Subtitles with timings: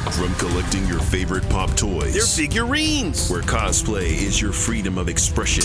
[0.00, 2.14] From collecting your favorite pop toys.
[2.14, 3.28] They're figurines!
[3.28, 5.62] Where cosplay is your freedom of expression.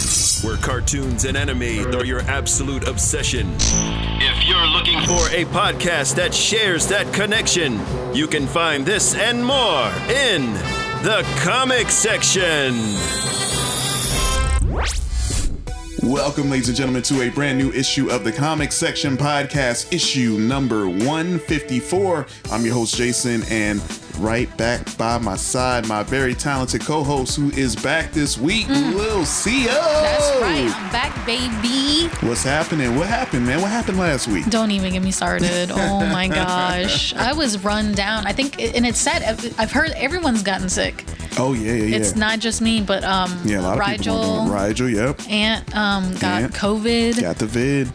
[0.48, 3.56] Where cartoons and anime are your absolute obsession.
[3.58, 7.80] If you're looking for a podcast that shares that connection,
[8.14, 10.54] you can find this and more in
[11.02, 12.76] the comic section.
[16.04, 20.38] Welcome, ladies and gentlemen, to a brand new issue of the Comic Section Podcast, issue
[20.38, 22.28] number 154.
[22.52, 23.82] I'm your host, Jason, and
[24.18, 28.68] right back by my side, my very talented co host who is back this week,
[28.68, 30.72] Lil Xio That's right.
[30.76, 32.08] I'm back, baby.
[32.28, 32.96] What's happening?
[32.96, 33.62] What happened, man?
[33.62, 34.50] What happened last week?
[34.50, 35.72] Don't even get me started.
[35.86, 37.14] Oh my gosh.
[37.14, 38.26] I was run down.
[38.26, 39.22] I think, and it's sad.
[39.24, 41.04] I've- heard everyone's gotten sick.
[41.38, 41.98] Oh, yeah, yeah, yeah.
[41.98, 44.46] It's not just me, but um, yeah, a lot of people.
[44.46, 45.30] Rigel, Rigel, yep.
[45.30, 46.54] Aunt um, got Aunt.
[46.54, 47.20] COVID.
[47.20, 47.92] Got the vid.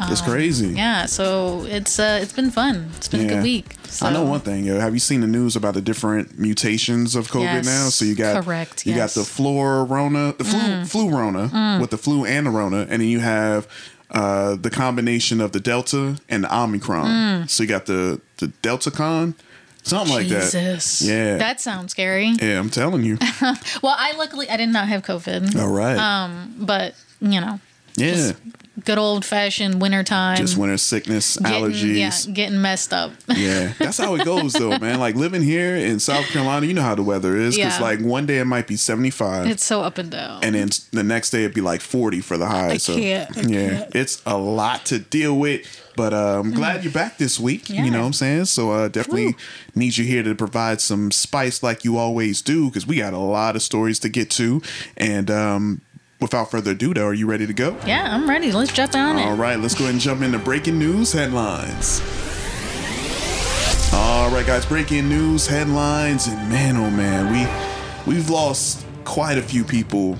[0.00, 0.68] It's crazy.
[0.68, 2.90] Um, Yeah, so it's uh, it's been fun.
[2.96, 3.76] It's been a good week.
[3.84, 4.06] So.
[4.06, 4.78] I know one thing, yo.
[4.78, 7.88] Have you seen the news about the different mutations of COVID Yes, now?
[7.88, 9.12] So you got correct, you yes.
[9.12, 9.16] Mm.
[9.16, 13.08] got the florona, the flu, flu rona with the flu and the rona, and then
[13.08, 13.66] you have
[14.10, 17.48] uh, the combination of the delta and the omicron.
[17.48, 19.34] So you got the the delta con,
[19.82, 20.42] something like that.
[20.52, 21.08] Mm.
[21.08, 21.36] Yeah.
[21.38, 22.34] That sounds scary.
[22.40, 23.18] Yeah, I'm telling you.
[23.82, 25.96] Well, I luckily I did not have COVID, All right.
[25.96, 27.60] Um, but you know,
[27.96, 28.32] yeah.
[28.84, 30.36] Good old fashioned wintertime.
[30.36, 32.26] Just winter sickness, getting, allergies.
[32.26, 33.12] Yeah, getting messed up.
[33.36, 34.98] Yeah, that's how it goes, though, man.
[34.98, 37.56] Like living here in South Carolina, you know how the weather is.
[37.56, 37.84] Because Yeah.
[37.84, 39.46] like one day it might be 75.
[39.46, 40.42] it's so up and down.
[40.42, 42.70] and then the next day it'd be like 40 for the high.
[42.72, 43.94] I so can't, I yeah, can't.
[43.94, 45.66] it's a lot to deal with.
[45.96, 47.70] But uh, I'm glad you're back this week.
[47.70, 48.44] You know what I'm saying?
[48.46, 49.34] So uh, definitely
[49.74, 53.18] need you here to provide some spice like you always do because we got a
[53.18, 54.60] lot of stories to get to.
[54.98, 55.80] And um,
[56.20, 57.76] without further ado, though, are you ready to go?
[57.86, 58.52] yeah, I'm ready.
[58.52, 59.36] Let's jump on All it.
[59.36, 62.00] right, let's go ahead and jump into breaking news headlines.
[63.92, 69.42] All right, guys, breaking news headlines, and man, oh man, we we've lost quite a
[69.42, 70.16] few people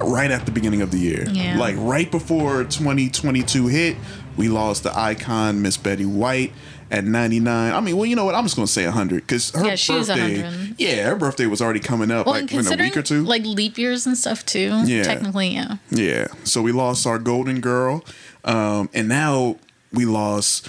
[0.00, 1.26] right at the beginning of the year.
[1.30, 1.56] Yeah.
[1.58, 3.96] Like right before 2022 hit,
[4.36, 6.52] we lost the icon Miss Betty White
[6.90, 7.72] at 99.
[7.72, 8.34] I mean, well, you know what?
[8.34, 10.72] I'm just gonna say 100 because her Yeah, birthday.
[10.78, 13.24] Yeah, her birthday was already coming up Well, like in a week or two.
[13.24, 14.82] like leap years and stuff too.
[14.86, 15.02] Yeah.
[15.02, 15.76] Technically, yeah.
[15.90, 16.28] Yeah.
[16.44, 18.04] So we lost our golden girl.
[18.44, 19.56] Um, and now
[19.92, 20.68] we lost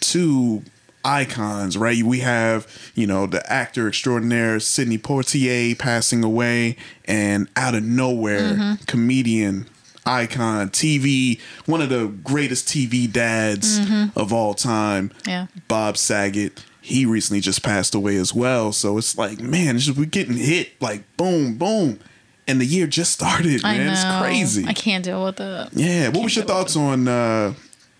[0.00, 0.62] two
[1.04, 2.02] icons, right?
[2.02, 6.76] We have, you know, the actor extraordinaire Sidney Poitier passing away,
[7.06, 9.66] and out of nowhere, comedian
[10.10, 13.78] icon, TV, one of the greatest TV dads
[14.16, 15.46] of all time, Yeah.
[15.68, 16.64] Bob Saget.
[16.82, 18.72] He recently just passed away as well.
[18.72, 22.00] So it's like, man, it's just, we're getting hit like boom, boom.
[22.48, 23.86] And the year just started, I man.
[23.86, 23.92] know.
[23.92, 24.64] It's crazy.
[24.66, 25.68] I can't deal with it.
[25.72, 26.08] Yeah.
[26.08, 27.06] What was your thoughts on?
[27.06, 27.54] uh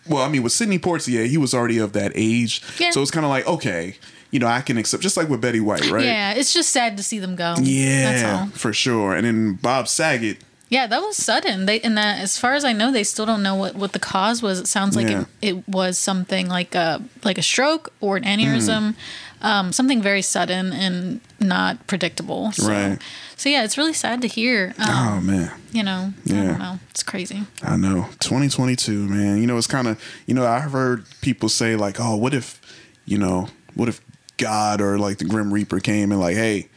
[0.08, 2.90] Well, I mean, with Sidney Poitier, he was already of that age, Yeah.
[2.90, 3.96] so it's kind of like okay,
[4.32, 5.02] you know, I can accept.
[5.02, 6.04] Just like with Betty White, right?
[6.04, 7.54] Yeah, it's just sad to see them go.
[7.60, 8.46] Yeah, That's all.
[8.58, 9.14] for sure.
[9.14, 10.38] And then Bob Saget.
[10.70, 11.66] Yeah, that was sudden.
[11.66, 13.98] They and that, as far as I know, they still don't know what, what the
[13.98, 14.60] cause was.
[14.60, 15.24] It sounds like Yeah.
[15.42, 18.94] it, it was something like a like a stroke or an aneurysm,
[19.42, 22.52] um, something very sudden and not predictable.
[22.52, 22.98] So, Right.
[23.36, 24.72] So yeah, it's really sad to hear.
[24.78, 26.44] Um, Oh man, you know, I Yeah.
[26.44, 26.78] don't know.
[26.90, 27.42] It's crazy.
[27.64, 28.06] I know.
[28.20, 29.38] 2022, man.
[29.40, 32.60] You know, it's kind of you know I've heard people say like, oh, what if,
[33.06, 34.00] you know, what if
[34.36, 36.68] God or like the Grim Reaper came and like, hey.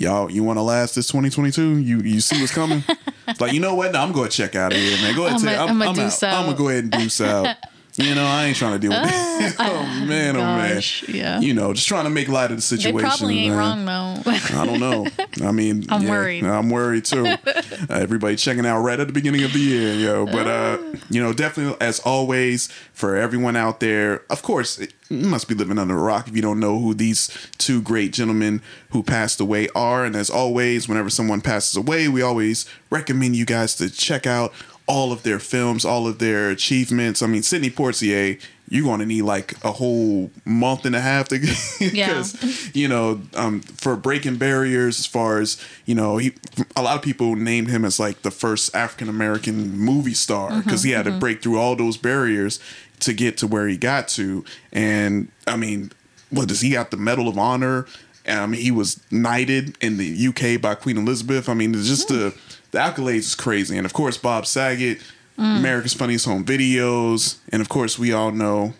[0.00, 1.76] Y'all, you want to last this 2022?
[1.76, 2.82] You you see what's coming?
[3.28, 3.92] it's like you know what?
[3.92, 5.14] No, I'm going to check out of here, man.
[5.14, 6.48] Go ahead, I'ma- take, I'm, I'ma I'm.
[6.48, 7.46] I'm go ahead and do out.
[8.00, 9.56] You know, I ain't trying to deal with that.
[9.58, 10.82] oh man, oh man.
[11.08, 11.40] Yeah.
[11.40, 13.00] You know, just trying to make light of the They situation.
[13.00, 13.86] probably ain't man.
[13.86, 14.30] wrong though.
[14.54, 15.06] I don't know.
[15.46, 16.44] I mean, I'm yeah, worried.
[16.44, 17.26] I'm worried too.
[17.46, 20.26] uh, everybody checking out right at the beginning of the year, yo.
[20.26, 20.78] But uh,
[21.10, 24.22] you know, definitely as always for everyone out there.
[24.30, 26.94] Of course, it, you must be living under a rock if you don't know who
[26.94, 30.04] these two great gentlemen who passed away are.
[30.04, 34.52] And as always, whenever someone passes away, we always recommend you guys to check out
[34.90, 37.22] all of their films, all of their achievements.
[37.22, 41.28] I mean, Sidney Poitier, you're going to need like a whole month and a half
[41.28, 41.38] to
[41.78, 46.32] because you know um, for breaking barriers as far as you know he
[46.74, 50.82] a lot of people named him as like the first African American movie star because
[50.82, 52.58] he had to break through all those barriers
[52.98, 54.44] to get to where he got to.
[54.72, 55.92] And I mean
[56.30, 57.86] what does he got the Medal of Honor?
[58.26, 61.48] Um, he was knighted in the UK by Queen Elizabeth.
[61.48, 62.34] I mean it's just the
[62.70, 65.00] the accolades is crazy and of course Bob Saget
[65.38, 68.74] America's Funniest Home Videos, and of course, we all know.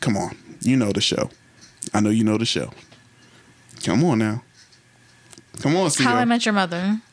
[0.00, 1.28] Come on, you know the show.
[1.92, 2.72] I know you know the show.
[3.84, 4.42] Come on now.
[5.60, 7.00] Come on, How I Met Your Mother.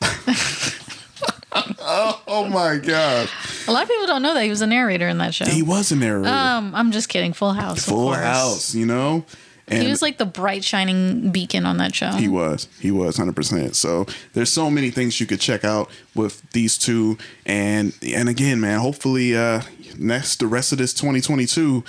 [2.28, 3.30] Oh my God,
[3.66, 5.46] A lot of people don't know that he was a narrator in that show.
[5.46, 6.28] he was a narrator.
[6.28, 7.32] Um, I'm just kidding.
[7.32, 7.84] Full House.
[7.86, 8.12] Full.
[8.12, 9.24] House, you know.
[9.68, 12.10] And He was like the bright shining beacon on that show.
[12.12, 12.68] He was.
[12.80, 13.74] He was 100%.
[13.74, 18.60] So there's so many things you could check out with these two and and again,
[18.60, 19.62] man, hopefully uh
[19.98, 21.82] next the rest of this 2022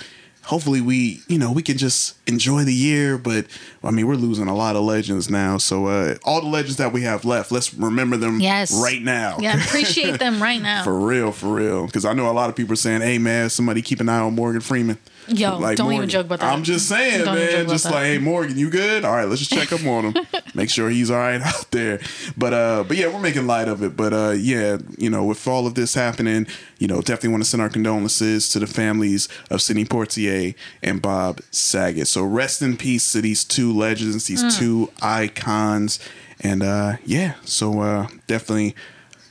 [0.44, 3.44] hopefully we, you know, we can just enjoy the year, but
[3.84, 5.58] I mean, we're losing a lot of legends now.
[5.58, 8.72] So uh all the legends that we have left, let's remember them Yes.
[8.82, 9.36] right now.
[9.40, 10.84] Yeah, appreciate them right now.
[10.84, 11.86] For real, for real.
[11.86, 14.20] Because I know a lot of people are saying, "Hey, man, somebody keep an eye
[14.20, 14.98] on Morgan Freeman."
[15.28, 16.52] Yo, like don't even joke about that.
[16.52, 17.68] I'm just saying, Don't man.
[17.68, 17.92] Just that.
[17.92, 19.04] like, hey, Morgan, you good?
[19.04, 22.00] All right, let's just check up on him, make sure he's all right out there.
[22.36, 23.96] But uh, but yeah, we're making light of it.
[23.96, 26.46] But uh, yeah, you know, with all of this happening,
[26.78, 31.02] you know, definitely want to send our condolences to the families of Sidney Poitier and
[31.02, 32.08] Bob Saget.
[32.08, 34.58] So rest in peace to these two legends, these Mm.
[34.58, 35.98] two icons,
[36.40, 38.74] and uh, yeah, so uh, definitely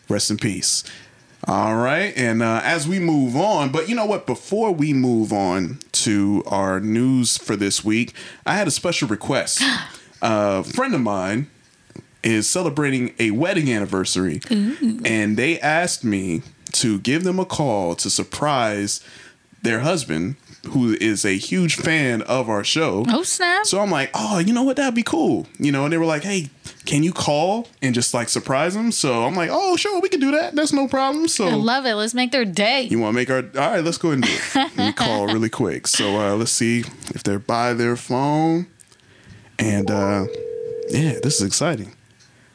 [0.10, 0.84] rest in peace.
[1.50, 4.26] All right, and uh, as we move on, but you know what?
[4.26, 8.14] Before we move on to our news for this week,
[8.46, 9.62] I had a special request.
[10.22, 11.50] a friend of mine
[12.22, 16.42] is celebrating a wedding anniversary, and they asked me
[16.74, 19.00] to give them a call to surprise
[19.62, 20.36] their husband,
[20.68, 23.06] who is a huge fan of our show.
[23.08, 23.66] oh snap!
[23.66, 24.76] So I'm like, oh, you know what?
[24.76, 25.48] That'd be cool.
[25.60, 26.50] You know, and they were like, hey,
[26.88, 28.92] can you call and just like surprise them?
[28.92, 30.56] So I'm like, oh, sure, we can do that.
[30.56, 31.28] That's no problem.
[31.28, 31.94] So I love it.
[31.96, 32.84] Let's make their day.
[32.84, 33.84] you want to make our all right?
[33.84, 34.78] Let's go ahead and do it.
[34.78, 35.86] Me call really quick.
[35.88, 36.80] So uh, let's see
[37.14, 38.68] if they're by their phone.
[39.60, 40.26] And uh,
[40.90, 41.94] yeah, this is exciting.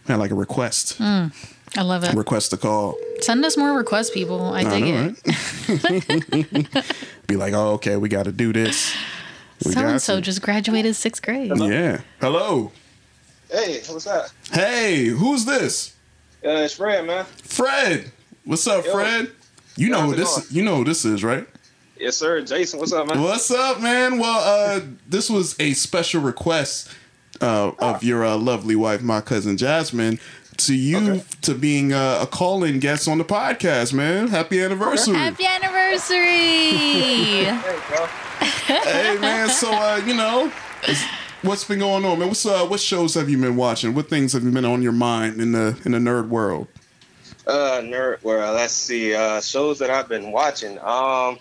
[0.09, 1.31] Man, like a request, I
[1.77, 2.15] love it.
[2.15, 2.97] request to call.
[3.21, 4.43] Send us more requests, people.
[4.53, 6.65] I I dig know, it.
[6.65, 6.87] right?
[7.29, 8.95] Be like, oh, okay, we got to do this.
[9.61, 11.53] So and so just graduated sixth grade.
[11.57, 12.01] Yeah.
[12.21, 12.73] Hello.
[13.53, 14.29] Hey, what's up?
[14.51, 15.95] Hey, who's this?
[16.45, 17.25] Uh, it's Fred, man.
[17.43, 18.11] Fred.
[18.45, 18.93] What's up, Yo.
[18.93, 19.31] Fred?
[19.77, 20.29] You know who this.
[20.35, 20.47] going?
[20.51, 21.47] You know who this is, right?
[21.99, 22.41] Yes, sir.
[22.43, 23.21] Jason, what's up, man?
[23.21, 24.19] What's up, man?
[24.19, 26.91] Well, uh, this was a special request
[27.43, 30.19] uh, of your uh, lovely wife, my cousin Jasmine,
[30.57, 31.25] to you Okay.
[31.43, 34.29] to being uh, a call-in guest on the podcast, man.
[34.29, 35.15] Happy anniversary!
[35.15, 36.23] Happy anniversary!
[37.53, 38.07] Hey, bro.
[38.83, 39.49] hey, man.
[39.51, 40.51] So, uh, you know,
[40.89, 41.05] is-
[41.43, 42.29] what's been going on, man?
[42.29, 43.95] What's uh, what shows have you been watching?
[43.95, 46.69] What things have been on your mind in the in the nerd world?
[47.47, 48.23] Uh, nerd.
[48.23, 48.55] world.
[48.55, 49.15] let's see.
[49.15, 50.79] Uh, shows that I've been watching.
[50.79, 51.39] Um,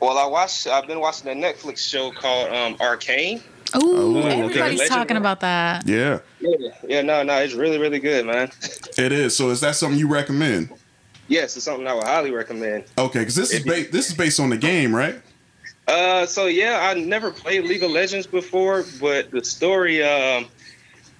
[0.00, 0.66] well, I watched.
[0.66, 3.42] I've been watching a Netflix show called um Arcane.
[3.82, 4.40] Ooh, okay.
[4.42, 4.88] everybody's Legend.
[4.88, 5.84] talking about that.
[5.88, 7.02] Yeah, Yeah, yeah.
[7.02, 8.50] No, no, it's really, really good, man.
[8.98, 9.36] it is.
[9.36, 10.68] So, is that something you recommend?
[11.26, 12.84] yes, it's something I would highly recommend.
[12.98, 15.20] Okay, because this is ba- this is based on the game, right?
[15.86, 20.46] Uh, so yeah, I never played League of Legends before, but the story, um,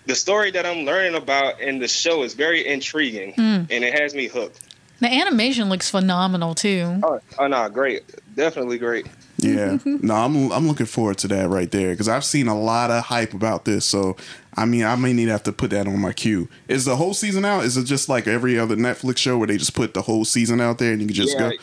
[0.06, 4.14] the story that I'm learning about in the show is very intriguing, and it has
[4.14, 4.60] me hooked.
[5.00, 7.00] The animation looks phenomenal too.
[7.02, 9.06] Oh, oh no, great, definitely great.
[9.36, 12.90] Yeah, no, I'm I'm looking forward to that right there because I've seen a lot
[12.90, 13.84] of hype about this.
[13.84, 14.16] So
[14.54, 16.48] I mean, I may need to have to put that on my queue.
[16.68, 17.64] Is the whole season out?
[17.64, 20.60] Is it just like every other Netflix show where they just put the whole season
[20.60, 21.56] out there and you can just yeah, go?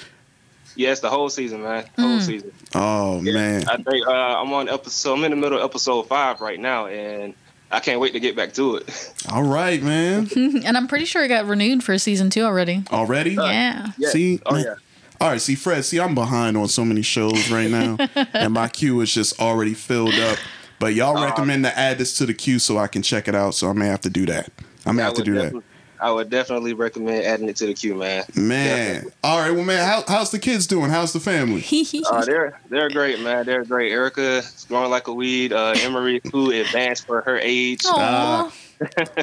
[0.76, 2.52] Yes, the whole season, man, whole season.
[2.76, 5.14] Oh Yeah, man, I think uh, I'm on episode.
[5.14, 7.34] I'm in the middle of episode five right now, and
[7.72, 9.14] I can't wait to get back to it.
[9.32, 10.28] all right, man.
[10.66, 12.84] And I'm pretty sure it got renewed for season two already.
[12.92, 13.32] Already?
[13.32, 13.92] Yeah.
[13.98, 14.10] Yeah.
[14.10, 14.64] See, Oh man.
[14.66, 14.76] yeah.
[15.20, 15.86] All right, see, Fred.
[15.86, 17.98] See, I'm behind on so many shows right now,
[18.34, 20.40] and my queue is just already filled up.
[20.80, 23.36] But y'all Uh, recommend to add this to the queue so I can check it
[23.36, 23.54] out.
[23.54, 24.50] So I may have to do that.
[24.84, 25.54] I may I have to do that.
[26.02, 28.24] Definitely- I would definitely recommend adding it to the queue, man.
[28.36, 28.94] Man.
[28.96, 29.12] Definitely.
[29.24, 29.52] All right.
[29.52, 30.90] Well, man, how, how's the kids doing?
[30.90, 31.62] How's the family?
[32.12, 33.46] Uh, they're they're great, man.
[33.46, 33.92] They're great.
[33.92, 35.54] Erica is growing like a weed.
[35.54, 37.82] Uh, Emery, who advanced for her age.
[37.86, 38.52] Aw.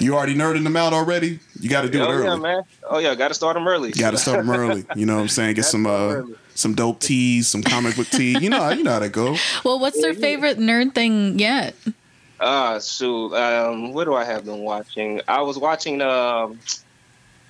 [0.00, 1.40] You already nerding them out already?
[1.58, 2.24] You got to do it oh early.
[2.24, 2.62] yeah, man.
[2.88, 3.90] Oh yeah, got to start them early.
[3.90, 4.84] Got to start them early.
[4.96, 5.54] You know what I'm saying?
[5.56, 6.22] Get some uh,
[6.54, 8.38] some dope teas, some comic book tea.
[8.38, 9.36] You know, you know how that go.
[9.64, 11.74] Well, what's their favorite nerd thing yet?
[12.40, 13.34] Ah, shoot.
[13.34, 15.20] Um, what do I have been watching?
[15.26, 16.58] I was watching um,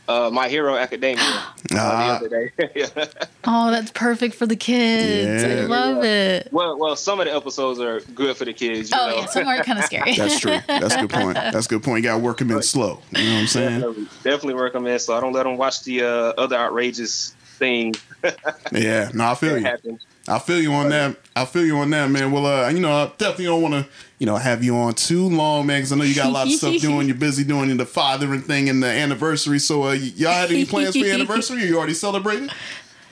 [0.08, 1.42] uh, My Hero Academia uh,
[1.74, 2.18] Ah.
[2.20, 2.70] the other day.
[2.74, 3.04] Yeah.
[3.44, 5.44] Oh, that's perfect for the kids.
[5.44, 5.66] I Yeah.
[5.66, 6.48] love it.
[6.52, 8.90] well, well, some of the episodes are good for the kids.
[8.90, 9.16] You Oh know?
[9.16, 10.14] yeah, some are kind of scary.
[10.14, 10.58] That's true.
[10.66, 11.34] That's a good point.
[11.34, 12.02] That's a good point.
[12.02, 13.00] You got to work them in slow.
[13.10, 13.80] You know what I'm saying?
[13.80, 15.00] Definitely, definitely recommend.
[15.02, 16.06] So I don't let them watch the uh,
[16.38, 17.92] other outrageous thing
[18.72, 19.10] Yeah.
[19.12, 19.64] No, I feel you.
[19.64, 20.06] happens.
[20.28, 21.16] I feel you on that.
[21.34, 22.30] I feel you on that, man.
[22.32, 23.86] Well, uh, you know, I definitely don't want to,
[24.18, 26.46] you know, have you on too long, man, because I know you got a lot
[26.46, 27.06] of stuff doing.
[27.08, 29.58] You're busy doing the fathering thing and the anniversary.
[29.58, 31.62] So, uh, y- y'all had any plans for your anniversary?
[31.62, 32.50] Or you already celebrated?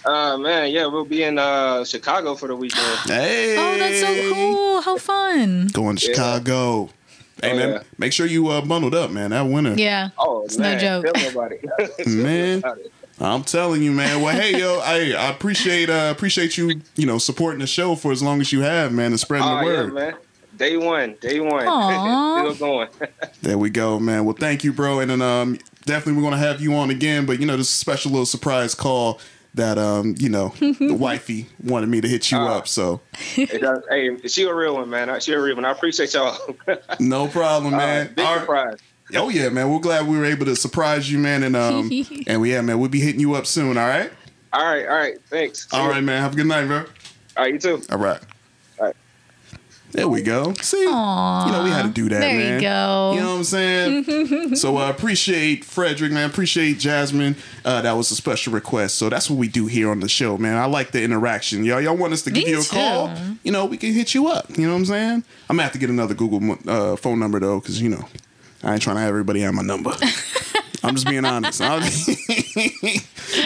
[0.04, 2.84] Uh, man, yeah, we'll be in uh, Chicago for the weekend.
[3.06, 3.56] Hey.
[3.58, 4.80] Oh, that's so cool.
[4.82, 5.66] How fun.
[5.72, 6.12] Going to Yeah.
[6.14, 6.90] Chicago.
[7.42, 7.82] Hey Oh, man, yeah.
[7.98, 9.30] make sure you uh, bundled up, man.
[9.30, 9.74] That winter.
[9.76, 10.10] Yeah.
[10.16, 10.44] Oh, Yeah.
[10.44, 11.06] It's no joke.
[11.12, 11.56] Tell nobody.
[11.58, 12.62] Tell Man.
[13.18, 13.34] Nobody.
[13.36, 14.20] I'm telling you, man.
[14.22, 18.12] Well, hey, yo, I, I appreciate uh, appreciate you, you know, supporting the show for
[18.12, 19.94] as long as you have, man, and spreading Oh, the yeah, word.
[19.94, 20.14] man.
[20.56, 21.62] Day one, day one.
[22.56, 22.88] Still going.
[23.42, 24.24] There we go, man.
[24.24, 24.98] Well, thank you, bro.
[25.00, 27.26] And then um, definitely we're gonna have you on again.
[27.26, 29.20] But you know, this special little surprise call
[29.54, 32.56] that um, you know, the wifey wanted me to hit you Ah.
[32.58, 32.68] up.
[32.68, 33.00] So
[33.36, 35.20] It does- hey, she a real one, man.
[35.20, 35.64] She a real one.
[35.64, 36.36] I appreciate y'all.
[36.98, 38.12] no problem, Uh, man.
[38.14, 38.80] big All right.
[39.06, 39.24] Surprise.
[39.24, 39.70] Oh yeah, man.
[39.72, 41.42] We're glad we were able to surprise you, man.
[41.42, 41.90] And um,
[42.26, 42.78] and we yeah, man.
[42.78, 43.76] We'll be hitting you up soon.
[43.78, 44.10] All right.
[44.52, 45.18] All right, all right.
[45.28, 45.68] Thanks.
[45.68, 45.90] See All you.
[45.90, 46.22] right, man.
[46.22, 46.78] Have a good night, bro.
[46.78, 46.84] All
[47.44, 47.82] right, you too.
[47.90, 48.20] All right.
[48.78, 48.96] All right.
[49.92, 50.52] There we go.
[50.54, 52.54] See, you know we had to do that, There man.
[52.54, 53.12] you go.
[53.14, 54.54] You know what I'm saying?
[54.56, 56.28] so I uh, appreciate Frederick, man.
[56.28, 57.36] Appreciate Jasmine.
[57.64, 58.96] Uh, that was a special request.
[58.96, 60.56] So that's what we do here on the show, man.
[60.56, 61.64] I like the interaction.
[61.64, 62.76] Y'all, y'all want us to give Me you a too.
[62.76, 63.10] call?
[63.42, 64.46] You know, we can hit you up.
[64.56, 65.24] You know what I'm saying?
[65.48, 68.04] I'm gonna have to get another Google uh, phone number though, because you know,
[68.66, 69.92] I ain't trying to have everybody have my number.
[70.86, 71.60] I'm just being honest.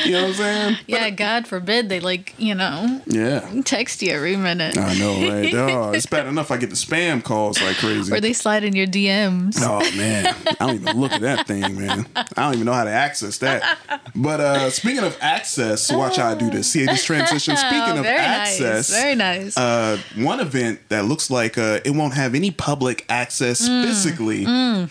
[0.04, 0.76] You know what I'm saying?
[0.86, 3.40] Yeah, God forbid they like, you know, Yeah.
[3.64, 4.76] text you every minute.
[4.78, 5.52] I know, right?
[5.70, 8.12] Oh, it's bad enough I get the spam calls like crazy.
[8.12, 9.56] Or they slide in your DMs.
[9.60, 12.06] Oh man, I don't even look at that thing, man.
[12.14, 13.78] I don't even know how to access that.
[14.14, 16.70] But uh speaking of access, watch how I do this.
[16.70, 17.56] See this transition.
[17.60, 19.00] Speaking of Very access, nice.
[19.00, 19.56] Very nice.
[19.56, 23.84] uh, one event that looks like uh, it won't have any public access Mm.
[23.84, 24.44] physically,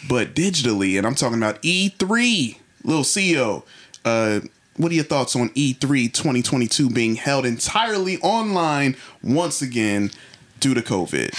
[0.08, 2.39] but digitally, and I'm talking about E3.
[2.84, 3.64] Little Xio,
[4.06, 4.40] uh,
[4.78, 10.12] what are your thoughts on E E3 2022 being held entirely online once again
[10.60, 11.34] due to COVID?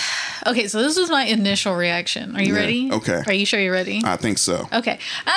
[0.47, 2.35] okay, so this was my initial reaction.
[2.37, 2.91] Are you Yeah, ready?
[2.93, 3.23] okay.
[3.27, 4.03] Are you sure you're ready?
[4.05, 4.69] I think so.
[4.73, 4.99] Okay.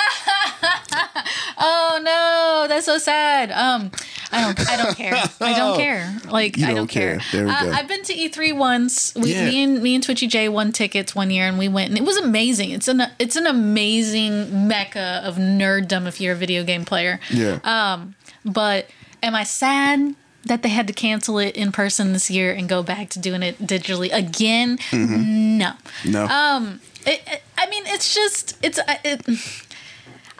[1.58, 3.50] oh no, that's so sad.
[3.52, 3.90] Um,
[4.32, 4.68] I don't.
[4.70, 5.14] I don't care.
[5.40, 6.16] I don't care.
[6.28, 7.18] Like You I don't don't care.
[7.18, 7.26] care.
[7.32, 7.70] There we Uh, go.
[7.72, 9.14] I've been to E3 once.
[9.14, 9.46] We, Yeah.
[9.46, 12.04] me and me and Twitchy J won tickets one year, and we went, and it
[12.04, 12.70] was amazing.
[12.70, 17.20] It's an it's an amazing mecca of nerddom if you're a video game player.
[17.30, 17.58] Yeah.
[17.64, 18.14] Um,
[18.44, 18.88] but
[19.22, 20.14] am I sad?
[20.46, 23.42] That they had to cancel it in person this year and go back to doing
[23.42, 24.78] it digitally again?
[24.92, 25.72] No.
[26.04, 26.26] no.
[26.26, 29.22] Um, it, it- I mean, it's just it's uh, it.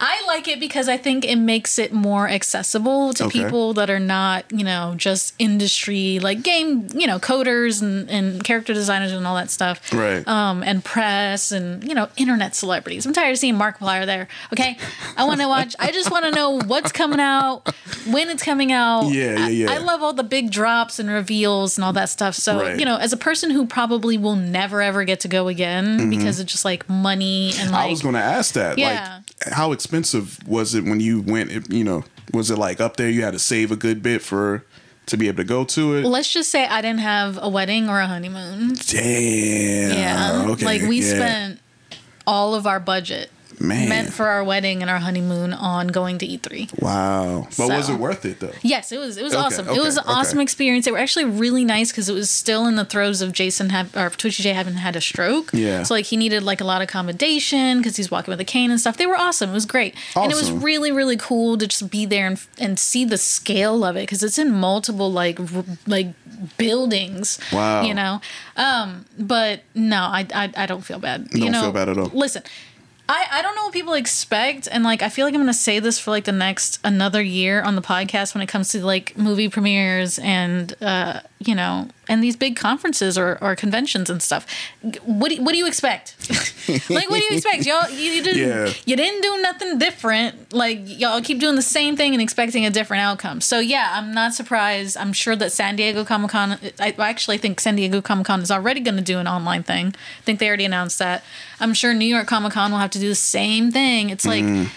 [0.06, 3.44] I like it because I think it makes it more accessible to Okay.
[3.44, 8.44] people that are not, you know, just industry like game, you know, coders and, and
[8.44, 9.92] character designers and all that stuff.
[9.94, 10.26] Right.
[10.28, 13.06] Um, and press and, you know, internet celebrities.
[13.06, 14.28] I'm tired of seeing Markiplier there.
[14.52, 14.76] Okay.
[15.16, 17.72] I want to watch, I just want to know what's coming out,
[18.10, 19.04] when it's coming out.
[19.08, 19.70] Yeah, yeah, yeah.
[19.72, 22.34] I, I love all the big drops and reveals and all that stuff.
[22.34, 22.78] So, Right.
[22.78, 26.38] you know, as a person who probably will never ever get to go again because
[26.40, 27.88] of just like money and like Mm-hmm.
[27.88, 28.76] I was going to ask that.
[28.78, 29.20] Yeah.
[29.26, 31.70] Like, how expensive was it when you went?
[31.72, 33.08] You know, was it like up there?
[33.08, 34.64] You had to save a good bit for
[35.06, 36.04] to be able to go to it.
[36.06, 38.74] let's just say I didn't have a wedding or a honeymoon.
[38.86, 39.98] Damn.
[39.98, 40.46] Yeah.
[40.52, 40.64] Okay.
[40.64, 41.14] like we yeah.
[41.14, 41.60] spent
[42.26, 43.88] all of our budget Man.
[43.88, 46.80] meant for our wedding and our honeymoon on going to E3.
[46.82, 47.48] Wow.
[47.56, 48.52] But was it worth it though?
[48.62, 49.16] Yes, it was.
[49.16, 49.68] It was Okay, awesome.
[49.68, 50.12] okay, it was an okay.
[50.12, 50.84] awesome experience.
[50.84, 53.96] They were actually really nice because it was still in the throes of Jason have
[53.96, 55.50] or Twitchy J having had a stroke.
[55.52, 55.82] Yeah.
[55.82, 58.70] So like he needed like a lot of accommodation because he's walking with a cane
[58.70, 58.96] and stuff.
[58.96, 59.50] They were awesome.
[59.50, 60.22] It was great, Awesome.
[60.24, 63.84] and it was really really cool to just be there and and see the scale
[63.84, 66.08] of it because it's in multiple like r- like
[66.58, 67.38] buildings.
[67.52, 67.82] Wow.
[67.82, 68.20] You know.
[68.56, 69.06] Um.
[69.18, 71.28] But no, I I, I don't feel bad.
[71.32, 72.10] you Don't know, feel bad at all.
[72.12, 72.42] Listen.
[73.08, 75.78] I, I don't know what people expect and like I feel like I'm gonna say
[75.78, 79.16] this for like the next another year on the podcast when it comes to like
[79.18, 84.46] movie premieres and uh you know and these big conferences or, or conventions and stuff.
[85.04, 86.14] What do, what do you expect?
[86.90, 87.64] like what do you expect?
[87.64, 88.72] Y'all you, you didn't Yeah.
[88.84, 90.52] you didn't do nothing different.
[90.52, 93.40] Like y'all keep doing the same thing and expecting a different outcome.
[93.40, 94.96] So yeah, I'm not surprised.
[94.98, 98.40] I'm sure that San Diego Comic Con I I actually think San Diego Comic Con
[98.42, 99.88] is already gonna do an online thing.
[99.88, 101.24] I think they already announced that.
[101.60, 104.10] I'm sure New York Comic Con will have to do the same thing.
[104.10, 104.68] It's like th-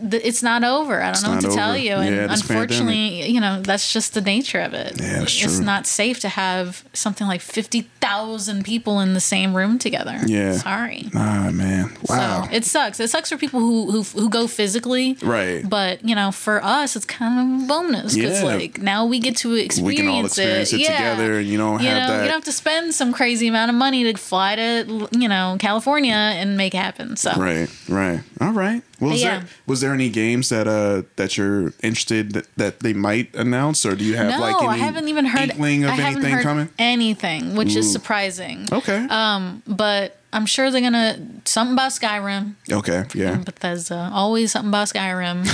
[0.00, 1.02] it's not over.
[1.02, 1.92] I don't know what to tell you.
[1.94, 5.00] And Yeah, unfortunately, you know, that's just the nature of it.
[5.00, 9.78] Yeah, that's it's not safe to have something like 50,000 people in the same room
[9.78, 10.18] together.
[10.26, 10.52] Yeah.
[10.52, 11.10] Sorry.
[11.14, 11.90] Ah man.
[12.08, 12.44] Wow.
[12.44, 13.00] So it sucks.
[13.00, 15.16] It sucks for people who who, who go physically.
[15.22, 15.68] Right.
[15.68, 18.46] But you know, for us, it's kind of a bonus because Yeah.
[18.54, 20.96] like now we get to experience we can all experience it, Yeah.
[20.96, 22.22] together, and you don't You have know, that.
[22.22, 25.56] you don't have to spend some crazy amount of money to fly to you know
[25.58, 27.16] California and make it happen.
[27.16, 28.20] So Right, right.
[28.40, 28.82] All right.
[29.00, 29.38] Well, was Yeah.
[29.40, 33.84] there was there any games that uh that you're interested that, that they might announce,
[33.84, 36.16] or do you have no, like any I haven't even heard inkling of I haven't
[36.22, 36.68] anything heard coming?
[36.78, 38.66] anything, which is surprising.
[38.72, 39.06] Okay.
[39.10, 42.54] Um, but I'm sure they're gonna something about Skyrim.
[42.70, 43.04] okay.
[43.14, 43.36] Yeah.
[43.36, 44.10] Bethesda.
[44.12, 45.44] Always something about Skyrim.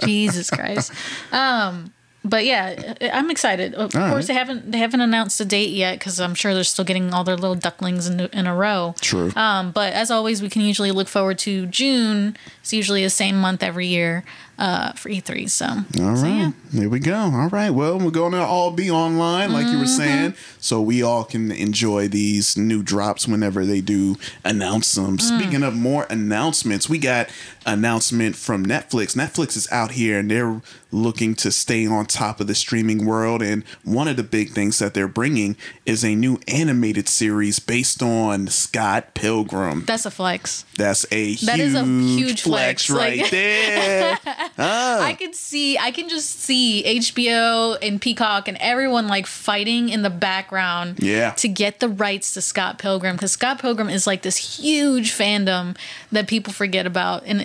[0.06, 0.92] Jesus Christ.
[1.32, 1.92] Um,
[2.28, 3.74] but yeah, I'm excited.
[3.74, 4.26] Of All course, right.
[4.26, 7.24] they haven't they haven't announced a date yet because I'm sure they're still getting all
[7.24, 8.94] their little ducklings in, in a row.
[9.00, 9.32] True.
[9.36, 12.36] Um, but as always, we can usually look forward to June.
[12.60, 14.24] It's usually the same month every year
[14.58, 15.48] uh, for E3.
[15.50, 16.50] So, All so, right, yeah.
[16.72, 17.14] there we go.
[17.16, 20.02] All right, well, we're going to all be online, like you were Mm-hmm.
[20.02, 25.18] saying, so we all can enjoy these new drops whenever they do announce them.
[25.18, 25.20] Mm.
[25.40, 27.28] Speaking of more announcements, we got
[27.64, 29.14] announcement from Netflix.
[29.16, 30.60] Netflix is out here and they're
[30.92, 34.78] looking to stay on top of the streaming world, and one of the big things
[34.78, 39.84] that they're bringing is a new animated series based on Scott Pilgrim.
[39.84, 40.64] That's a flex.
[40.76, 44.18] That's a That huge, is a huge flex, flex, right like- there.
[44.58, 45.00] Oh.
[45.02, 50.02] I could see, I can just see HBO and Peacock and everyone like fighting in
[50.02, 51.30] the background Yeah.
[51.32, 55.76] to get the rights to Scott Pilgrim because Scott Pilgrim is like this huge fandom
[56.12, 57.40] that people forget about and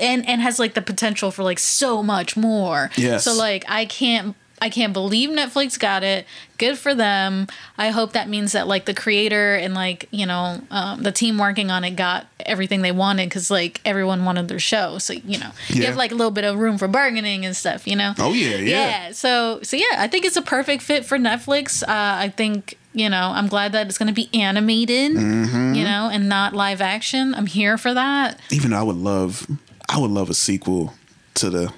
[0.00, 2.90] and and has like the potential for like so much more.
[2.96, 3.24] Yes.
[3.24, 6.24] So like I can't I can't believe Netflix got it.
[6.56, 7.48] Good for them.
[7.76, 11.36] I hope that means that like the creator and like you know um, the team
[11.36, 14.98] working on it got everything they wanted because like everyone wanted their show.
[14.98, 17.88] So you know you have like a little bit of room for bargaining and stuff.
[17.88, 18.14] You know.
[18.20, 19.10] Oh, yeah, yeah.
[19.10, 21.82] So so yeah, I think it's a perfect fit for Netflix.
[21.82, 25.16] Uh, I think you know I'm glad that it's going to be animated.
[25.16, 25.74] Mm-hmm.
[25.74, 27.34] You know, and not live action.
[27.34, 28.38] I'm here for that.
[28.52, 29.44] even though I would love,
[29.88, 30.94] I would love a sequel
[31.34, 31.72] to the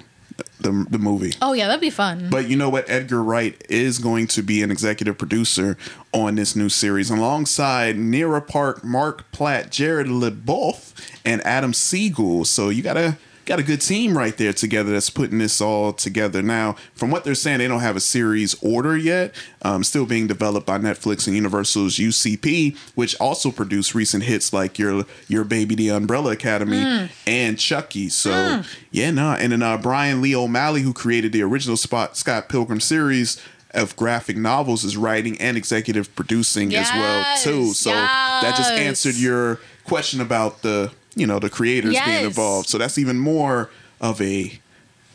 [0.59, 1.33] the, the movie.
[1.41, 2.29] Oh yeah, that'd be fun.
[2.29, 2.89] But you know what?
[2.89, 5.77] Edgar Wright is going to be an executive producer
[6.13, 10.93] on this new series alongside Nira Park, Mark Platt, Jared LeBoff,
[11.25, 12.45] and Adam Siegel.
[12.45, 15.93] So you got a got a good team right there together that's putting this all
[15.93, 16.41] together.
[16.41, 19.33] Now, from what they're saying, they don't have a series order yet.
[19.61, 24.77] Um, still being developed by Netflix and Universal's UCP, which also produced recent hits like
[24.79, 28.09] your your baby, The Umbrella Academy, and Chucky.
[28.09, 32.49] So yeah, no, and then uh, Brian Lee O'Malley, who created the original Spot Scott
[32.49, 37.65] Pilgrim series of graphic novels, is writing and executive producing as well too.
[37.67, 42.69] Yes, So that just answered your question about the you know the creators being involved.
[42.69, 43.69] So that's even more
[44.01, 44.59] of a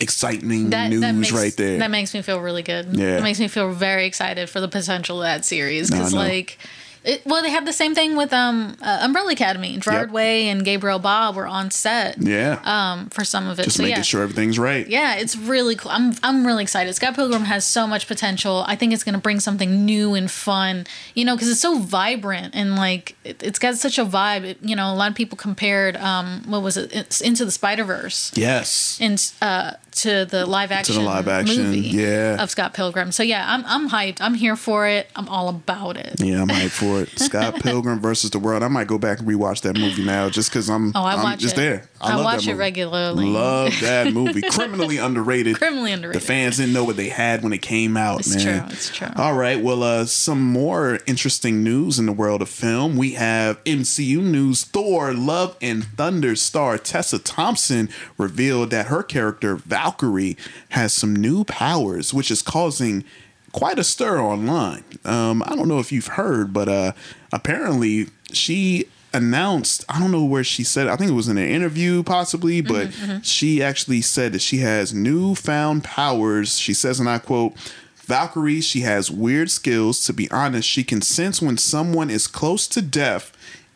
[0.01, 1.79] exciting that, news that makes, right there.
[1.79, 2.97] That makes me feel really good.
[2.97, 3.19] Yeah.
[3.19, 6.21] It makes me feel very excited for the potential of that series No, because, know.
[6.21, 6.59] like,
[7.05, 9.79] it, well, they had the same thing with um uh, Umbrella Academy.
[9.79, 10.15] Gerard Yep.
[10.15, 13.65] Way and Gabriel Bá were on set yeah, um for some of it.
[13.65, 14.03] just so making yeah.
[14.03, 14.87] sure everything's right.
[14.87, 15.91] Yeah, it's really cool.
[15.91, 16.95] I'm I'm really excited.
[16.95, 18.65] Scott Pilgrim has so much potential.
[18.67, 20.87] I think it's going to bring something new and fun.
[21.15, 24.45] You know, because it's so vibrant and like it, it's got such a vibe.
[24.45, 26.95] It, you know, a lot of people compared um what was it?
[26.95, 28.99] It's Into the Spider Verse Yes.
[29.01, 32.41] and uh to the live action To the live action, movie yeah.
[32.43, 33.11] of Scott Pilgrim.
[33.13, 34.21] So yeah, I'm I'm hyped.
[34.21, 35.11] I'm here for it.
[35.17, 36.15] I'm all about it.
[36.21, 37.09] Yeah, I'm hyped for it.
[37.19, 38.63] Scott Pilgrim versus the World.
[38.63, 41.39] I might go back and rewatch that movie now just because I'm, Oh, I watch
[41.41, 41.57] just it.
[41.61, 41.89] there.
[42.01, 43.27] I love watch it regularly.
[43.27, 44.41] Love that movie.
[44.43, 45.57] Criminally underrated.
[45.57, 46.21] Criminally underrated.
[46.23, 48.61] The fans didn't know what they had when it came out, It's man.
[48.65, 49.09] true, it's true.
[49.17, 49.61] All right.
[49.63, 52.97] Well, uh, some more interesting news in the world of film.
[52.97, 54.65] We have MCU news.
[54.65, 60.37] Thor: Love and Thunder star Tessa Thompson revealed that her character Valkyrie
[60.71, 63.05] has some new powers, which is causing
[63.53, 64.85] quite a stir online.
[65.05, 66.93] Um, I don't know if you've heard, but uh,
[67.33, 71.49] apparently she announced i don't know where she said i think it was in an
[71.49, 72.93] interview possibly but
[73.25, 76.57] she actually said that she has newfound powers.
[76.59, 77.57] She says and i quote
[77.97, 80.05] valkyrie she has weird skills.
[80.05, 83.33] To be honest she can sense when someone is close to death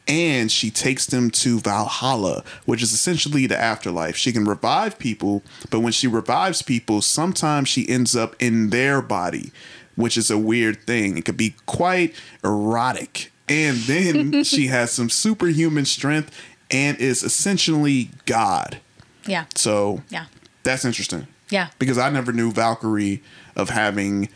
[0.06, 4.16] and she takes them to Valhalla, which is essentially the afterlife.
[4.16, 9.00] She can revive people, but when she revives people, sometimes she ends up in their
[9.00, 9.50] body,
[9.96, 11.16] which is a weird thing.
[11.16, 12.14] It could be quite
[12.44, 13.32] erotic.
[13.48, 16.30] And then she has some superhuman strength
[16.70, 18.78] and is essentially God.
[19.26, 19.44] Yeah.
[19.54, 20.26] So Yeah.
[20.64, 21.68] that's interesting Yeah.
[21.78, 23.22] because I never knew Valkyrie
[23.56, 24.28] of having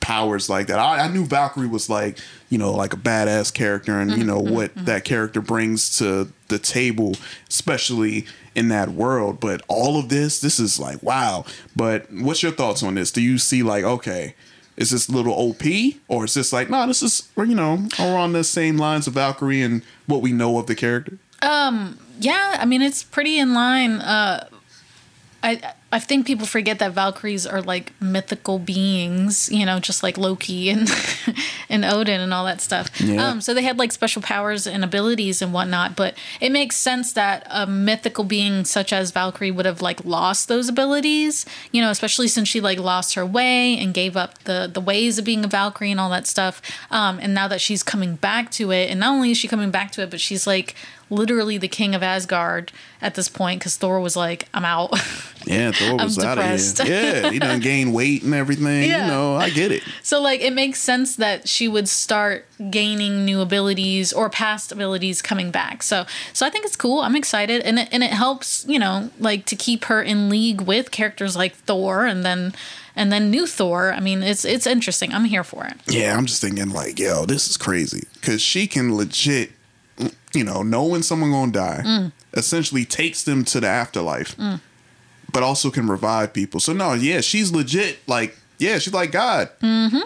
[0.00, 0.78] powers like that.
[0.78, 2.18] I, I knew Valkyrie was like,
[2.50, 6.58] you know, like a badass character and, you know, what that character brings to the
[6.58, 7.14] table,
[7.48, 9.40] especially in that world.
[9.40, 11.44] But all of this, this is like, wow.
[11.74, 13.12] But what's your thoughts on this?
[13.12, 14.34] Do you see like, okay,
[14.76, 15.62] is this a little OP
[16.08, 19.14] or is this like, no, this is, you know, we're on the same lines of
[19.14, 21.18] Valkyrie and what we know of the character?
[21.42, 23.92] Um, yeah, I mean it's pretty in line.
[23.92, 24.48] Uh,
[25.42, 30.16] I I think people forget that Valkyries are like mythical beings, you know, just like
[30.16, 30.88] Loki and
[31.68, 32.88] and Odin and all that stuff.
[33.00, 33.26] Yeah.
[33.26, 35.96] Um, so they had like special powers and abilities and whatnot.
[35.96, 40.46] But it makes sense that a mythical being such as Valkyrie would have like lost
[40.46, 44.70] those abilities, you know, especially since she like lost her way and gave up the
[44.72, 46.62] the ways of being a Valkyrie and all that stuff.
[46.92, 49.72] Um, and now that she's coming back to it, and not only is she coming
[49.72, 50.76] back to it, but she's like
[51.10, 52.72] literally the king of Asgard
[53.02, 54.92] at this point because Thor was like, I'm out.
[55.46, 56.86] Yeah, Thor was out of here.
[56.86, 58.88] Yeah, he done gained weight and everything.
[58.88, 59.06] Yeah.
[59.06, 59.82] You know, I get it.
[60.02, 65.22] So like it makes sense that she would start gaining new abilities or past abilities
[65.22, 65.82] coming back.
[65.82, 67.00] So so I think it's cool.
[67.00, 70.60] I'm excited and it, and it helps, you know, like to keep her in league
[70.60, 72.52] with characters like Thor and then
[72.94, 73.92] and then new Thor.
[73.92, 75.14] I mean, it's it's interesting.
[75.14, 75.74] I'm here for it.
[75.86, 79.52] Yeah, I'm just thinking like, yo, this is crazy because she can legit,
[80.34, 82.12] you know, know when someone gonna die, Mm.
[82.34, 84.36] essentially takes them to the afterlife,
[85.32, 86.60] but also can revive people.
[86.60, 87.98] So no, yeah, she's legit.
[88.06, 89.50] Like, yeah, she's like God.
[89.60, 90.00] Mm-hmm.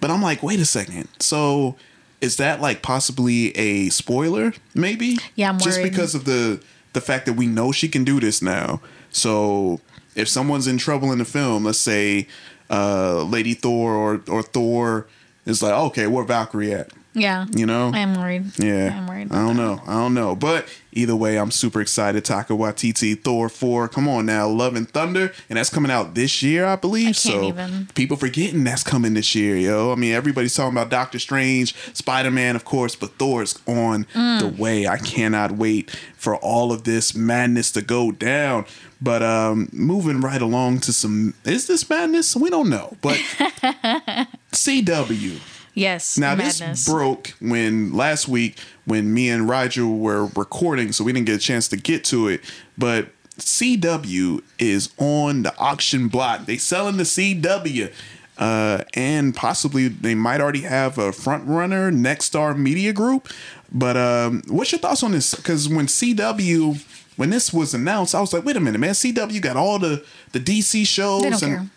[0.00, 1.08] But I'm like, wait a second.
[1.20, 1.76] So
[2.20, 4.52] is that like possibly a spoiler?
[4.74, 5.18] Maybe.
[5.34, 5.90] Yeah, I'm just worried.
[5.90, 6.62] because of the
[6.92, 8.80] the fact that we know she can do this now.
[9.10, 9.80] So
[10.14, 12.26] if someone's in trouble in the film, let's say
[12.70, 15.06] uh Lady Thor or or Thor
[15.44, 16.90] is like, okay, where Valkyrie at?
[17.18, 17.46] Yeah.
[17.56, 17.90] You know?
[17.94, 18.44] I am worried.
[18.58, 18.94] Yeah.
[18.96, 19.32] I'm worried.
[19.32, 19.80] I don't know.
[19.86, 20.36] I don't know.
[20.36, 22.24] But either way, I'm super excited.
[22.24, 23.88] Taika Waititi, Thor 4.
[23.88, 24.46] Come on now.
[24.48, 25.32] Love and Thunder.
[25.48, 27.06] And that's coming out this year, I believe.
[27.06, 27.88] can't so even.
[27.94, 29.92] people forgetting that's coming this year, yo.
[29.92, 34.40] I mean, everybody's talking about Doctor Strange, Spider Man, of course, but Thor's on Mm.
[34.40, 34.86] the way.
[34.86, 38.66] I cannot wait for all of this madness to go down.
[39.00, 42.34] But um moving right along to some is this madness?
[42.36, 42.96] We don't know.
[43.02, 43.16] But
[44.52, 45.40] CW.
[45.76, 46.16] Yes.
[46.16, 46.58] Now madness.
[46.58, 51.36] this broke when last week when me and Rigel were recording, so we didn't get
[51.36, 52.40] a chance to get to it.
[52.78, 53.08] But
[53.38, 56.46] CW is on the auction block.
[56.46, 57.92] They selling the CW.
[58.38, 63.28] Uh, and possibly they might already have a front runner, Nexstar Media Group.
[63.70, 65.34] But um, what's your thoughts on this?
[65.34, 66.82] Because when CW,
[67.16, 70.04] when this was announced, I was like, wait a minute, man, CW got all the
[70.32, 71.22] the DC shows.
[71.22, 71.70] They don't and,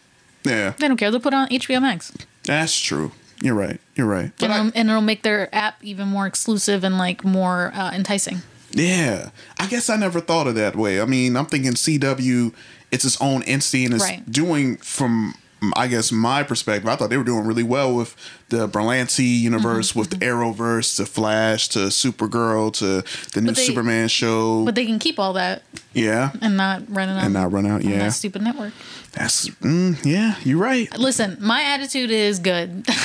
[0.45, 1.11] Yeah, They don't care.
[1.11, 2.13] They'll put on HBO Max.
[2.45, 3.11] that's true.
[3.41, 3.79] You're right.
[3.95, 4.31] You're right.
[4.37, 7.71] But And, I- it'll, and it'll make their app even more exclusive and like more
[7.73, 8.41] uh, enticing.
[8.71, 11.01] Yeah, I guess I never thought of that way.
[11.01, 12.53] I mean, I'm thinking CW,
[12.91, 14.29] it's its own entity and it's Right.
[14.31, 15.33] doing from
[15.75, 16.87] I guess my perspective.
[16.87, 18.15] I thought they were doing really well with
[18.49, 23.61] the Berlanti universe, Mm-hmm, with the Arrowverse, to Flash, to Supergirl, to the new they-
[23.63, 24.65] Superman show.
[24.65, 27.65] But they can keep all that yeah, and not run it on, and not run
[27.65, 27.83] out.
[27.83, 28.73] Yeah, that stupid network.
[29.11, 30.35] that's mm, yeah.
[30.43, 30.95] You're right.
[30.97, 32.85] Listen, my attitude is good.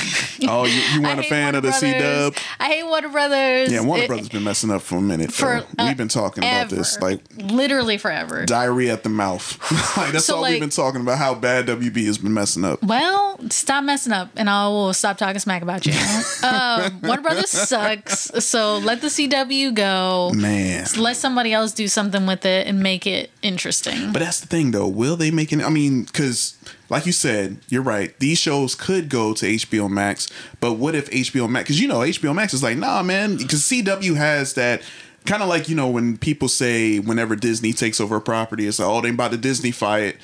[0.47, 2.35] Oh, you, you weren't a fan Warner of the C Dub.
[2.59, 3.71] I hate Warner Brothers.
[3.71, 5.31] Yeah, Warner It- Brothers been messing up for a minute.
[5.31, 8.45] for uh, We've been talking about this like literally forever.
[8.45, 9.57] diarrhea at the mouth.
[9.97, 11.19] like that's So, all we've been talking about.
[11.19, 12.83] How bad WB has been messing up.
[12.83, 15.93] Well, stop messing up, and I will stop talking smack about you.
[16.43, 20.31] um, Warner Brothers sucks, so let the CW go.
[20.35, 20.85] Man.
[20.97, 24.11] Let somebody else do something with it and make it interesting.
[24.11, 24.87] But that's the thing, though.
[24.87, 25.61] Will they make it?
[25.61, 26.57] I mean, because
[26.89, 28.17] like you said, you're right.
[28.19, 30.27] These shows could go to HBO Max,
[30.59, 31.65] but what if HBO Max?
[31.65, 33.37] Because you know, HBO Max is like, nah, man.
[33.37, 34.81] Because CW has that
[35.25, 38.79] kind of like you know when people say whenever Disney takes over a property, it's
[38.79, 40.17] like, oh, they about to Disneyfy it,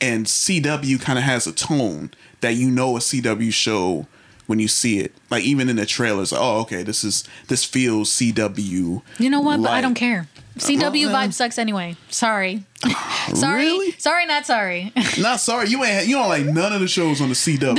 [0.00, 4.06] and CW kind of has a tone that you know a CW show
[4.46, 5.12] when you see it.
[5.30, 9.02] Like even in the trailers, like, oh, okay, this is this feels CW.
[9.18, 9.62] you know what?
[9.62, 10.28] But I don't care.
[10.58, 11.96] CW vibe sucks anyway.
[12.08, 12.62] Sorry.
[12.84, 13.64] Ah, sorry.
[13.64, 13.92] Really?
[13.98, 14.92] Sorry, not sorry.
[15.18, 17.74] Not sorry, you ain't you don't like none of the shows on the CW.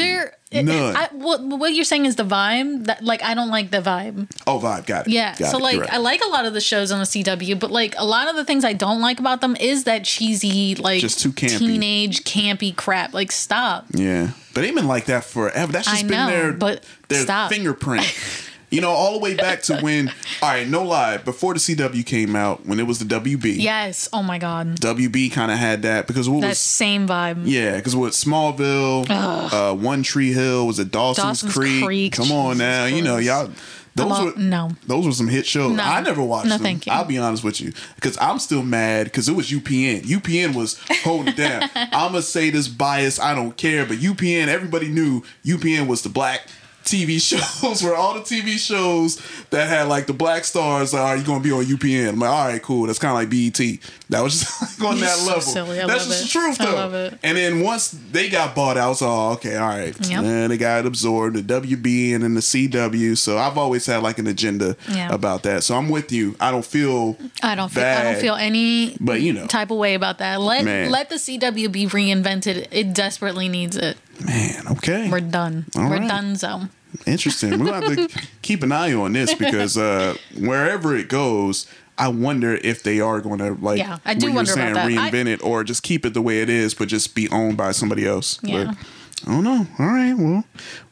[0.52, 0.96] None.
[0.96, 4.30] I, what, what you're saying is the vibe that like I don't like the vibe.
[4.48, 4.86] Oh, vibe.
[4.86, 5.14] Got it.
[5.14, 5.36] Yeah.
[5.38, 5.64] Got so it.
[5.64, 5.94] like right.
[5.94, 8.36] I like a lot of the shows on the CW, but like a lot of
[8.36, 11.58] the things I don't like about them is that cheesy like Just too campy.
[11.60, 13.14] teenage campy crap.
[13.14, 13.86] Like stop.
[13.92, 15.72] yeah, but they've been like that forever.
[15.72, 17.52] That's just I been know, their but their stop.
[17.52, 18.06] fingerprint.
[18.70, 20.10] you know, all the way back to when.
[20.42, 21.18] all right, no lie.
[21.18, 24.10] Before the CW came out, when it was the WB, Yes.
[24.12, 24.80] Oh my god.
[24.80, 27.44] WB kind of had that because what That was same vibe.
[27.46, 31.84] yeah, because what Smallville, uh, One Tree Hill was it Dawson's, Dawson's Creek?
[31.84, 33.52] Creek, Come on Jesus now, you know y'all.
[33.96, 34.70] Those were no.
[34.86, 35.76] Those were some hit shows.
[35.76, 35.82] No.
[35.84, 36.62] I never watched No, them.
[36.64, 36.92] thank you.
[36.92, 40.02] I'll be honest with you because I'm still mad because it was UPN.
[40.04, 41.64] UPN was holding it down.
[41.76, 43.20] I'm gonna say this bias.
[43.20, 44.50] I don't care, but UPN.
[44.50, 46.42] Everybody knew UPN was the black.
[46.88, 47.22] TV
[47.62, 51.44] shows where all the TV shows that had like the black stars are you gonna
[51.44, 52.10] be on UPN?
[52.10, 52.88] I'm like, all right, cool.
[52.88, 53.80] That's kind of like BET.
[54.10, 55.42] That was just like on You're that so level.
[55.42, 55.82] silly.
[55.82, 56.24] I That's just it.
[56.24, 57.12] the truth though.
[57.24, 59.96] And then once they got bought out, so oh, okay, all right.
[60.10, 60.24] Yep.
[60.24, 63.18] And they got absorbed, the WB and then the CW.
[63.18, 65.14] So I've always had like an agenda Yeah.
[65.14, 65.64] about that.
[65.64, 66.36] So I'm with you.
[66.40, 69.78] I don't feel I don't feel I don't feel any But you know, type of
[69.78, 70.40] way about that.
[70.40, 70.90] Let Man.
[70.92, 72.68] let the CW be reinvented.
[72.72, 73.98] It desperately needs it.
[74.26, 75.10] man, okay.
[75.12, 75.66] We're done.
[75.76, 76.08] All We're right.
[76.08, 76.62] done so.
[77.06, 77.60] Interesting.
[77.60, 82.08] We're gonna have to keep an eye on this because uh wherever it goes, I
[82.10, 84.86] wonder if they are going to like Yeah, I do wonder about saying, that.
[84.86, 87.58] I- reinvent it or just keep it the way it is, but just be owned
[87.58, 88.40] by somebody else.
[88.44, 88.66] Yeah.
[88.66, 88.78] But
[89.26, 89.68] I don't know.
[89.80, 90.14] All right.
[90.14, 90.44] Well,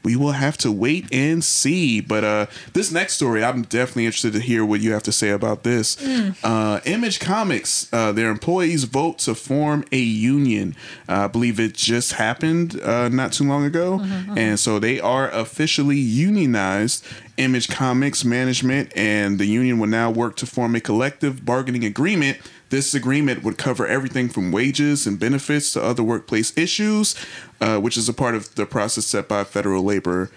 [0.03, 2.01] we will have to wait and see.
[2.01, 5.29] But uh, this next story, I'm definitely interested to hear what you have to say
[5.29, 5.95] about this.
[6.43, 10.75] Uh, Image Comics, uh, their employees vote to form a union.
[11.07, 13.99] Uh, I believe it just happened uh, not too long ago,
[14.35, 17.05] and so they are officially unionized.
[17.37, 22.37] Image Comics management and the union will now work to form a collective bargaining agreement.
[22.69, 27.15] This agreement would cover everything from wages and benefits to other workplace issues,
[27.61, 30.31] uh, which is a part of the process set by federal labor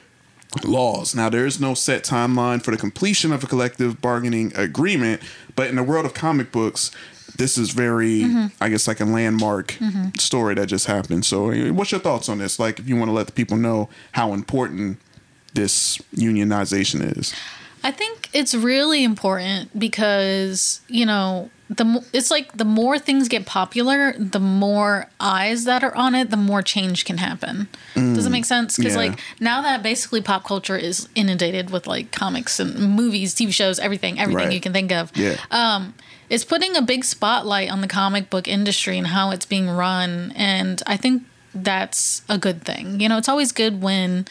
[0.64, 1.14] laws.
[1.14, 5.22] Now, there is no set timeline for the completion of a collective bargaining agreement,
[5.56, 6.90] but in the world of comic books,
[7.36, 8.24] this is very,
[8.60, 9.76] I guess, like a landmark
[10.18, 11.24] story that just happened.
[11.24, 12.58] So, uh, what's your thoughts on this?
[12.58, 14.98] Like, if you want to let the people know how important
[15.54, 17.34] this unionization is.
[17.84, 23.28] I think it's really important because you know the mo- it's like the more things
[23.28, 27.68] get popular, the more eyes that are on it, the more change can happen.
[27.94, 28.76] Does it make sense?
[28.76, 29.00] Because yeah.
[29.00, 33.78] like now that basically pop culture is inundated with like comics and movies, TV shows,
[33.78, 34.54] everything, everything Right.
[34.54, 35.14] you can think of.
[35.16, 35.36] Yeah.
[35.50, 35.94] Um,
[36.30, 40.32] it's putting a big spotlight on the comic book industry and how it's being run,
[40.36, 43.00] and I think that's a good thing.
[43.00, 44.26] You know, it's always good when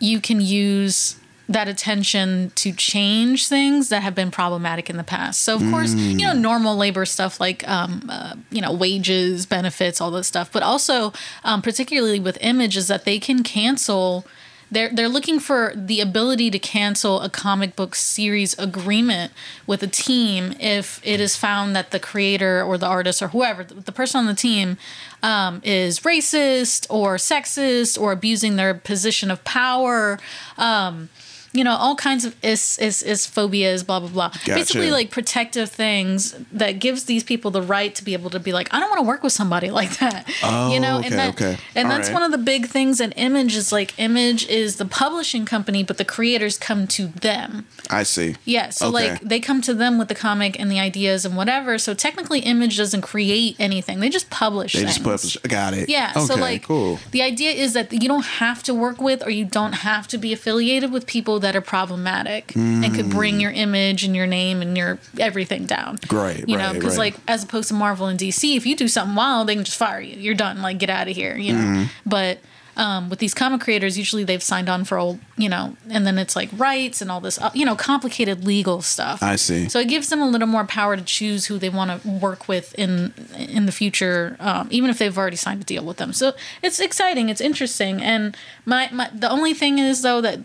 [0.00, 1.16] you can use
[1.48, 5.40] that attention to change things that have been problematic in the past.
[5.40, 10.00] So of course, you know, normal labor stuff like um, uh, you know wages, benefits,
[10.00, 11.12] all this stuff, but also
[11.44, 14.26] um, particularly with images that they can cancel.
[14.70, 19.32] They're they're looking for the ability to cancel a comic book series agreement
[19.66, 23.64] with a team if it is found that the creator or the artist or whoever
[23.64, 24.76] the the person on the team
[25.22, 30.18] um, is racist or sexist or abusing their position of power.
[30.58, 31.08] Um,
[31.52, 34.30] you know, all kinds of is is is phobias, blah blah blah.
[34.46, 38.52] Basically, like protective things that gives these people the right to be able to be
[38.52, 40.28] like, I don't want to work with somebody like that.
[40.72, 41.56] you know, Oh, okay, and that, okay.
[41.74, 42.14] and All that's right.
[42.14, 45.96] one of the big things in Image is like Image is the publishing company, but
[45.98, 47.66] the creators come to them.
[47.90, 48.36] I see.
[48.44, 49.12] Yeah, so Okay.
[49.12, 51.78] like they come to them with the comic and the ideas and whatever.
[51.78, 54.74] So technically, Image doesn't create anything; they just publish.
[54.74, 54.78] It.
[54.78, 55.36] They just things.
[55.36, 55.36] publish.
[55.50, 55.88] Got it.
[55.88, 56.98] Yeah, Okay, so like cool.
[57.12, 60.18] the idea is that you don't have to work with or you don't have to
[60.18, 64.62] be affiliated with people that are problematic and could bring your image and your name
[64.62, 65.98] and your everything down.
[66.10, 67.14] Right, You know, because right.
[67.14, 69.78] like as opposed to Marvel and DC, if you do something wild, they can just
[69.78, 70.16] fire you.
[70.16, 70.62] You're done.
[70.62, 71.36] Like get out of here.
[71.36, 71.58] You know.
[71.58, 71.84] Mm-hmm.
[72.06, 72.38] But
[72.78, 76.16] um, with these comic creators, usually they've signed on for all you know, and then
[76.16, 79.20] it's like rights and all this uh, you know complicated legal stuff.
[79.20, 79.68] I see.
[79.68, 82.46] So it gives them a little more power to choose who they want to work
[82.46, 86.12] with in in the future, um, even if they've already signed a deal with them.
[86.12, 90.38] So it's exciting, it's interesting, and my, my the only thing is though that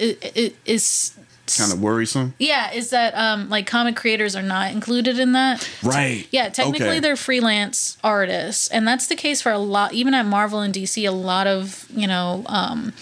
[0.00, 1.12] it, is
[1.56, 2.34] Kind of worrisome.
[2.38, 5.66] yeah is that um, like comic creators are not included in that.
[5.82, 6.26] Right.
[6.30, 7.00] Yeah, technically Okay.
[7.00, 9.94] they're freelance artists, and that's the case for a lot.
[9.94, 12.92] Even at Marvel and DC, a lot of you know um,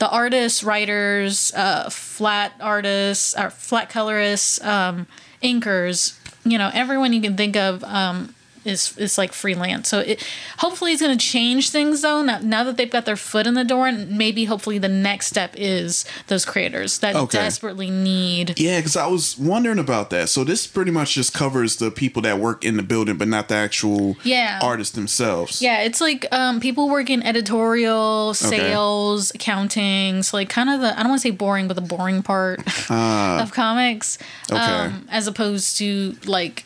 [0.00, 5.06] the artists, writers, uh, flat artists, or flat colorists, um,
[5.42, 6.18] inkers.
[6.44, 7.82] You know, everyone you can think of.
[7.84, 8.33] Um,
[8.64, 10.26] is, is like freelance, so it
[10.58, 12.22] hopefully it's going to change things though.
[12.22, 15.26] Now, now that they've got their foot in the door, and maybe hopefully the next
[15.28, 17.38] step is those creators that Okay.
[17.38, 20.28] desperately need Yeah, because I was wondering about that.
[20.28, 23.48] So this pretty much just covers the people that work in the building, but not
[23.48, 24.58] the actual Yeah.
[24.62, 25.60] artists themselves.
[25.62, 30.22] Yeah, it's like um, people work in editorial, sales, accounting.
[30.22, 32.60] So like kind of the I don't want to say boring, but the boring part
[32.90, 34.18] of comics.
[34.50, 34.60] Okay.
[34.60, 36.64] um, as opposed to like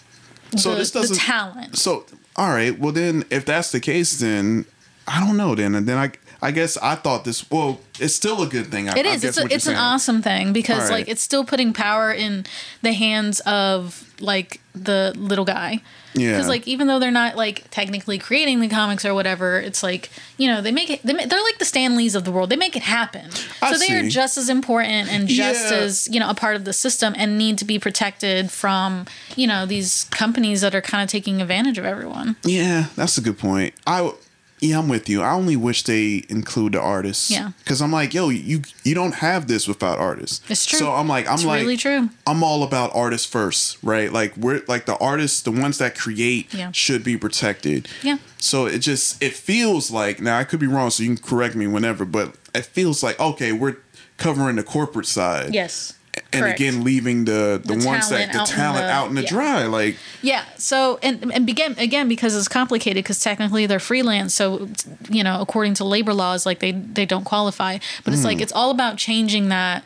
[0.57, 1.17] So the, this doesn't.
[1.17, 1.77] talent.
[1.77, 2.05] So
[2.37, 4.65] all right, well then, if that's the case, then
[5.07, 5.55] I don't know.
[5.55, 7.51] Then and then I I guess I thought this.
[7.51, 8.89] Well, it's still a good thing.
[8.89, 11.01] I, It I guess It's a, it's an awesome thing because right.
[11.01, 12.47] like it's still putting power in
[12.83, 15.83] the hands of like the little guy.
[16.15, 16.33] Yeah.
[16.33, 20.11] Because like even though they're not like technically creating the comics or whatever, it's like
[20.39, 21.03] you know they make it.
[21.03, 22.51] They, ma- they're like the Stanleys of the world.
[22.51, 23.27] They make it happen.
[23.63, 25.79] I so they are just as important and just Yeah.
[25.79, 29.47] as you know a part of the system and need to be protected from you
[29.47, 32.37] know these companies that are kind of taking advantage of everyone.
[32.45, 33.75] Yeah, that's a good point.
[33.87, 34.13] I
[34.61, 35.23] yeah, I'm with you.
[35.23, 37.31] I only wish they include the artists.
[37.31, 37.53] Yeah.
[37.59, 40.41] because I'm like, yo, you you don't have this without artists.
[40.51, 40.79] It's true.
[40.79, 42.09] So I'm like, I'm It's like, really true.
[42.27, 44.13] I'm all about artists first, right?
[44.13, 46.71] Like we're like the artists, the ones that create Yeah.
[46.73, 47.89] should be protected.
[48.03, 48.19] Yeah.
[48.39, 51.55] So it just it feels like now I could be wrong, so you can correct
[51.55, 53.77] me whenever, but it feels like okay, we're
[54.17, 55.55] covering the corporate side.
[55.55, 55.95] Yes.
[56.31, 56.61] And correct.
[56.61, 59.23] again, leaving the the, The ones that the out in talent the- out in the
[59.23, 59.29] yeah.
[59.29, 60.45] dry, like Yeah.
[60.59, 64.35] So and and begin again because it's complicated because technically they're freelance.
[64.35, 64.69] So
[65.09, 67.79] you know, according to labor laws, like they they don't qualify.
[68.05, 68.29] But it's Hmm.
[68.29, 69.85] like it's all about changing that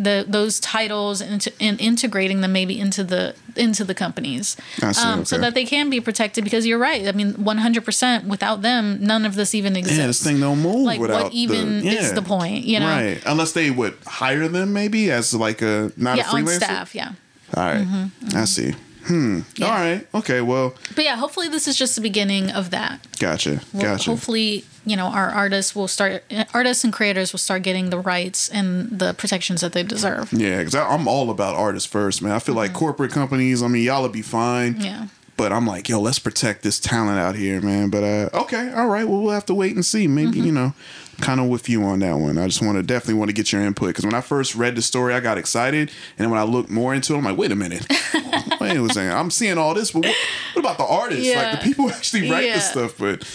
[0.00, 5.24] the those titles into and integrating them maybe into the into the companies, see, um,
[5.24, 6.42] so that they can be protected.
[6.42, 7.06] Because you're right.
[7.06, 9.98] I mean, 100 percent without them, none of this even exists.
[9.98, 12.00] Yeah, this thing don't move like without what even the, yeah.
[12.00, 12.64] is the point?
[12.64, 13.22] You know, Right.
[13.26, 16.56] Unless they would hire them maybe as like a not yeah, a on freelancer.
[16.56, 17.12] staff, yeah.
[17.56, 18.10] All right.
[18.34, 18.74] I see.
[19.04, 19.40] Hmm.
[19.56, 19.66] Yeah.
[19.66, 20.06] All right.
[20.14, 20.40] Okay.
[20.40, 23.00] Well, But yeah, hopefully this is just the beginning of that.
[23.18, 23.60] gotcha.
[23.72, 24.10] Well, Gotcha.
[24.10, 26.22] Hopefully, you know, our artists will start,
[26.54, 30.32] artists and creators will start getting the rights and the protections that they deserve.
[30.32, 32.32] Yeah, because I'm all about artists first, man.
[32.32, 34.74] I feel like corporate companies, I mean, y'all will be fine.
[34.74, 34.82] Mm-hmm.
[34.84, 35.06] Yeah.
[35.36, 37.88] But I'm like, yo, let's protect this talent out here, man.
[37.88, 39.08] But uh, okay, all right.
[39.08, 40.06] Well, we'll have to wait and see.
[40.06, 40.44] Maybe Mm-hmm.
[40.46, 40.74] you know,
[41.22, 42.36] kind of with you on that one.
[42.36, 44.76] I just want to definitely want to get your input because when I first read
[44.76, 47.38] the story, I got excited, and then when I looked more into it, I'm like,
[47.38, 47.86] wait a minute,
[48.60, 49.12] wait a second.
[49.12, 50.16] I'm seeing all this, but what,
[50.54, 51.34] what about the artists?
[51.34, 52.54] Like the people actually write Yeah.
[52.56, 53.26] this stuff, but.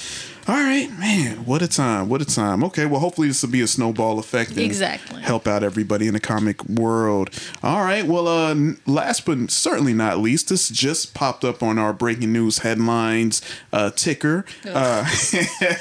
[0.47, 1.45] All right, man.
[1.45, 2.07] What a time!
[2.07, 2.63] What a time.
[2.65, 4.55] Okay, well, hopefully this will be a snowball effect.
[4.57, 5.19] Exactly.
[5.23, 7.31] Help out everybody in the comic world.
[7.63, 8.05] All right.
[8.05, 8.55] Well, uh,
[8.85, 13.41] last but certainly not least, this just popped up on our breaking news headlines
[13.73, 14.45] uh, ticker.
[14.63, 15.03] Uh,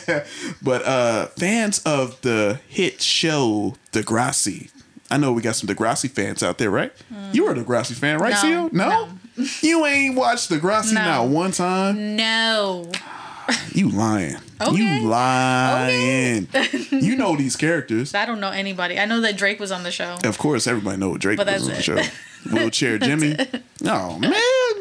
[0.62, 4.70] but uh, fans of the hit show Degrassi.
[5.10, 6.90] I know we got some Degrassi fans out there, right?
[7.32, 8.70] You are a Degrassi fan, right, No, Seal?
[8.72, 9.08] No?
[9.60, 11.02] you ain't watched Degrassi No.
[11.04, 12.16] not one time.
[12.16, 12.90] No.
[13.74, 14.36] You lying.
[14.60, 14.76] Okay.
[14.76, 16.48] You lying.
[16.90, 18.14] you know these characters.
[18.14, 18.98] I don't know anybody.
[19.00, 20.16] I know that Drake was on the show.
[20.24, 22.04] Of course, everybody know Drake But was on that's the it.
[22.04, 22.52] show.
[22.52, 23.36] Wheelchair Jimmy.
[23.84, 24.32] Oh man!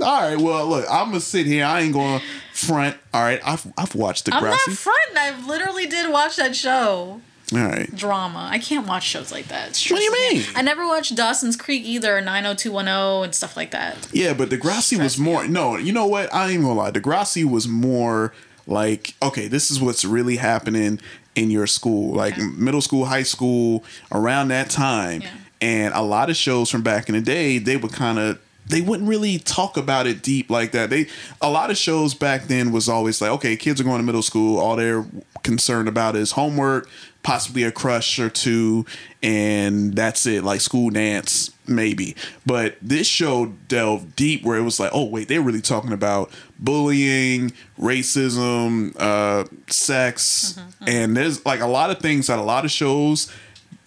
[0.01, 0.37] All right.
[0.37, 1.65] Well, look, I'm gonna sit here.
[1.65, 2.21] I ain't gonna
[2.53, 2.97] front.
[3.13, 3.39] All right.
[3.43, 4.77] I've I've watched I'm not Degrassi.
[4.77, 5.17] fronting.
[5.17, 7.21] I literally did watch that show.
[7.53, 7.93] All right.
[7.95, 8.47] Drama.
[8.51, 9.69] I can't watch shows like that.
[9.71, 10.57] It What do you stresses me mean?
[10.57, 14.07] I never watched Dawson's Creek either, 90210 and stuff like that.
[14.11, 15.47] Yeah, but Degrassi was more.
[15.47, 16.33] No, you know what?
[16.33, 16.91] I ain't gonna lie.
[16.91, 18.33] Degrassi was more
[18.67, 20.99] like, okay, this is what's really happening
[21.35, 25.21] in your school, like middle school, high school, around that time.
[25.21, 25.31] Yeah.
[25.61, 28.79] And a lot of shows from back in the day, they would kind of they
[28.79, 30.89] wouldn't really talk about it deep like that.
[30.89, 31.07] They
[31.41, 34.21] a lot of shows back then was always like, okay, kids are going to middle
[34.21, 35.05] school, all they're
[35.43, 36.89] concerned about is homework,
[37.23, 38.85] possibly a crush or two,
[39.21, 42.15] and that's it, like school dance maybe.
[42.45, 46.31] But this show delved deep where it was like, oh wait, they're really talking about
[46.59, 52.71] bullying, racism, uh, sex, and there's like a lot of things that a lot of
[52.71, 53.31] shows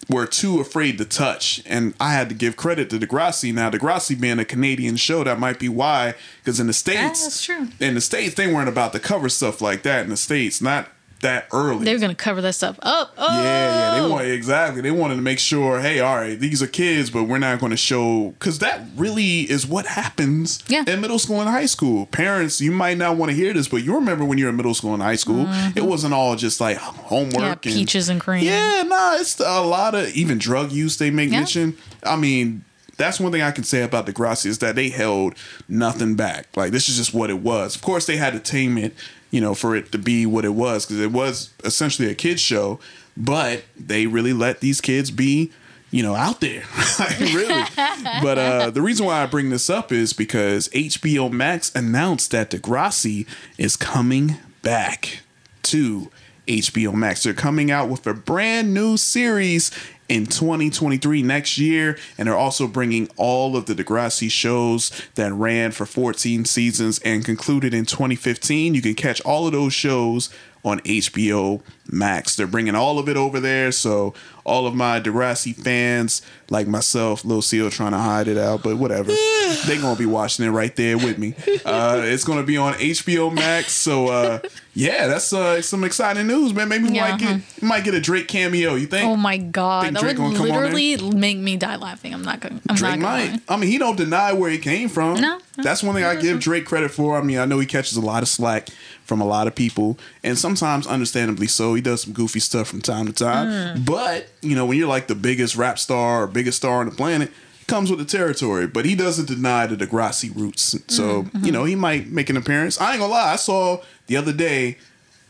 [0.09, 1.61] were too afraid to touch.
[1.65, 3.53] And I had to give credit to Degrassi.
[3.53, 6.15] Now, Degrassi being a Canadian show, that might be why.
[6.39, 7.67] Because in the States, that's true.
[7.79, 10.87] in the States, they weren't about to cover stuff like that in the States, not
[11.21, 11.85] that early.
[11.85, 13.13] They're going to cover that stuff up.
[13.17, 13.27] Oh!
[13.41, 14.81] Yeah, yeah, they want exactly.
[14.81, 17.71] They wanted to make sure, hey, all right, these are kids, but we're not going
[17.71, 20.83] to show because that really is what happens Yeah.
[20.87, 22.05] in middle school and high school.
[22.07, 24.55] Parents, you might not want to hear this, but you remember when you were in
[24.57, 27.41] middle school and high school, it wasn't all just like homework, Mm-hmm.
[27.43, 28.43] Yeah, and, peaches and cream.
[28.43, 30.97] Yeah, nah, it's a lot of even drug use.
[30.97, 31.39] They make Yeah.
[31.39, 31.77] mention.
[32.03, 32.63] I mean.
[32.97, 35.35] That's one thing I can say about Degrassi is that they held
[35.69, 36.47] nothing back.
[36.55, 37.75] Like this is just what it was.
[37.75, 38.95] Of course, they had to tame it,
[39.31, 42.41] you know, for it to be what it was because it was essentially a kids
[42.41, 42.79] show.
[43.15, 45.51] But they really let these kids be,
[45.89, 46.63] you know, out there.
[46.99, 47.63] like, really.
[48.21, 52.51] but uh, the reason why I bring this up is because HBO Max announced that
[52.51, 55.21] Degrassi is coming back
[55.63, 56.11] to
[56.47, 57.23] HBO Max.
[57.23, 59.71] They're coming out with a brand new series
[60.09, 65.71] in 2023 next year, and they're also bringing all of the Degrassi shows that ran
[65.71, 68.73] for 14 seasons and concluded in 2015.
[68.73, 70.29] You can catch all of those shows
[70.63, 71.61] on HBO
[71.91, 72.35] Max.
[72.35, 77.25] They're bringing all of it over there, so all of my Degrassi fans, like myself,
[77.25, 79.11] Lil Seal, trying to hide it out, but whatever.
[79.65, 81.33] they're gonna be watching it right there with me.
[81.65, 84.39] Uh, it's gonna be on HBO Max, so uh,
[84.73, 86.69] yeah, that's uh, some exciting news, man.
[86.69, 88.75] Maybe we Yeah, might get might get a Drake cameo.
[88.75, 89.09] You think?
[89.09, 90.73] Oh my god, Think that Drake would gonna come on there?
[90.73, 92.13] literally make me die laughing.
[92.13, 92.61] I'm not going.
[92.69, 93.27] I'm Drake not might.
[93.27, 93.41] going.
[93.49, 95.19] I mean, he don't deny where he came from.
[95.19, 95.39] No.
[95.57, 97.17] That's one thing I give Drake credit for.
[97.17, 98.69] I mean, I know he catches a lot of slack
[99.03, 101.73] from a lot of people, and sometimes understandably so.
[101.77, 103.47] He does some goofy stuff from time to time.
[103.47, 103.85] Mm.
[103.85, 106.95] But you know, when you're like the biggest rap star or biggest star on the
[106.95, 107.29] planet,
[107.61, 108.67] it comes with the territory.
[108.67, 110.75] But he doesn't deny the Degrassi roots.
[110.93, 111.45] So Mm-hmm.
[111.45, 112.79] you know, he might make an appearance.
[112.81, 113.31] I ain't gonna lie.
[113.33, 114.77] I saw the other day.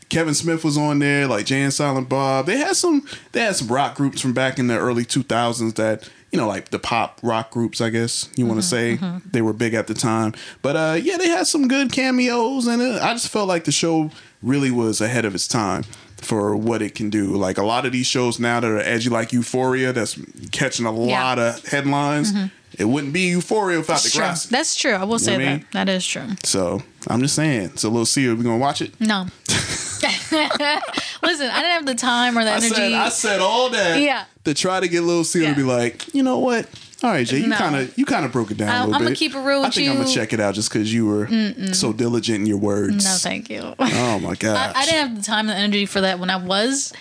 [0.08, 2.46] Kevin Smith was on there, like Jay and Silent Bob.
[2.46, 5.74] They had some they had some rock groups from back in the early two thousands
[5.74, 8.98] that, you know, like the pop rock groups, I guess you want to say.
[9.30, 10.32] They were big at the time.
[10.62, 13.70] But uh yeah, they had some good cameos and it, I just felt like the
[13.72, 14.10] show
[14.42, 15.84] really was ahead of its time
[16.20, 17.34] for what it can do.
[17.36, 20.18] Like a lot of these shows now that are edgy like Euphoria that's
[20.52, 21.22] catching a Yeah.
[21.24, 22.32] lot of headlines.
[22.32, 22.46] Mm-hmm.
[22.78, 24.46] It wouldn't be Euphoria without That's the grass.
[24.46, 24.92] That's true.
[24.92, 25.58] I will say what I mean?
[25.72, 25.86] that.
[25.86, 26.26] That is true.
[26.44, 27.76] So I'm just saying.
[27.76, 28.98] So little C, are we gonna watch it?
[29.00, 29.26] No.
[29.48, 32.74] Listen, I didn't have the time or the I energy.
[32.74, 34.24] said I said all that Yeah.
[34.44, 35.50] to try to get Lil C Yeah.
[35.50, 36.68] to be like, you know what?
[37.02, 37.56] All right, Jay, you No.
[37.56, 39.06] kind of you kind of broke it down a I- little bit.
[39.06, 41.28] I'ma keep it real I think I'm gonna check it out just because you were
[41.72, 43.04] so diligent in your words.
[43.04, 43.74] no, thank you.
[43.78, 46.28] Oh my god, I, I didn't have the time and the energy for that when
[46.30, 46.92] I was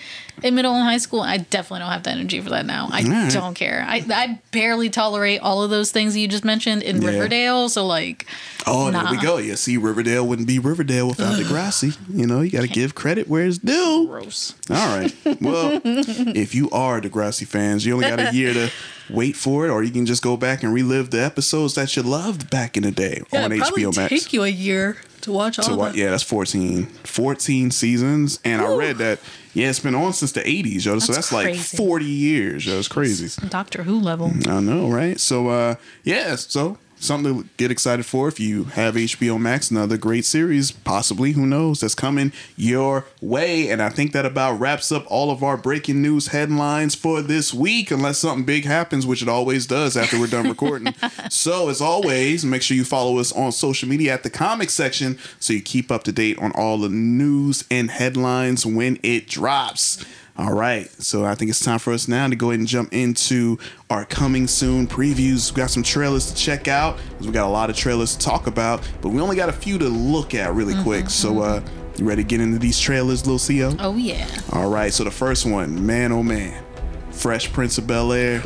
[0.44, 1.22] in middle and high school.
[1.22, 2.90] I definitely don't have the energy for that now.
[2.92, 3.32] I right.
[3.32, 3.86] don't care.
[3.88, 7.10] I, I barely tolerate all of those things that you just mentioned in Yeah.
[7.10, 7.70] Riverdale.
[7.70, 8.26] So like,
[8.70, 9.38] Oh, there we go.
[9.38, 11.98] Yeah, see, Riverdale wouldn't be Riverdale without Degrassi.
[12.10, 14.08] You know, you got to give credit where it's due.
[14.08, 14.54] gross.
[14.70, 15.16] All right.
[15.42, 18.70] Well, if you are Degrassi fans, you only got a year to
[19.10, 22.04] wait for it, or you can just go back and relive the episodes that you
[22.04, 23.96] loved back in the day on HBO Max.
[23.96, 25.96] Probably take you a year to watch all So what?
[25.96, 26.86] Yeah, that's 14.
[26.88, 29.20] 14 seasons, and I read that.
[29.58, 31.00] Yeah, it's been on since the 80s, yo.
[31.00, 32.78] so That's that's like 40 years, yo.
[32.78, 33.42] It's crazy.
[33.50, 34.32] Doctor Who level.
[34.48, 35.20] I know, right?
[35.20, 39.98] So, uh, yeah, so something to get excited for if you have HBO Max, another
[39.98, 43.70] great series, possibly, who knows, that's coming your way.
[43.70, 47.54] And I think that about wraps up all of our breaking news headlines for this
[47.54, 50.94] week, unless something big happens, which it always does after we're done recording.
[51.30, 55.18] so, as always, make sure you follow us on social media at the comic section
[55.40, 60.04] so you keep up to date on all the news and headlines when it drops.
[60.38, 62.94] All right, so I think it's time for us now to go ahead and jump
[62.94, 63.58] into
[63.90, 65.52] our coming soon previews.
[65.52, 68.24] We got some trailers to check out because we got a lot of trailers to
[68.24, 71.10] talk about, but we only got a few to look at really quick.
[71.10, 71.64] So, uh,
[71.98, 73.76] you ready to get into these trailers, Lil Xio?
[73.80, 74.28] Oh yeah.
[74.52, 76.64] All right, so the first one, man, oh man,
[77.10, 78.44] Fresh Prince of Bel Air.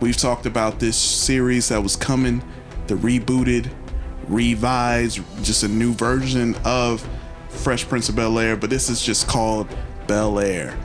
[0.00, 2.42] We've talked about this series that was coming,
[2.88, 3.70] the rebooted,
[4.26, 7.08] revised, just a new version of
[7.50, 9.68] Fresh Prince of Bel Air, but this is just called
[10.08, 10.76] Bel Air.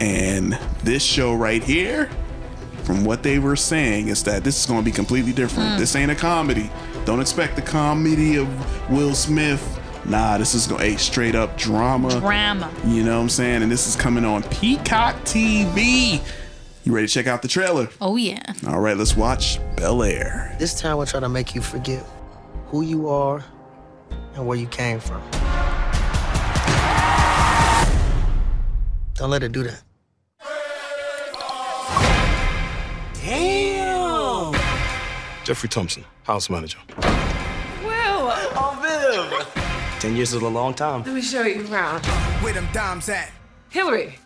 [0.00, 2.10] And this show right here,
[2.84, 5.72] from what they were saying, is that this is going to be completely different.
[5.72, 5.78] Hmm.
[5.78, 6.70] This ain't a comedy.
[7.04, 9.78] Don't expect the comedy of Will Smith.
[10.04, 12.10] Nah, this is going to a straight up drama.
[12.20, 12.72] Drama.
[12.84, 13.62] You know what I'm saying?
[13.62, 16.20] And this is coming on Peacock TV.
[16.84, 17.88] You ready to check out the trailer?
[18.00, 18.42] Oh yeah.
[18.66, 20.56] All right, let's watch Bel Air.
[20.58, 22.04] This town will try to make you forget
[22.66, 23.44] who you are
[24.34, 25.22] and where you came from.
[29.22, 29.80] Don't let it do that.
[33.24, 34.52] Damn!
[35.44, 36.78] Geoffrey Thompson, house manager.
[37.84, 40.00] Will, Oh, Viv!
[40.00, 41.04] Ten years is a long time.
[41.04, 42.04] let me show you around.
[42.42, 43.30] Where them dimes at?
[43.70, 44.18] Hilary.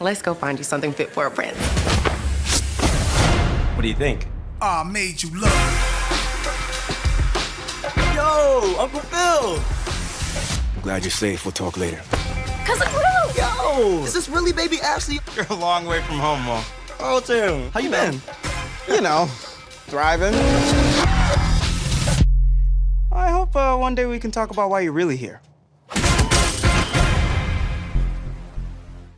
[0.00, 1.56] Let's go find you something fit for a prince.
[3.76, 4.26] What do you think?
[4.60, 5.52] I made you look.
[8.16, 9.62] Yo, Uncle Phil!
[10.74, 11.44] I'm glad you're safe.
[11.44, 12.02] We'll talk later.
[12.66, 13.32] Cousin Will!
[13.36, 14.02] Yo!
[14.02, 15.20] Is this really baby Ashley?
[15.36, 16.64] You're a long way from home, Mom.
[16.98, 18.20] Oh, Tim, how you been?
[18.88, 19.26] You know,
[19.86, 20.34] thriving.
[23.12, 25.40] I hope uh, one day we can talk about why you're really here.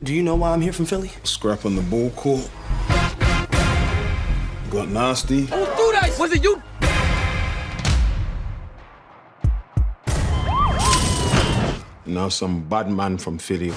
[0.03, 1.11] Do you know why I'm here from Philly?
[1.23, 2.51] Scrap on the bull court.
[4.71, 5.41] Got nasty.
[5.41, 6.15] Who threw that?
[6.19, 6.63] Was it you?
[12.09, 13.71] Now some bad man from Philly,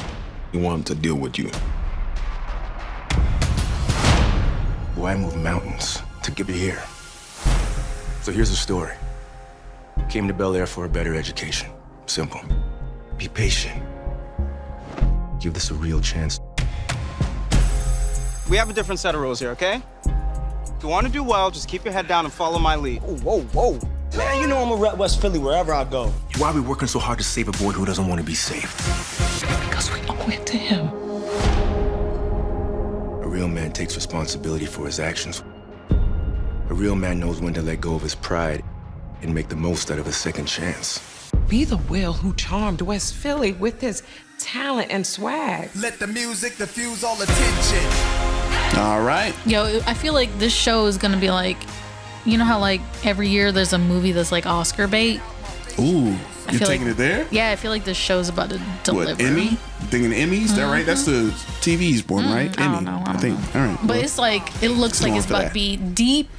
[0.54, 1.52] he want to deal with you.
[4.96, 6.82] Boy, I moved mountains to get you here.
[8.22, 8.94] So here's the story.
[10.10, 11.70] Came to Bel Air for a better education.
[12.06, 12.40] Simple.
[13.18, 13.84] Be patient.
[15.42, 16.40] Give this a real chance.
[18.50, 19.82] We have a different set of rules here, okay?
[20.06, 23.02] If you want to do well, just keep your head down and follow my lead.
[23.02, 23.78] Whoa, whoa.
[24.18, 26.08] Man, you know I'm a rep West Philly wherever I go.
[26.38, 28.36] Why are we working so hard to save a boy who doesn't want to be
[28.36, 28.76] saved?
[29.70, 30.88] Because we owe it to him.
[33.24, 35.44] A real man takes responsibility for his actions.
[36.70, 38.64] A real man knows when to let go of his pride
[39.22, 41.00] and make the most out of a second chance.
[41.48, 44.04] Be the Will who charmed West Philly with his
[44.38, 45.70] talent and swag.
[45.76, 47.86] Let the music diffuse all attention.
[48.78, 49.34] All right.
[49.46, 51.58] Yo, I feel like this show is gonna be like,
[52.26, 55.20] you know how like every year there's a movie that's like Oscar bait.
[55.80, 56.16] Ooh,
[56.48, 57.28] I you're taking like- it there?
[57.32, 59.12] Yeah, I feel like this show's about to deliver.
[59.12, 59.58] What, Emmy?
[59.90, 60.56] Thinking Emmys?
[60.56, 60.86] That right?
[60.86, 61.62] That's the mm-hmm.
[61.62, 62.60] TV's one, mm, right?
[62.60, 62.86] I don't Emmy.
[62.86, 63.56] know, I don't think.
[63.56, 63.78] All right.
[63.82, 66.30] But well, it's like it looks like it's about to be deep,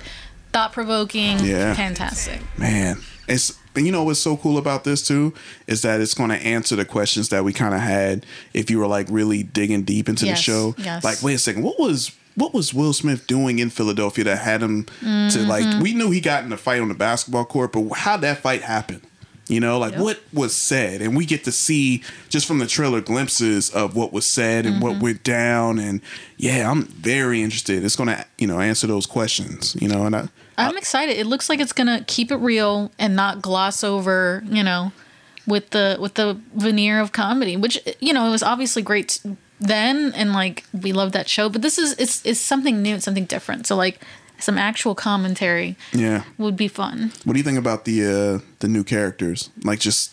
[0.52, 1.74] thought provoking, Yeah.
[1.74, 2.40] fantastic.
[2.58, 5.32] man, it's and you know what's so cool about this too
[5.66, 8.78] is that it's going to answer the questions that we kind of had if you
[8.78, 10.74] were like really digging deep into Yes, the show.
[10.76, 11.02] yes.
[11.02, 14.62] Like, wait a second, what was what was Will Smith doing in Philadelphia that had
[14.62, 15.48] him to Mm-hmm.
[15.48, 15.82] like?
[15.82, 18.62] We knew he got in a fight on the basketball court, but how that fight
[18.62, 19.02] happen?
[19.48, 23.00] You know, like what was said, and we get to see just from the trailer
[23.00, 24.84] glimpses of what was said and Mm-hmm.
[24.84, 25.78] what went down.
[25.78, 26.00] And
[26.38, 27.84] yeah, I'm very interested.
[27.84, 29.76] It's going to you know answer those questions.
[29.80, 31.18] You know, and I, I'm excited.
[31.18, 34.92] It looks like it's gonna keep it real and not gloss over, you know,
[35.46, 39.20] with the with the veneer of comedy, which you know it was obviously great
[39.62, 41.48] then, and like we loved that show.
[41.48, 43.66] But this is it's it's something new, it's something different.
[43.66, 44.00] So like
[44.38, 46.24] some actual commentary Yeah.
[46.38, 47.12] would be fun.
[47.24, 49.50] What do you think about the uh the new characters?
[49.64, 50.12] Like just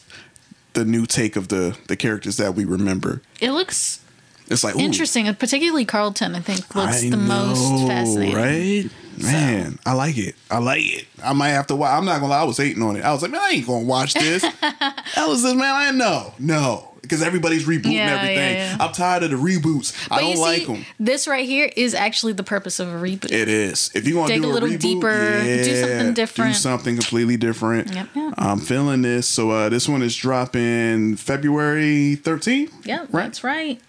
[0.73, 3.21] the new take of the the characters that we remember.
[3.41, 3.99] It looks
[4.47, 6.35] It's like ooh, interesting, and particularly Carlton.
[6.35, 8.35] I think looks I the most fascinating.
[8.35, 8.89] Right?
[9.21, 10.35] Man, I like it.
[10.49, 11.05] I like it.
[11.21, 11.91] I might have to watch.
[11.91, 12.39] I'm not gonna lie.
[12.41, 13.03] I was hating on it.
[13.03, 14.43] I was like, man, I ain't gonna watch this.
[14.61, 15.75] that was this, man.
[15.75, 18.37] I know, no, because everybody's rebooting Yeah, everything.
[18.55, 18.77] yeah, yeah.
[18.79, 19.95] I'm tired of the reboots.
[20.11, 20.85] I don't you like them.
[20.99, 23.31] This right here is actually the purpose of a reboot.
[23.31, 23.91] It is.
[23.93, 26.53] If you're gonna Dig do a a, little reboot, deeper, do something different.
[26.53, 27.93] do something completely different.
[27.93, 28.33] Yep, yep.
[28.37, 29.27] I'm feeling this.
[29.27, 32.71] So uh, this one is dropping February 13th.
[32.85, 33.79] Yeah, that's right.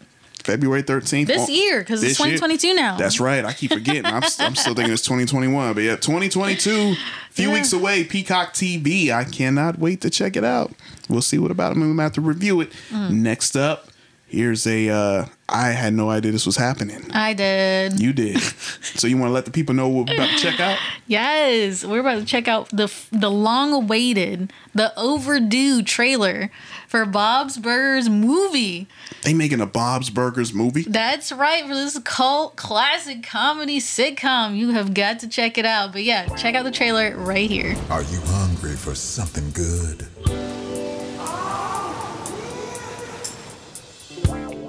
[0.45, 1.26] February 13th.
[1.26, 2.36] This on- year, 'cause it's this year.
[2.38, 2.97] 2022 now.
[2.97, 3.45] That's right.
[3.45, 4.07] I keep forgetting.
[4.07, 5.74] I'm, I'm still thinking it's 2021.
[5.74, 6.95] But yeah, 2022,
[7.30, 7.55] few Yeah.
[7.55, 8.05] weeks away.
[8.05, 9.12] Peacock TV.
[9.12, 10.72] I cannot wait to check it out.
[11.09, 11.76] We'll see what about it.
[11.76, 12.70] Might have to review it.
[12.91, 13.11] Mm.
[13.11, 13.88] Next up,
[14.26, 14.88] here's a.
[14.88, 17.11] Uh, I had no idea this was happening.
[17.12, 17.99] I did.
[17.99, 18.41] You did.
[18.82, 20.78] so you want to let the people know what we're about to check out?
[21.09, 26.51] Yes, we're about to check out the the long-awaited, the overdue trailer
[26.91, 28.88] for Bob's Burgers movie.
[29.22, 30.82] They making a Bob's Burgers movie.
[30.82, 34.57] That's right for this cult classic comedy sitcom.
[34.57, 35.93] You have got to check it out.
[35.93, 37.76] But yeah, check out the trailer right here.
[37.91, 40.09] Are you hungry for something good?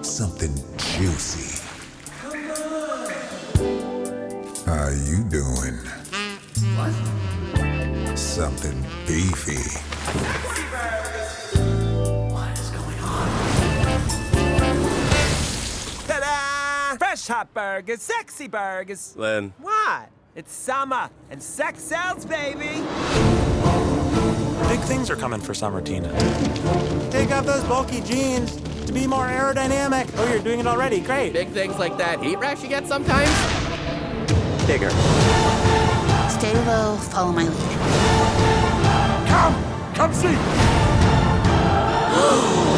[0.05, 1.59] Something juicy.
[4.67, 5.79] How you doing?
[6.77, 8.15] What?
[8.15, 9.57] Something beefy.
[17.11, 19.17] Fresh hot burgers, sexy burgers.
[19.17, 19.53] Len.
[19.59, 20.07] What?
[20.33, 22.85] It's summer and sex sells, baby.
[24.69, 26.07] Big things are coming for summer, Tina.
[27.11, 28.55] Take off those bulky jeans
[28.85, 30.09] to be more aerodynamic.
[30.19, 31.01] Oh, you're doing it already.
[31.01, 31.33] Great.
[31.33, 33.27] Big things like that heat rash you get sometimes?
[34.65, 34.89] Bigger.
[36.29, 37.77] Stay low, follow my lead.
[39.27, 39.93] Come!
[39.95, 40.37] Come see!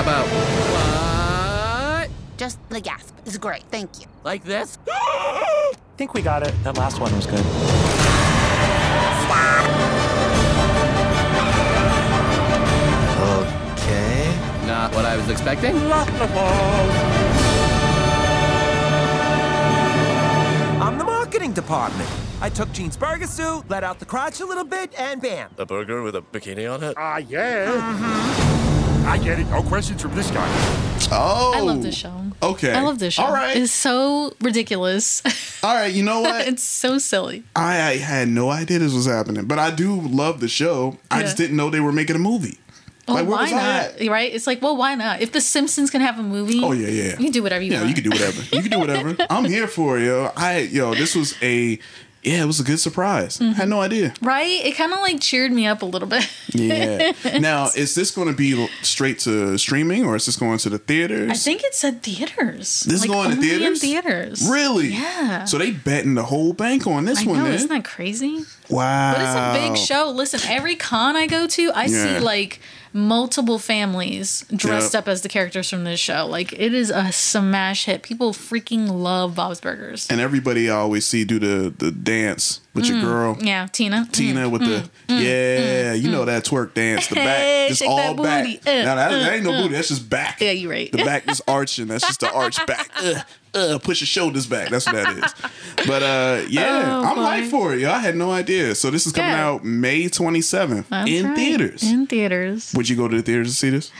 [0.00, 0.26] How about
[2.00, 2.10] what?
[2.38, 3.64] Just the gasp is great.
[3.64, 4.06] Thank you.
[4.24, 4.78] Like this?
[4.88, 6.54] I think we got it.
[6.64, 7.40] That last one was good.
[13.76, 14.66] Okay.
[14.66, 15.76] Not what I was expecting.
[20.80, 22.08] I'm the marketing department.
[22.40, 25.50] I took Gene's burger suit, let out the crotch a little bit, and bam.
[25.58, 26.94] A burger with a bikini on it?
[26.96, 28.49] Ah, yeah.
[29.10, 29.48] I get it.
[29.48, 30.46] No questions from this guy.
[31.10, 32.14] Oh, I love this show.
[32.40, 32.72] Okay.
[32.72, 33.24] I love this show.
[33.24, 33.56] All right.
[33.56, 35.20] It's so ridiculous.
[35.64, 35.92] All right.
[35.92, 36.46] You know what?
[36.46, 37.42] it's so silly.
[37.56, 40.96] I, I had no idea this was happening, but I do love the show.
[41.10, 42.58] I just didn't know they were making a movie.
[43.08, 43.56] Oh, Like, why was I
[43.98, 44.08] not?
[44.12, 44.32] Right?
[44.32, 45.20] It's like, well, why not?
[45.20, 47.10] If The Simpsons can have a movie, Oh yeah, yeah.
[47.10, 47.88] you can do whatever you yeah, want.
[47.88, 48.42] you can do whatever.
[48.54, 49.16] You can do whatever.
[49.30, 50.30] I'm here for it, yo.
[50.36, 51.80] I yo, this was a
[52.22, 53.38] yeah, it was a good surprise.
[53.38, 53.52] Mm-hmm.
[53.52, 54.12] Had no idea.
[54.20, 54.64] Right?
[54.64, 56.28] It kind of like cheered me up a little bit.
[56.48, 57.12] Yeah.
[57.40, 60.78] now, is this going to be straight to streaming or is this going to the
[60.78, 61.30] theaters?
[61.30, 62.80] I think it said theaters.
[62.82, 63.80] This is like, going to theaters?
[63.80, 64.48] Theaters.
[64.50, 64.88] Really?
[64.88, 65.44] Yeah.
[65.44, 67.54] So they betting the whole bank on this I one, know, man.
[67.54, 68.44] isn't that crazy?
[68.68, 69.12] wow.
[69.14, 70.10] But it's a big show.
[70.10, 72.18] Listen, every con I go to, I Yeah.
[72.18, 72.60] see like
[72.92, 75.02] multiple families dressed Yep.
[75.04, 76.26] up as the characters from this show.
[76.26, 78.02] Like it is a smash hit.
[78.02, 80.06] People freaking love Bob's Burgers.
[80.10, 83.02] And everybody I always see do the the dance with your Mm.
[83.02, 83.38] girl.
[83.40, 84.08] Yeah, Tina.
[84.12, 86.12] Tina Mm, with mm, the mm, yeah, mm, you mm.
[86.12, 88.46] know that twerk dance, the back, just all back.
[88.46, 89.62] Uh, now that, that uh, ain't no uh.
[89.62, 90.40] booty, that's just back.
[90.40, 90.90] Yeah, you're right.
[90.90, 91.88] The back is arching.
[91.88, 92.88] That's just the arch back.
[92.96, 93.20] Uh,
[93.54, 94.68] uh, push your shoulders back.
[94.70, 95.34] That's what that is.
[95.86, 97.22] But uh, yeah, Oh, I'm boy.
[97.22, 97.80] hyped for it.
[97.80, 98.74] Yo, I had no idea.
[98.74, 99.46] So this is coming Yeah.
[99.46, 101.36] out May 27th That's in right.
[101.36, 101.82] theaters.
[101.90, 102.72] In theaters.
[102.76, 103.90] Would you go to the theaters to see this?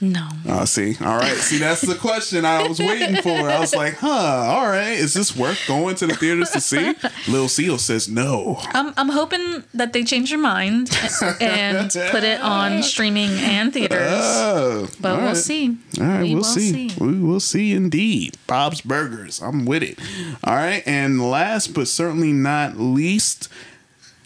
[0.00, 0.28] No.
[0.46, 0.96] Oh, see.
[1.00, 1.36] All right.
[1.36, 3.30] See, that's the question I was waiting for.
[3.30, 4.92] I was like, huh, all right.
[4.92, 6.94] Is this worth going to the theaters to see?
[7.26, 8.58] Lil Seal says no.
[8.66, 10.90] I'm, I'm hoping that they change their mind
[11.40, 13.98] and put it on streaming and theaters.
[14.00, 15.36] Oh, but we'll right.
[15.36, 15.76] see.
[16.00, 16.88] All right, We we'll will see.
[16.90, 17.04] see.
[17.04, 18.36] We will see indeed.
[18.46, 19.42] Bob's Burgers.
[19.42, 19.98] I'm with it.
[20.44, 20.82] All right.
[20.86, 23.48] And last but certainly not least,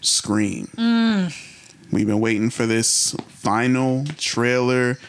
[0.01, 0.67] Scream.
[0.77, 1.33] Mm.
[1.91, 4.99] We've been waiting for this final trailer.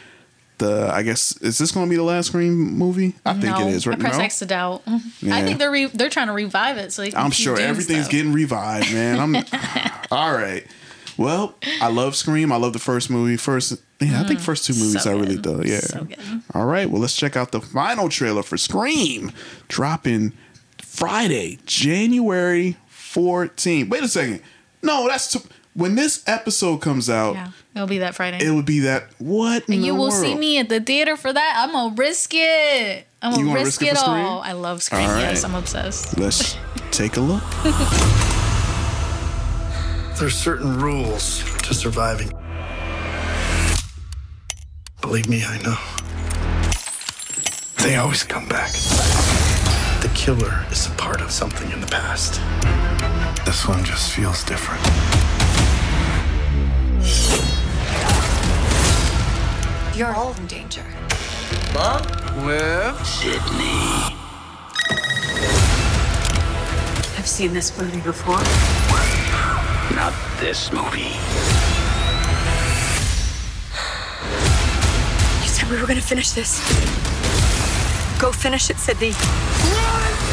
[0.64, 3.14] The I guess is this going to be the last Scream movie?
[3.24, 3.86] I think no, it is.
[3.86, 4.06] Right now.
[4.06, 4.24] I press no?
[4.24, 4.82] X to doubt.
[5.20, 5.36] Yeah.
[5.36, 8.10] I think they're re- they're trying to revive it so I'm sure everything's stuff.
[8.12, 9.18] getting revived, man.
[9.20, 9.36] I'm
[10.10, 10.66] all right.
[11.16, 12.50] Well, I love Scream.
[12.50, 13.36] I love the first movie.
[13.36, 15.00] First, yeah, I think first two movies Mm.
[15.00, 15.62] so I really good.
[15.62, 15.68] do.
[15.70, 15.80] Yeah.
[15.80, 16.08] So.
[16.54, 16.90] All right.
[16.90, 19.30] Well, let's check out the final trailer for Scream,
[19.68, 20.32] dropping
[20.78, 23.88] Friday, January 14th.
[23.90, 24.40] Wait a second.
[24.82, 25.40] No, that's t-
[25.75, 27.35] when this episode comes out.
[27.35, 28.45] Yeah, it'll be that Friday.
[28.45, 29.68] It would be that what?
[29.68, 30.22] in and you the will world?
[30.22, 31.55] see me at the theater for that.
[31.59, 33.07] I'm gonna risk it.
[33.20, 34.41] I'm gonna gonna risk, risk it it all.
[34.41, 35.09] I love Scream.
[35.09, 35.45] All Yes.
[35.45, 36.18] I'm obsessed.
[36.18, 36.57] Let's
[36.91, 37.43] take a look.
[40.18, 42.31] There's certain rules to surviving.
[45.01, 45.77] Believe me, I know.
[47.85, 48.72] They always come back.
[50.03, 52.41] The killer is a part of something in the past.
[53.45, 54.81] This one just feels different.
[59.97, 60.84] You're all in danger.
[61.72, 62.03] Mom?
[62.45, 62.92] Where?
[63.05, 64.11] Sidney.
[67.16, 68.42] I've seen this movie before.
[69.95, 71.14] Not this movie.
[75.42, 76.59] You said we were gonna finish this.
[78.18, 79.12] Go finish it, Sidney.
[79.14, 80.24] I'll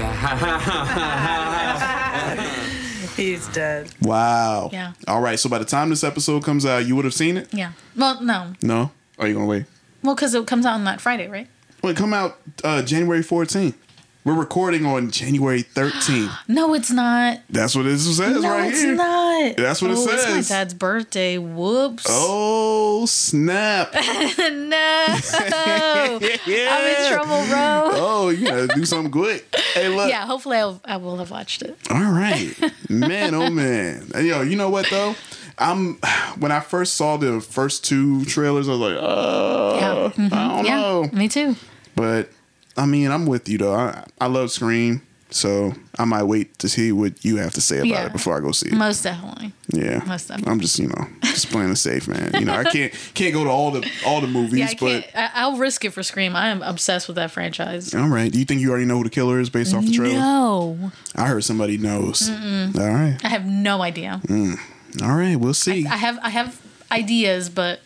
[3.16, 3.92] He's dead.
[4.02, 4.70] Wow.
[4.72, 4.92] Yeah.
[5.06, 5.38] All right.
[5.38, 7.52] So by the time this episode comes out, you would have seen it.
[7.52, 7.72] Yeah.
[7.96, 8.54] Well, no.
[8.62, 8.90] No.
[9.18, 9.66] Are you gonna wait?
[10.02, 11.46] Well, because it comes out on that Friday, right?
[11.82, 13.74] Well, it come out uh, January 14th.
[14.22, 16.30] We're recording on January 13th.
[16.48, 17.40] No, it's not.
[17.48, 18.32] That's what it says right?
[18.40, 18.94] no, right it's here.
[18.94, 19.56] not.
[19.56, 20.48] That's what it oh, It's my says.
[20.48, 21.38] dad's birthday.
[21.38, 22.04] Whoops.
[22.08, 23.94] Oh snap!
[23.94, 24.00] no.
[26.20, 27.90] I'm in trouble, bro.
[27.94, 29.46] Oh, you gotta do something quick.
[29.74, 30.10] Hey, look.
[30.10, 31.78] Yeah, hopefully I'll, I will have watched it.
[31.88, 32.52] All right,
[32.90, 33.34] man.
[33.34, 34.10] Oh man.
[34.14, 35.14] And, Yo, you know what though?
[35.56, 35.94] I'm
[36.38, 39.76] when I first saw the first two trailers, I was like, oh,
[40.16, 40.24] Yeah.
[40.28, 40.32] Mhm.
[40.32, 40.76] I don't yeah.
[40.76, 41.08] know.
[41.12, 41.56] Me too.
[41.94, 42.30] But
[42.76, 43.74] I mean, I'm with you though.
[43.74, 47.78] I, I love Scream, so I might wait to see what you have to say
[47.78, 48.06] about Yeah.
[48.06, 48.74] it before I go see it.
[48.74, 49.52] Most definitely.
[49.68, 50.52] Yeah, Most definitely.
[50.52, 52.30] I'm just you know just playing it safe, man.
[52.38, 55.10] You know, I can't can't go to all the all the movies, Yeah, I but.
[55.14, 56.34] I, I'll risk it for Scream.
[56.36, 57.94] I am obsessed with that franchise.
[57.94, 58.30] all right.
[58.32, 60.14] Do you think you already know who the killer is based off the trailer?
[60.18, 60.92] No.
[61.16, 62.30] I heard somebody knows.
[62.30, 62.78] Mm-mm.
[62.78, 63.18] All right.
[63.24, 64.20] I have no idea.
[64.26, 64.56] Mm.
[65.02, 65.86] All right, we'll see.
[65.86, 66.60] I have I have
[66.90, 67.80] ideas, but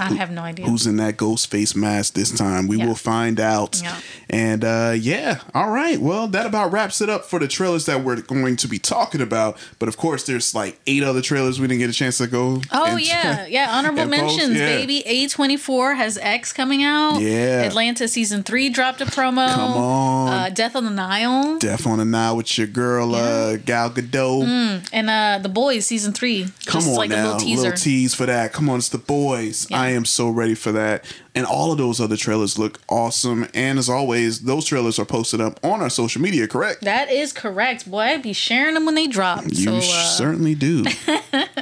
[0.00, 0.66] I have no idea.
[0.66, 2.66] Who's in that ghost face mask this time?
[2.68, 2.86] We Yeah.
[2.86, 3.80] will find out.
[3.82, 3.96] Yeah.
[4.30, 5.98] And uh, yeah, all right.
[6.00, 9.20] Well, that about wraps it up for the trailers that we're going to be talking
[9.20, 9.56] about.
[9.78, 12.60] But of course, there's like eight other trailers we didn't get a chance to go.
[12.72, 13.68] Oh and- yeah, yeah.
[13.70, 14.66] Honorable mentions, yeah.
[14.76, 14.98] baby.
[15.06, 17.20] A twenty four has X coming out.
[17.20, 17.62] Yeah.
[17.62, 19.48] Atlanta season three dropped a promo.
[19.54, 20.28] Come on.
[20.32, 21.58] Uh, Death on the Nile.
[21.58, 24.44] Death on the Nile with your girl uh, Gal Gadot.
[24.44, 26.44] Mm, and uh, the Boys season three.
[26.66, 27.72] Come Just on like now, a little teaser.
[27.72, 28.52] tease for that.
[28.52, 29.66] Come on, it's the boys.
[29.72, 31.04] I am so ready for that.
[31.34, 33.48] And all of those other trailers look awesome.
[33.54, 36.48] And as always, those trailers are posted up on our social media.
[36.48, 36.82] Correct?
[36.82, 37.88] that is correct.
[37.88, 39.44] Boy, I'd be sharing them when they drop.
[39.46, 40.84] You so, uh, certainly do.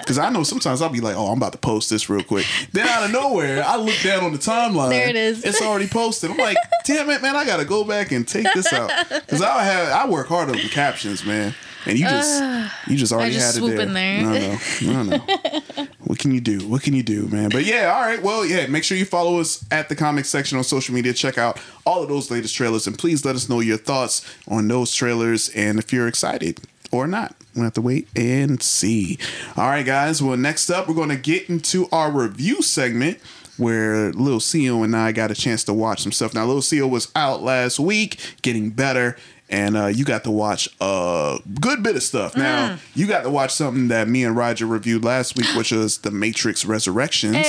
[0.07, 2.47] Because I know sometimes I'll be like, oh, I'm about to post this real quick.
[2.73, 4.91] Then out of nowhere, I look down on the timeline.
[4.91, 5.45] There it is.
[5.45, 6.31] It's already posted.
[6.31, 8.93] I'm like, damn it, man, I got to go back and take this out.
[9.09, 11.55] Because I have I work hard on the captions, man.
[11.87, 13.87] And you just Uh, you just I already just had it swoop there.
[13.87, 14.23] in there.
[14.23, 15.87] No, no, no, no.
[16.05, 16.67] what can you do?
[16.69, 17.51] What can you do, man?
[17.51, 18.23] But yeah, all right.
[18.23, 21.13] Well, yeah, make sure you follow us at the comic section on social media.
[21.13, 24.69] Check out all of those latest trailers and please let us know your thoughts on
[24.69, 26.61] those trailers and if you're excited
[26.93, 27.35] or not.
[27.55, 29.19] We'll have to wait and see.
[29.57, 30.23] All right, guys.
[30.23, 33.19] Well, next up, we're going to get into our review segment
[33.57, 36.35] where Lil Seal and I got a chance to watch some stuff.
[36.35, 39.17] Now, Lil Seal was out last week, getting better,
[39.49, 42.37] and uh, you got to watch a good bit of stuff.
[42.37, 45.99] Now, you got to watch something that me and Roger reviewed last week, which was
[45.99, 47.47] The Matrix Resurrections.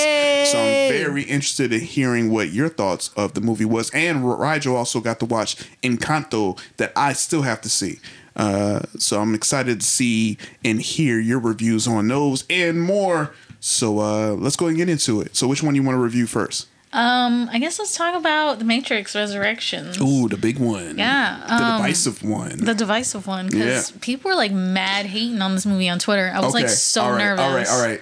[0.51, 3.89] So I'm very interested in hearing what your thoughts of the movie was.
[3.91, 7.99] And Roger also got to watch Encanto that I still have to see.
[8.35, 13.33] Uh, so I'm excited to see and hear your reviews on those and more.
[13.59, 15.35] So uh, let's go and get into it.
[15.35, 16.67] So which one you want to review first?
[16.93, 19.99] Um, I guess let's talk about the Matrix Resurrections.
[19.99, 20.97] Ooh, the big one.
[20.97, 22.57] Yeah, The um, divisive one.
[22.63, 23.97] The divisive one because Yeah.
[24.01, 26.31] people were like mad hating on this movie on Twitter.
[26.33, 27.41] I was like so all right, nervous.
[27.43, 28.01] All right, all right.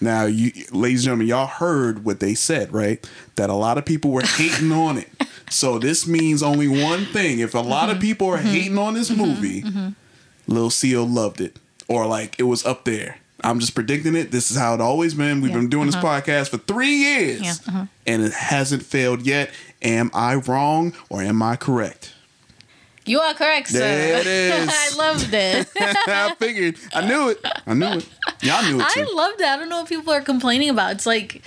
[0.00, 3.06] Now, you, ladies and gentlemen, y'all heard what they said, right?
[3.36, 5.08] That a lot of people were hating on it.
[5.50, 9.10] So this means only one thing: if a lot of people are hating on this
[9.10, 9.94] movie, Mhm.
[10.46, 11.58] Lil Seal loved it,
[11.88, 13.18] or like it was up there.
[13.44, 14.30] I'm just predicting it.
[14.30, 15.40] This is how it always been.
[15.40, 16.00] We've Yeah, been doing uh-huh.
[16.00, 17.54] this podcast for three years, Yeah.
[17.68, 17.86] uh-huh.
[18.06, 19.50] and it hasn't failed yet.
[19.82, 22.12] Am I wrong or am I correct?
[23.06, 23.80] You are correct, sir.
[23.80, 24.68] There it is.
[24.72, 25.68] I loved it.
[25.78, 26.76] I figured.
[26.94, 27.38] I knew it.
[27.66, 28.08] I knew it.
[28.40, 29.14] Y'all knew it I too.
[29.14, 29.46] loved it.
[29.46, 30.92] I don't know what people are complaining about.
[30.92, 31.42] It's like,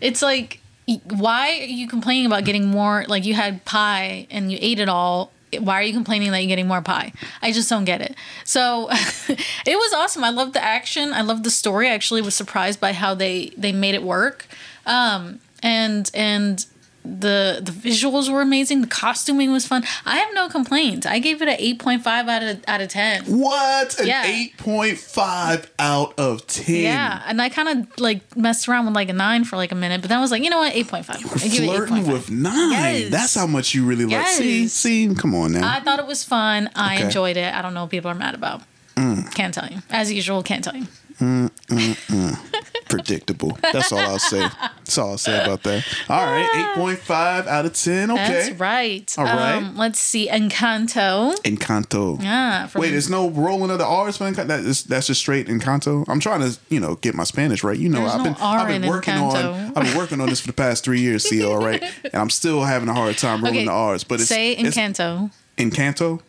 [0.00, 0.60] it's like,
[1.04, 3.04] why are you complaining about getting more?
[3.08, 6.48] Like you had pie and you ate it all, why are you complaining that you're
[6.48, 7.12] getting more pie?
[7.40, 8.14] I just don't get it.
[8.44, 8.88] So
[9.28, 10.24] it was awesome.
[10.24, 11.12] I loved the action.
[11.12, 11.88] I loved the story.
[11.88, 14.46] I actually was surprised by how they they made it work.
[14.86, 16.64] Um, and and
[17.04, 18.80] the the visuals were amazing.
[18.82, 19.84] The costuming was fun.
[20.06, 21.04] I have no complaints.
[21.06, 23.24] I gave it an eight point five out of out of ten.
[23.24, 23.98] What?
[23.98, 24.24] An Yeah.
[24.58, 26.76] 8.5 out of 10.
[26.76, 29.74] Yeah, and I kind of like messed around with like a nine for like a
[29.74, 31.16] minute, but then I was like, you know what, eight point five.
[31.16, 32.12] I give it eight Flirting point five.
[32.14, 32.70] with nine.
[32.72, 33.10] Yes.
[33.10, 34.26] That's how much you really like.
[34.28, 34.72] See, Yes.
[34.72, 35.68] see, come on now.
[35.76, 36.70] I thought it was fun.
[36.74, 37.04] I Okay.
[37.06, 37.52] enjoyed it.
[37.52, 38.62] I don't know what people are mad about.
[38.96, 39.32] Mm.
[39.34, 39.78] Can't tell you.
[39.90, 40.86] As usual, can't tell you.
[41.20, 42.38] Mm, mm, mm.
[42.92, 43.58] Predictable.
[43.72, 44.40] That's all I'll say.
[44.40, 45.84] That's all I'll say about that.
[46.08, 48.10] All right, 8.5 out of 10.
[48.10, 48.16] Okay.
[48.16, 49.14] That's right.
[49.18, 49.56] All right.
[49.56, 50.28] Um, let's see.
[50.28, 51.34] Encanto.
[51.42, 52.22] Encanto.
[52.22, 52.68] Yeah.
[52.74, 54.48] Wait, there's no rolling of the R's for Encanto.
[54.48, 56.04] That is, that's just straight Encanto.
[56.08, 57.78] I'm trying to, you know, get my Spanish right.
[57.78, 59.54] You know, There's I've no been, R I've been working Encanto.
[59.54, 61.24] on, I've been working on this for the past three years.
[61.24, 63.66] See, all right, and I'm still having a hard time rolling okay.
[63.66, 64.04] the R's.
[64.04, 65.30] But it's say it's Encanto.
[65.56, 66.20] Encanto.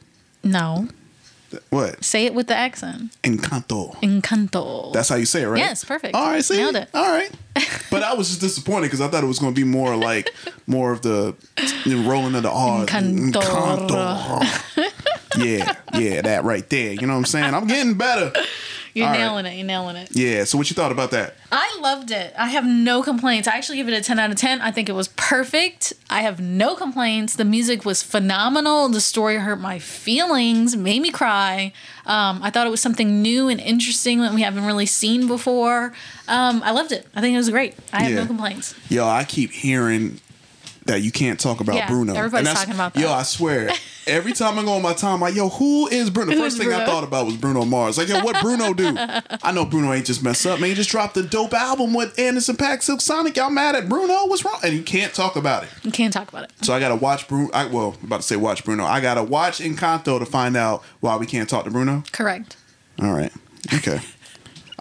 [0.43, 0.88] No.
[1.70, 2.04] What?
[2.04, 3.12] Say it with the accent.
[3.24, 3.95] Encanto.
[4.01, 4.93] Encanto.
[4.93, 5.60] That's how you say it, right?
[5.60, 6.16] Yes, perfect.
[6.16, 6.89] All right, see, Nailed it.
[6.93, 7.32] All right,
[7.91, 10.30] but I was just disappointed because I thought it was going to be more like
[10.68, 11.36] more of the
[11.88, 12.86] rolling of the R.
[12.86, 14.43] Encanto.
[15.38, 16.93] yeah, yeah, that right there.
[16.93, 17.54] You know what I'm saying?
[17.54, 18.32] I'm getting better.
[18.94, 19.20] You're All right.
[19.20, 19.56] nailing it.
[19.58, 20.10] You're nailing it.
[20.12, 20.44] Yeah.
[20.44, 21.36] So what you thought about that?
[21.52, 22.32] I loved it.
[22.38, 23.48] I have no complaints.
[23.48, 24.62] I actually give it a 10 out of 10.
[24.62, 25.94] I think it was perfect.
[26.12, 27.36] I have no complaints.
[27.36, 28.89] The music was phenomenal.
[28.89, 31.74] The story hurt my feelings, made me cry.
[32.06, 35.94] Um, I thought it was something new and interesting that we haven't really seen before.
[36.28, 37.08] Um, I loved it.
[37.16, 37.76] I think it was great.
[37.91, 38.20] I have Yeah.
[38.22, 38.76] no complaints.
[38.89, 40.20] Yo, I keep hearing
[40.86, 42.13] that you can't talk about Yeah, Bruno.
[42.13, 42.99] everybody's And that's- talking about that.
[42.99, 43.71] Yo, I swear.
[44.05, 46.31] Every time I go on my time, I'm like, yo, who is Bruno?
[46.31, 47.97] The first thing I thought about was Bruno Mars.
[47.97, 48.93] Like, yo, what Bruno do?
[49.43, 50.69] I know Bruno ain't just messed up, man.
[50.69, 53.38] He just dropped a dope album with Anderson Paak, Silk Sonic.
[53.38, 54.25] Y'all mad at Bruno?
[54.27, 54.59] What's wrong?
[54.61, 55.69] And you can't talk about it.
[55.84, 56.51] You can't talk about it.
[56.63, 57.49] So I gotta watch Bruno.
[57.53, 58.84] I, well, I'm about to say watch Bruno.
[58.84, 62.03] I gotta watch Encanto to find out why we can't talk to Bruno.
[62.11, 62.57] Correct.
[63.01, 63.31] All right.
[63.73, 64.01] Okay.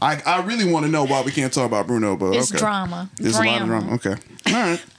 [0.01, 2.59] I, I really want to know why we can't talk about Bruno, but It's okay.
[2.59, 3.09] drama.
[3.19, 3.81] There's a lot of Drama.
[3.83, 3.95] drama.
[3.95, 4.17] Okay.
[4.49, 4.85] All right.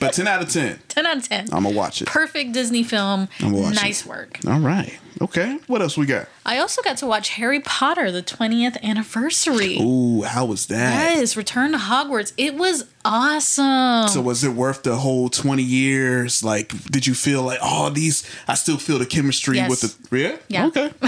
[0.00, 0.78] But 10 out of 10.
[0.88, 1.48] 10 out of 10.
[1.52, 2.08] I'm gonna watch it.
[2.08, 3.28] Perfect Disney film.
[3.40, 4.08] I'm gonna watch nice it.
[4.08, 4.38] work.
[4.46, 4.98] All right.
[5.20, 5.58] Okay.
[5.66, 6.26] What else we got?
[6.46, 9.78] I also got to watch Harry Potter, the 20th anniversary.
[9.80, 11.14] Ooh, how was that?
[11.16, 12.32] Yes, Return to Hogwarts.
[12.36, 14.08] It was awesome.
[14.08, 16.42] So was it worth the whole 20 years?
[16.42, 19.70] Like, did you feel like, oh, these, I still feel the chemistry Yes.
[19.70, 20.36] with the, yeah?
[20.48, 20.66] Yeah.
[20.66, 20.90] Okay.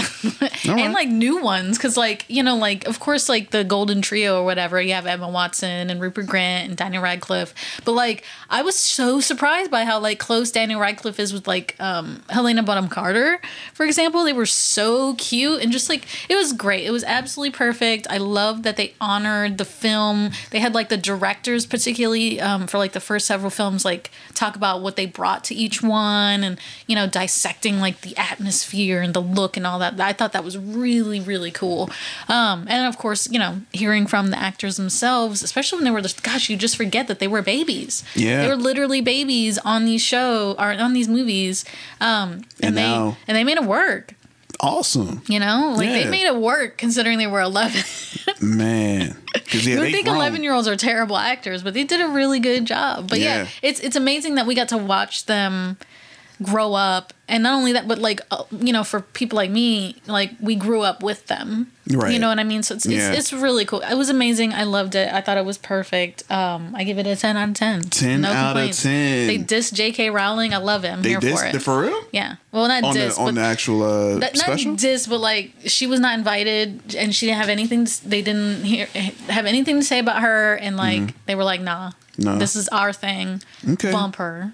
[0.67, 0.79] Right.
[0.79, 4.41] and like new ones because like you know like of course like the golden trio
[4.41, 7.53] or whatever you have emma watson and rupert grint and daniel radcliffe
[7.85, 11.75] but like i was so surprised by how like close daniel radcliffe is with like
[11.79, 13.39] um helena bonham carter
[13.73, 16.85] for example they were so cute and just like it was great.
[16.85, 18.07] It was absolutely perfect.
[18.09, 20.31] I love that they honored the film.
[20.51, 24.55] They had like the directors particularly um, for like the first several films like talk
[24.55, 29.13] about what they brought to each one and you know dissecting like the atmosphere and
[29.13, 29.99] the look and all that.
[29.99, 31.89] I thought that was really really cool.
[32.29, 36.01] Um, and of course you know hearing from the actors themselves especially when they were
[36.01, 38.03] just gosh you just forget that they were babies.
[38.15, 38.43] Yeah.
[38.43, 41.65] they were literally babies on these show or on these movies.
[41.99, 43.86] Um, and, And they now- and they made it work
[44.59, 45.21] Awesome.
[45.27, 46.03] you know like Yeah.
[46.03, 47.83] they made it work considering they were 11
[48.41, 49.15] Man.
[49.51, 52.39] yeah, you would think 11 year olds are terrible actors, but they did a really
[52.39, 53.07] good job.
[53.09, 53.43] But yeah.
[53.43, 53.47] Yeah.
[53.61, 55.77] it's it's amazing that we got to watch them
[56.41, 57.13] grow up.
[57.29, 60.55] And not only that, but like, uh, you know, for people like me, like we
[60.55, 61.71] grew up with them.
[61.91, 62.13] Right.
[62.13, 62.63] You know what I mean?
[62.63, 63.11] So it's, it's, Yeah.
[63.11, 63.81] it's really cool.
[63.81, 64.53] It was amazing.
[64.53, 65.11] I loved it.
[65.11, 66.23] I thought it was perfect.
[66.31, 67.81] Um, I give it a 10 out of 10.
[67.81, 68.83] 10 no out of complaints.
[68.83, 69.27] 10.
[69.27, 70.09] They diss J.K.
[70.09, 70.53] Rowling.
[70.53, 70.99] I love him.
[70.99, 71.61] I'm They here dissed for it.
[71.61, 72.01] for real?
[72.13, 72.35] Yeah.
[72.53, 74.71] Well, not on diss, the, on the actual uh, that, special?
[74.71, 77.85] not diss, but like she was not invited, and she didn't have anything.
[77.85, 78.85] To, they didn't hear,
[79.27, 81.13] have anything to say about her, and like Mhm.
[81.25, 82.37] they were like, "Nah, No.
[82.37, 83.41] this is our thing.
[83.69, 83.91] Okay.
[83.91, 84.53] Bump her."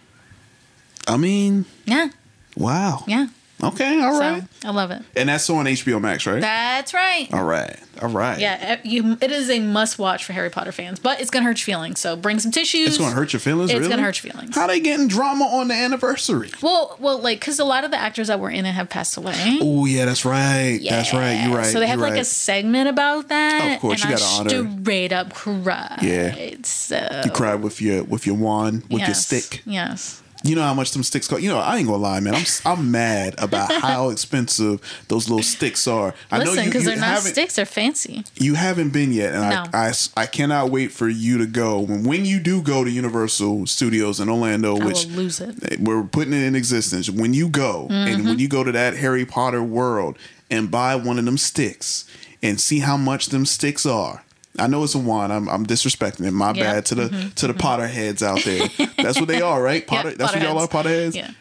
[1.08, 2.10] I mean, Yeah,
[2.56, 3.04] wow.
[3.08, 3.28] yeah.
[3.62, 4.43] Okay, all So, right.
[4.66, 5.01] I love it.
[5.16, 6.41] And that's on HBO Max, right?
[6.41, 7.30] That's right.
[7.32, 7.78] all right.
[8.01, 8.38] All right.
[8.38, 9.18] Yeah, you.
[9.22, 12.01] It is a must-watch for Harry Potter fans, but it's gonna hurt your feelings.
[12.01, 12.89] So bring some tissues.
[12.89, 13.89] It's going to hurt your feelings, It's really?
[13.89, 14.54] gonna hurt your feelings.
[14.54, 16.51] How they getting drama on the anniversary?
[16.62, 19.16] Well, well, like because a lot of the actors that were in it have passed
[19.16, 19.60] away.
[19.62, 20.80] Oh, yeah, that's right.
[20.84, 21.45] That's right.
[21.45, 21.68] You're right.
[21.68, 23.76] So they have like a segment about that.
[23.76, 25.99] Of course, and you I gotta honor- straight up cried.
[26.01, 26.56] Yeah.
[26.64, 29.62] So You cried with your with your wand, with your stick.
[29.66, 30.22] Yes.
[30.46, 31.41] You know how much them sticks cost.
[31.41, 32.36] You know, I ain't gonna lie, man.
[32.36, 36.14] I'm I'm mad about how expensive those little sticks are.
[36.30, 38.26] I know Listen, you, because they're not sticks; they're fancy.
[38.36, 39.64] you haven't been yet, and No.
[39.74, 41.80] I, I I cannot wait for you to go.
[41.80, 45.80] When when you do go to Universal Studios in Orlando, I which lose it.
[45.80, 47.10] we're putting it in existence.
[47.10, 48.28] When you go and Mhm.
[48.28, 50.18] when you go to that Harry Potter world
[50.52, 52.04] and buy one of them sticks
[52.41, 54.24] and see how much them sticks are.
[54.60, 55.34] I know it's a wand.
[55.34, 56.32] I'm, I'm disrespecting it.
[56.32, 56.74] My Yeah.
[56.74, 57.34] bad to the Mhm.
[57.36, 58.68] to the Potter heads out there.
[58.97, 59.86] That's what they are, right?
[59.88, 60.12] Potter.
[60.16, 61.16] that's what y'all are, Potter heads.
[61.16, 61.32] Yeah.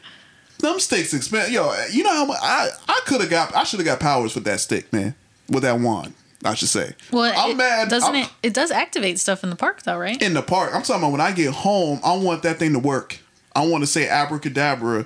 [0.60, 1.52] them sticks expensive.
[1.52, 3.54] Yo, you know how much I I could have got.
[3.54, 5.14] I should have got powers with that stick, man.
[5.48, 6.94] With that wand, I should say.
[7.10, 7.88] Well, I'm it, mad.
[7.88, 8.30] Doesn't I'm- it?
[8.42, 10.20] It does activate stuff in the park, though, right?
[10.22, 10.70] in the park.
[10.74, 12.00] I'm talking about when I get home.
[12.04, 13.18] I want that thing to work.
[13.54, 15.04] I want to say abracadabra,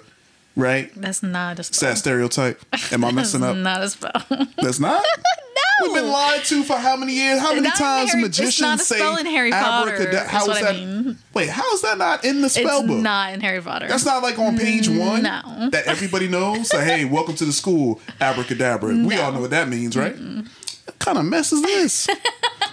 [0.57, 0.91] right?
[0.97, 1.91] That's not a spell.
[1.91, 2.61] that stereotype?
[2.93, 3.57] Am I messing That's up?
[3.59, 4.47] Not a spell.
[4.63, 5.03] That's not.
[5.03, 5.63] no.
[5.93, 7.39] We've been lied to for how many years?
[7.39, 10.47] How many times Harry- magicians it's not a say spell in Harry Potter, is How
[10.47, 10.81] what is I that?
[10.81, 11.19] mean.
[11.35, 12.99] Wait, how is that not in the spell it's book?
[13.03, 13.87] not in Harry Potter.
[13.87, 15.69] That's not like on page mm, one No.
[15.73, 16.69] that everybody knows.
[16.71, 18.89] So hey, welcome to the school, abracadabra.
[19.05, 20.17] We all know what that means, right?
[20.17, 22.09] What kind of mess is this?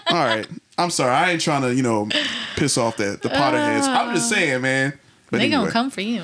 [0.08, 1.12] all right, I'm sorry.
[1.12, 2.08] I ain't trying to, you know,
[2.56, 3.84] piss off the the Potterheads.
[3.86, 4.94] I'm just uh, saying, man.
[5.30, 6.24] But they anyway, gonna come for you.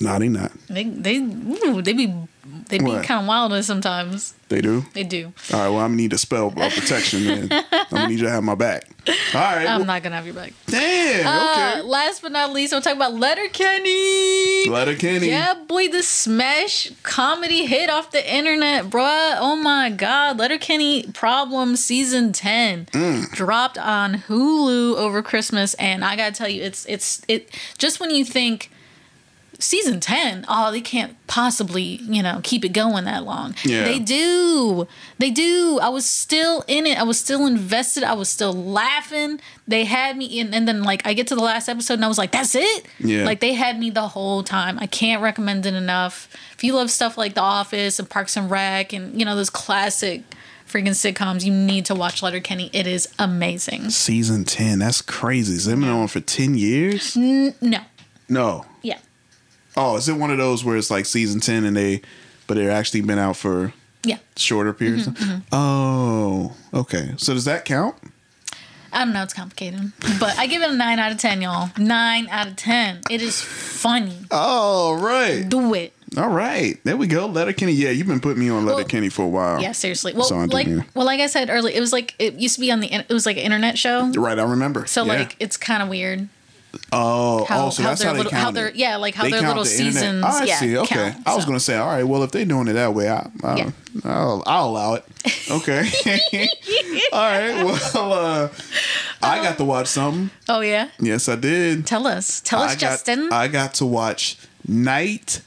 [0.00, 0.52] Nah, they not.
[0.68, 2.14] They they ooh, they be
[2.68, 4.34] they be kind of wilder sometimes.
[4.48, 4.84] They do.
[4.94, 5.32] They do.
[5.52, 5.68] All right.
[5.68, 7.24] Well, I'm gonna need a spell of protection.
[7.24, 8.84] Then I'm gonna need you to have my back.
[9.08, 9.66] All right.
[9.66, 10.52] I'm well, not gonna have your back.
[10.66, 11.26] damn.
[11.26, 11.82] Uh, Okay.
[11.82, 14.68] last but not least, we'll talking about Letterkenny.
[14.68, 15.28] Letterkenny.
[15.28, 19.36] Yeah, boy, the smash comedy hit off the internet, bruh.
[19.38, 23.30] Oh my god, Letterkenny Problem season ten Mm.
[23.32, 27.50] dropped on Hulu over Christmas, and I gotta tell you, it's it's it.
[27.78, 28.70] Just when you think
[29.60, 33.54] season 10 oh they can't possibly you know keep it going that long.
[33.64, 33.84] Yeah.
[33.84, 34.86] they do.
[35.18, 35.78] They do.
[35.82, 36.98] I was still in it.
[36.98, 38.04] I was still invested.
[38.04, 39.40] I was still laughing.
[39.66, 42.08] They had me in and then like i get to the last episode and i
[42.08, 42.86] was like that's it?
[42.98, 43.24] Yeah.
[43.24, 44.78] like they had me the whole time.
[44.78, 46.28] I can't recommend it enough.
[46.52, 49.50] If you love stuff like the office and parks and rec and you know those
[49.50, 50.22] classic
[50.68, 52.70] freaking sitcoms you need to watch letterkenny.
[52.72, 53.90] It is amazing.
[53.90, 54.78] Season ten.
[54.78, 55.54] That's crazy.
[55.54, 57.16] Has it been on for ten years?
[57.16, 57.80] N- no.
[58.28, 58.66] No.
[58.82, 58.98] yeah
[59.78, 62.02] Oh, is it one of those where it's like season ten and they,
[62.46, 63.72] but they're actually been out for
[64.04, 65.06] yeah shorter periods?
[65.08, 65.42] Mhm, mhm.
[65.52, 67.14] Oh, okay.
[67.16, 67.94] So does that count?
[68.92, 69.22] I don't know.
[69.22, 71.70] It's complicated, but I give it a nine out of ten, y'all.
[71.78, 73.00] Nine out of ten.
[73.10, 74.16] It is funny.
[74.30, 75.46] Oh, right.
[75.46, 75.92] Do it.
[76.16, 76.80] All right.
[76.84, 77.26] There we go.
[77.26, 77.72] Letterkenny.
[77.72, 79.60] Yeah, you've been putting me on Letterkenny for a while.
[79.60, 80.14] Yeah, seriously.
[80.14, 82.72] Well, So like, well, like I said earlier, it was like it used to be
[82.72, 82.90] on the.
[82.92, 84.10] It was like an internet show.
[84.12, 84.86] Right, I remember.
[84.86, 85.12] So Yeah.
[85.18, 86.30] like it's kind of weird.
[86.92, 89.14] Oh, How, oh, so how that's their how they little, count how their yeah, like
[89.14, 90.24] how They their little the seasons.
[90.26, 90.78] Oh, I yeah, see.
[90.78, 91.48] Okay, count, I was so.
[91.48, 92.02] gonna say, all right.
[92.02, 93.70] Well, if they're doing it that way, I, I Yeah.
[94.04, 95.04] I'll, I'll allow it.
[95.50, 95.88] Okay.
[97.12, 97.64] all right.
[97.94, 98.48] Well, uh,
[99.22, 100.30] I got to watch something.
[100.48, 100.90] Oh yeah.
[101.00, 101.86] Yes, I did.
[101.86, 102.40] Tell us.
[102.40, 103.32] Tell us, I got, Justin.
[103.32, 105.40] I got to watch Night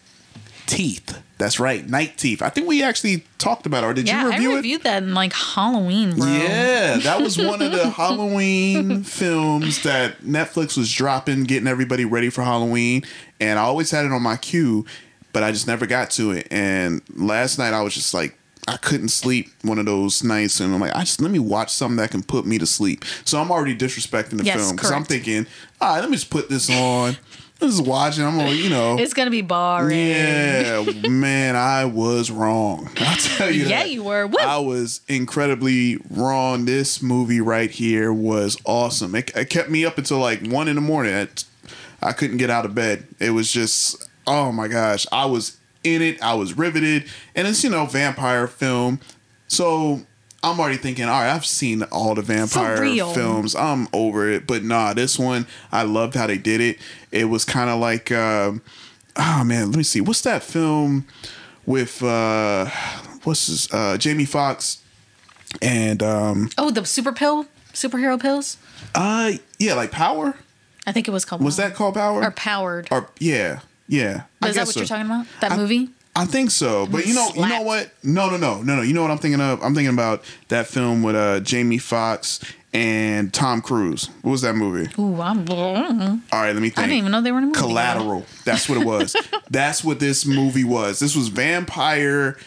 [0.66, 1.22] Teeth.
[1.42, 2.44] That's right, Night Teeth.
[2.44, 3.88] I think we actually talked about it.
[3.88, 4.52] Or did yeah, you review it?
[4.52, 4.58] I it?
[4.58, 6.28] reviewed that in like Halloween, bro.
[6.28, 12.30] Yeah, that was one of the Halloween films that Netflix was dropping, getting everybody ready
[12.30, 13.02] for Halloween.
[13.40, 14.86] And I always had it on my queue,
[15.34, 16.48] but I just never got to it.
[16.52, 18.38] And last night I was just like,
[18.68, 21.72] I couldn't sleep one of those nights, and I'm like, I just let me watch
[21.72, 23.04] something that can put me to sleep.
[23.26, 25.48] So I'm already disrespecting the Yes, film because I'm thinking,
[25.82, 27.18] all right, let me just put this on.
[27.68, 28.24] Is watching.
[28.24, 29.98] I'm gonna, you know, It's gonna be boring.
[29.98, 32.90] yeah, man, I was wrong.
[33.00, 33.90] I'll tell you Yeah, that.
[33.92, 34.26] you were.
[34.28, 34.38] Woo.
[34.40, 36.66] I was incredibly wrong.
[36.66, 39.14] This movie right here was awesome.
[39.16, 41.14] It, it kept me up until like one in the morning.
[41.14, 41.44] It,
[42.02, 43.06] I couldn't get out of bed.
[43.20, 46.22] It was just, oh my gosh, I was in it.
[46.22, 47.06] I was riveted,
[47.36, 49.00] and it's you know vampire film,
[49.48, 50.02] so.
[50.44, 52.78] I'm already thinking, all right, I've seen all the vampire
[53.14, 53.56] films.
[53.56, 54.48] I'm over it.
[54.48, 56.80] But nah, this one, I loved how they did it.
[57.12, 58.62] It was kind of like, um,
[59.18, 60.02] oh man, let me see.
[60.02, 61.06] What's that film
[61.66, 62.66] with, uh,
[63.24, 64.82] what's his, uh, Jamie Foxx
[65.62, 68.58] and, um, Oh, the super pill, superhero pills.
[68.96, 70.36] uh, yeah, like Power?
[70.88, 71.44] I think it was called.
[71.44, 72.24] Was that called Power?
[72.24, 72.88] or powered?
[72.90, 74.24] Or, yeah, yeah.
[74.44, 74.80] Is that what so.
[74.80, 75.28] you're talking about?
[75.42, 75.90] That I- movie?
[76.16, 77.90] I think so, but you know, you know what?
[78.04, 78.82] No, no, no, no, no.
[78.82, 79.64] You know what I'm thinking of?
[79.64, 82.42] I'm thinking about that film with uh Jamie Foxx
[82.74, 84.10] and Tom Cruise.
[84.22, 84.92] What was that movie?
[85.00, 85.50] Ooh, I'm.
[85.50, 86.80] All right, let me think.
[86.80, 87.60] I didn't even know they were in a movie.
[87.60, 88.26] Collateral.
[88.46, 89.16] That's what it was.
[89.50, 91.00] That's what this movie was.
[91.00, 92.38] This was vampire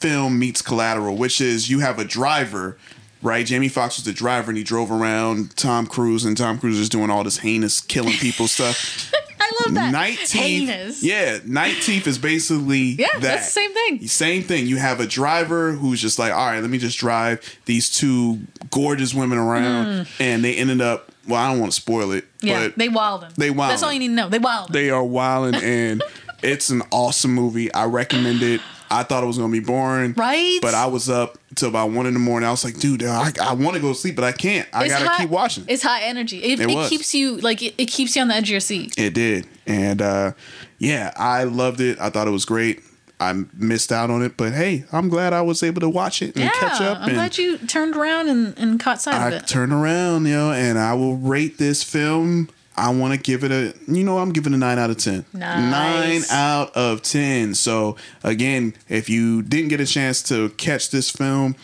[0.00, 2.76] film meets Collateral, which is you have a driver,
[3.22, 3.46] right?
[3.46, 6.88] Jamie Foxx was the driver, and he drove around Tom Cruise, and Tom Cruise is
[6.88, 9.12] doing all this heinous killing people stuff.
[9.60, 9.92] I love that.
[10.32, 11.02] Heinous.
[11.02, 13.20] Yeah, Night Teeth is basically Yeah, that.
[13.22, 14.06] that's the same thing.
[14.08, 14.66] Same thing.
[14.66, 18.40] You have a driver who's just like, all right, let me just drive these two
[18.70, 20.08] gorgeous women around, Mm.
[20.20, 21.10] and they ended up.
[21.26, 23.32] Well, I don't want to spoil it, Yeah, but they them.
[23.36, 23.70] They wild.
[23.72, 24.28] That's all you need to know.
[24.28, 24.72] They wildin'.
[24.72, 26.02] they are wilding, and
[26.42, 27.72] it's an awesome movie.
[27.72, 28.60] I recommend it.
[28.90, 30.58] I thought it was gonna be boring, Right?
[30.62, 32.46] But I was up till about one in the morning.
[32.46, 34.68] I was like, dude, I, I want to go to sleep, but I can't.
[34.72, 35.64] I It's gotta high- keep watching.
[35.68, 36.38] It's high energy.
[36.42, 38.60] It, It it, keeps you like it, it keeps you on the edge of your
[38.60, 38.94] seat.
[38.98, 39.46] It did.
[39.66, 40.32] And uh
[40.78, 41.98] yeah, I loved it.
[42.00, 42.80] I thought it was great.
[43.20, 46.34] I missed out on it, but hey, I'm glad I was able to watch it
[46.34, 46.98] and yeah, catch up.
[47.00, 49.46] I'm glad you turned around and, and caught sight I of it.
[49.46, 53.52] turn around, you know, and I will rate this film I want to give it
[53.52, 55.24] a, you know, I'm giving it a nine out of 10.
[55.32, 55.70] Nice.
[55.70, 57.54] Nine out of 10.
[57.54, 61.54] So, again, if you didn't get a chance to catch this film,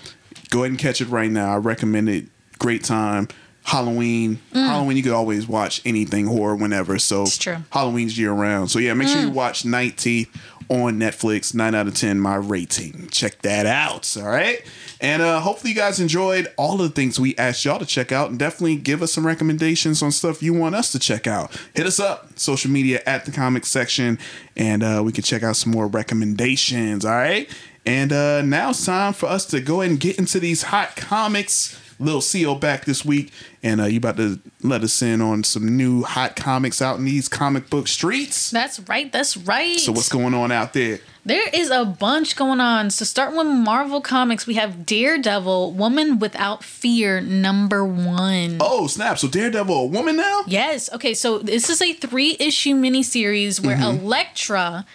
[0.51, 1.53] go ahead and catch it right now.
[1.53, 2.27] I recommend it.
[2.59, 3.29] Great time.
[3.65, 4.39] Halloween.
[4.53, 4.67] Mm.
[4.67, 6.99] Halloween, you could always watch anything horror whenever.
[6.99, 7.57] So, true.
[7.71, 8.71] Halloween's year round.
[8.71, 9.35] So, yeah, make sure you Mm.
[9.35, 10.29] watch Night Teeth
[10.71, 11.55] on Netflix.
[11.55, 13.09] Nine out of 10, my rating.
[13.11, 14.17] Check that out.
[14.17, 14.65] All right.
[15.01, 18.31] And uh, hopefully, you guys enjoyed all the things we asked y'all to check out.
[18.31, 21.55] And definitely give us some recommendations on stuff you want us to check out.
[21.75, 24.19] Hit us up, social media at the comic section,
[24.57, 27.05] and uh, we can check out some more recommendations.
[27.05, 27.51] All right.
[27.85, 30.97] And uh, now it's time for us to go ahead and get into these hot
[30.97, 31.79] comics.
[32.01, 33.31] Little Xio back this week,
[33.63, 37.05] and uh, you about to let us in on some new hot comics out in
[37.05, 38.51] these comic book streets.
[38.51, 39.13] That's right.
[39.13, 39.79] That's right.
[39.79, 40.99] So what's going on out there?
[41.27, 42.89] There is a bunch going on.
[42.89, 48.57] So starting with Marvel Comics, we have Daredevil, Woman Without Fear, number one.
[48.61, 49.19] Oh snap!
[49.19, 50.41] So Daredevil, a woman now?
[50.47, 50.91] Yes.
[50.95, 51.13] Okay.
[51.13, 54.01] So this is a three-issue miniseries where Mhm.
[54.01, 54.87] Elektra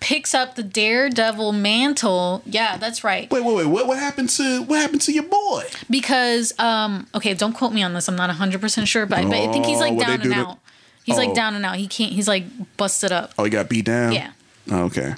[0.00, 2.42] picks up the Daredevil mantle.
[2.46, 3.30] Yeah, that's right.
[3.30, 3.66] Wait, wait, wait.
[3.66, 5.64] What what happened to what happened to your boy?
[5.88, 8.08] Because um, okay, don't quote me on this.
[8.08, 10.34] I'm not 100 percent sure, but, but I think he's like Oh, down do and
[10.34, 10.58] to- out.
[11.04, 11.18] He's Oh.
[11.18, 11.76] like down and out.
[11.76, 12.12] He can't.
[12.12, 12.44] He's like
[12.76, 14.12] busted up, Oh, he got beat down.
[14.12, 14.32] Yeah.
[14.70, 15.14] Oh, okay.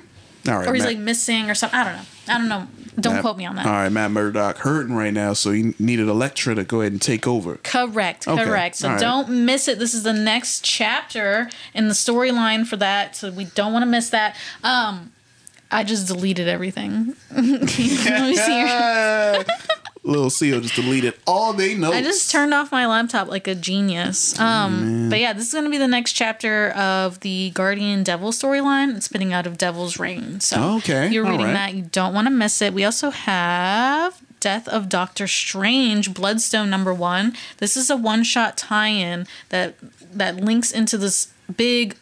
[0.49, 0.66] All right.
[0.68, 1.78] or he's Matt- like missing or something.
[1.78, 2.03] I don't know.
[2.29, 2.68] I don't know.
[3.01, 3.64] Don't Matt- quote me on that.
[3.66, 7.01] All right, Matt Murdock hurting right now, so he needed Elektra to go ahead and
[7.01, 7.57] take over.
[7.64, 8.77] Correct, Okay, correct.
[8.77, 9.01] So all right.
[9.01, 9.79] don't miss it.
[9.79, 13.16] This is the next chapter in the storyline for that.
[13.16, 14.37] So we don't want to miss that.
[14.62, 15.12] Um,
[15.70, 17.16] I just deleted everything.
[17.31, 19.45] Let me see here.
[20.05, 21.92] Little Xio just deleted all they know.
[21.92, 24.38] I just turned off my laptop like a genius.
[24.38, 25.11] Um, man.
[25.11, 28.96] but yeah, this is going to be the next chapter of the Guardian Devil storyline.
[28.96, 30.40] It's spinning out of Devil's Reign.
[30.40, 31.53] So Oh, okay, you're reading right.
[31.53, 31.74] that.
[31.74, 32.74] You don't want to miss it.
[32.74, 37.34] We also have Death of Doctor Strange, Bloodstone number one.
[37.59, 39.76] This is a one-shot tie-in that
[40.12, 41.96] that links into this big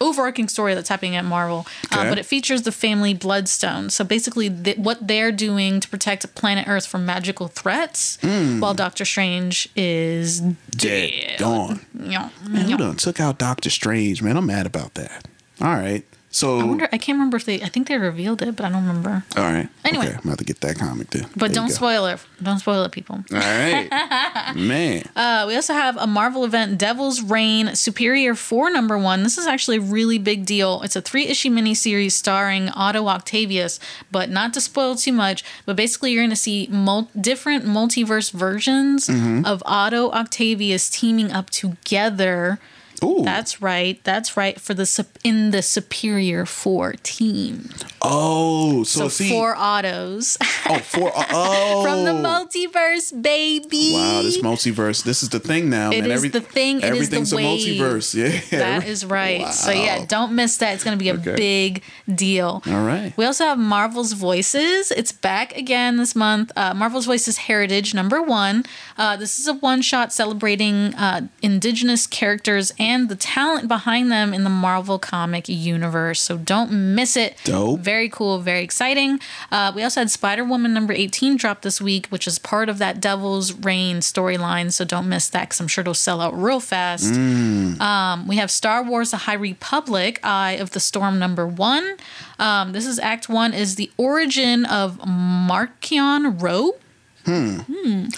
[0.00, 3.90] overarching story that's happening at Marvel, uh, but it features the family Bloodstone.
[3.90, 8.60] So basically, th- what they're doing to protect planet Earth from magical threats, Mm.
[8.60, 11.80] while Doctor Strange is dead, gone.
[11.98, 12.28] Yeah.
[12.46, 14.22] Man, who done took out Doctor Strange?
[14.22, 15.26] Man, I'm mad about that.
[15.60, 16.04] All right.
[16.34, 16.88] So, I wonder.
[16.90, 17.60] I can't remember if they.
[17.62, 19.22] I think they revealed it, but I don't remember.
[19.36, 19.68] all right.
[19.84, 20.06] Anyway.
[20.06, 21.26] okay, I'm about to get that comic then.
[21.36, 22.20] But There don't spoil it.
[22.42, 23.16] Don't spoil it, people.
[23.30, 25.04] All right, man.
[25.14, 29.22] Uh, we also have a Marvel event, Devil's Reign Superior 4 number one.
[29.24, 30.80] This is actually a really big deal.
[30.82, 33.78] It's a three issue miniseries starring Otto Octavius,
[34.10, 35.44] but not to spoil too much.
[35.66, 39.44] But basically, you're going to see mul- different multiverse versions Mhm.
[39.44, 42.58] of Otto Octavius teaming up together.
[43.02, 43.22] Ooh.
[43.24, 44.02] That's right.
[44.04, 44.60] That's right.
[44.60, 47.70] For the in the Superior Four team.
[48.00, 50.36] Oh, so, So, see, four Ottos
[50.68, 53.92] oh, four, oh, from the multiverse, baby.
[53.94, 55.04] Wow, this multiverse.
[55.04, 56.10] This is the thing now, It man.
[56.10, 58.12] is the thing, it is the everything's a multiverse.
[58.22, 59.46] Yeah, That is right.
[59.52, 60.74] So yeah, don't miss that.
[60.74, 61.36] It's going to be a Okay.
[61.36, 61.82] big
[62.12, 62.62] deal.
[62.66, 63.12] All right.
[63.16, 64.90] We also have Marvel's Voices.
[64.90, 66.50] It's back again this month.
[66.56, 68.64] Uh, Marvel's Voices Heritage number one.
[69.02, 74.32] Uh, this is a one shot celebrating uh, indigenous characters and the talent behind them
[74.32, 76.20] in the Marvel comic universe.
[76.20, 77.36] So don't miss it.
[77.42, 77.80] Dope.
[77.80, 78.38] Very cool.
[78.38, 79.18] Very exciting.
[79.50, 82.78] Uh, we also had Spider Woman number 18 drop this week, which is part of
[82.78, 84.72] that Devil's Reign storyline.
[84.72, 87.12] So don't miss that because I'm sure it'll sell out real fast.
[87.12, 87.80] Mm.
[87.80, 91.96] Um, we have Star Wars: The High Republic, Eye of the Storm number one.
[92.38, 93.52] Um, this is Act One.
[93.52, 96.76] Is the origin of Marchion Ro.
[97.24, 97.60] Hmm.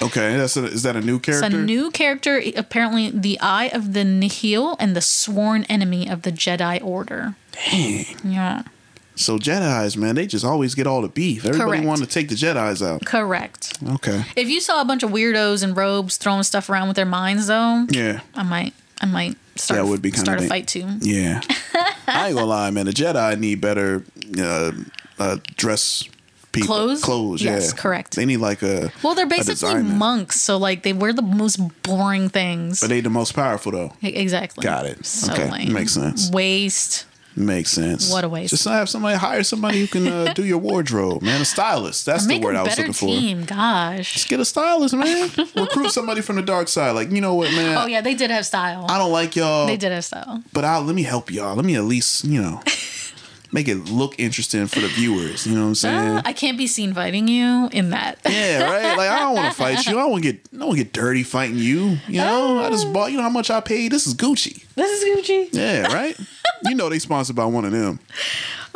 [0.02, 1.58] Okay, that's a, is that a new It's character?
[1.58, 6.32] a new character, apparently the Eye of the Nihil and the sworn enemy of the
[6.32, 7.34] Jedi Order.
[7.70, 8.06] Dang.
[8.24, 8.62] Yeah,
[9.14, 11.44] So Jedi's, man, they just always get all the beef.
[11.44, 13.04] Everybody wanted to take the Jedi's out.
[13.04, 13.78] correct.
[13.86, 14.24] Okay.
[14.36, 17.46] If you saw a bunch of weirdos in robes throwing stuff around with their minds,
[17.46, 18.20] though, Yeah.
[18.34, 20.86] I might, I might start, That would be start a fight too.
[21.00, 21.42] Yeah.
[22.08, 22.86] I ain't gonna lie, man.
[22.86, 24.04] The Jedi need better
[24.38, 24.72] uh,
[25.18, 26.08] uh, dress
[26.54, 26.74] people.
[26.74, 27.02] Clothes?
[27.02, 27.80] Clothes, Yes, yeah.
[27.80, 28.16] correct.
[28.16, 28.90] They need like a.
[29.02, 32.80] Well, they're basically monks, so like they wear the most boring things.
[32.80, 33.92] But they the most powerful though.
[34.02, 34.62] Exactly.
[34.62, 35.04] Got it.
[35.04, 35.72] So okay, lame.
[35.72, 36.30] makes sense.
[36.30, 37.06] Waste.
[37.36, 38.12] Makes sense.
[38.12, 38.50] What a waste.
[38.50, 41.40] Just have somebody hire somebody who can uh, do your wardrobe, man.
[41.40, 42.06] A stylist.
[42.06, 43.06] That's the word I was looking for.
[43.06, 43.44] team.
[43.44, 44.12] Gosh.
[44.12, 45.30] Just get a stylist, man.
[45.56, 46.92] Recruit somebody from the dark side.
[46.92, 47.76] Like you know what, man.
[47.76, 48.86] Oh yeah, they did have style.
[48.88, 49.66] I don't like y'all.
[49.66, 50.44] They did have style.
[50.52, 51.56] But I'll let me help y'all.
[51.56, 52.62] Let me at least you know
[53.54, 55.46] make it look interesting for the viewers.
[55.46, 56.08] You know what I'm saying?
[56.16, 58.18] Uh, I can't be seen fighting you in that.
[58.28, 58.98] Yeah, right.
[58.98, 59.92] Like I don't want to fight you.
[59.92, 60.48] I don't want to get.
[60.52, 61.96] I don't want to get dirty fighting you.
[62.08, 63.12] You know, I just bought.
[63.12, 63.92] You know how much I paid.
[63.92, 64.66] This is Gucci.
[64.74, 65.48] This is Gucci.
[65.52, 66.18] Yeah, right.
[66.64, 68.00] you know they sponsored by one of them.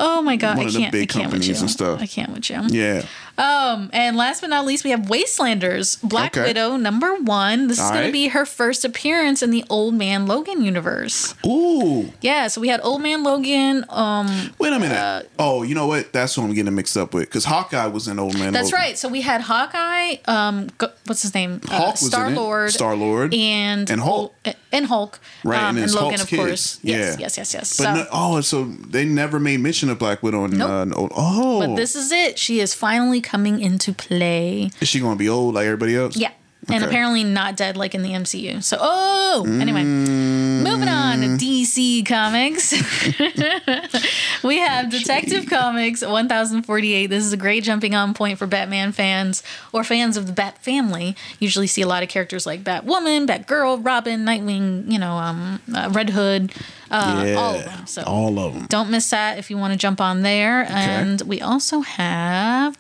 [0.00, 0.92] Oh my god, One I of the can't.
[0.92, 2.00] big I can't with companies and stuff.
[2.00, 2.60] I can't with you.
[2.68, 3.04] Yeah.
[3.36, 6.46] Um, and last but not least, we have Wastelanders, Black Okay.
[6.48, 7.68] Widow number one.
[7.68, 8.06] This is going right.
[8.06, 11.34] to be her first appearance in the Old Man Logan universe.
[11.46, 12.12] Ooh.
[12.20, 13.84] Yeah, so we had Old Man Logan.
[13.90, 14.26] Um,
[14.58, 14.96] Wait a minute.
[14.96, 16.12] uh, oh, you know what?
[16.12, 17.24] That's what I'm getting mixed up with.
[17.28, 18.52] Because Hawkeye was in Old Man.
[18.52, 18.84] that's Logan.
[18.86, 18.98] right.
[18.98, 20.16] So we had Hawkeye.
[20.26, 21.60] Um, go, what's his name?
[21.66, 22.08] Hawk was in.
[22.10, 22.70] Star Lord.
[22.72, 23.34] Star-Lord.
[23.34, 24.34] and And Hulk.
[24.72, 25.20] And Hulk.
[25.44, 26.42] Right, um, and it's Logan, Hulk's of kids.
[26.42, 26.78] course.
[26.82, 27.20] Yes, Yeah.
[27.20, 27.76] yes, yes, yes.
[27.76, 30.70] But so, no, oh, so they never made mention of Black Widow in Nope.
[30.70, 31.60] uh, oh.
[31.66, 32.38] but this is it.
[32.38, 34.70] She is finally coming into play.
[34.80, 36.16] is she going to be old like everybody else?
[36.16, 36.32] Yeah.
[36.70, 38.62] And apparently not dead like in the MCU.
[38.62, 42.72] So, oh, anyway, moving on to DC Comics.
[44.42, 47.06] we have Detective Comics 1048.
[47.06, 49.42] This is a great jumping on point for Batman fans
[49.72, 51.16] or fans of the Bat family.
[51.38, 55.88] Usually see a lot of characters like Batwoman, Batgirl, Robin, Nightwing, you know, um, uh,
[55.92, 56.52] Red Hood,
[56.90, 57.34] uh, yeah.
[57.34, 57.86] all of them.
[57.86, 58.66] So, all of them.
[58.68, 60.66] don't miss that if you want to jump on there.
[60.68, 62.78] And we also have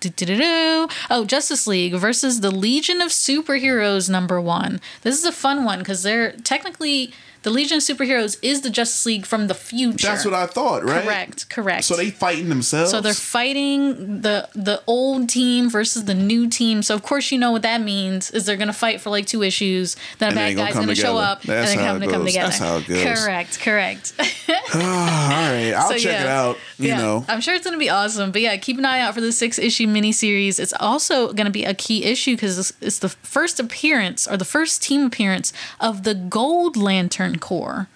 [1.10, 4.80] oh Justice League versus the Legion of Superheroes number one.
[5.02, 7.12] This is a fun one because they're technically
[7.42, 10.08] the Legion of Superheroes is the Justice League from the future.
[10.08, 11.04] That's what I thought, right?
[11.04, 11.84] Correct, correct.
[11.84, 12.90] So they fighting themselves.
[12.90, 16.82] So they're fighting the the old team versus the new team.
[16.82, 19.42] So of course you know what that means is they're gonna fight for like two
[19.42, 19.96] issues.
[20.18, 22.48] Then a bad they gonna guy's gonna show up That's and they're gonna come together.
[22.48, 23.02] That's how it goes.
[23.24, 24.12] Correct, correct.
[24.74, 26.22] all right, I'll So, check yeah.
[26.22, 26.58] it out.
[26.78, 28.30] You yeah, know, I'm sure it's going to be awesome.
[28.30, 30.60] But yeah, keep an eye out for the six issue miniseries.
[30.60, 34.36] It's also going to be a key issue because it's, it's the first appearance or
[34.36, 37.86] the first team appearance of the Gold Lantern Corps.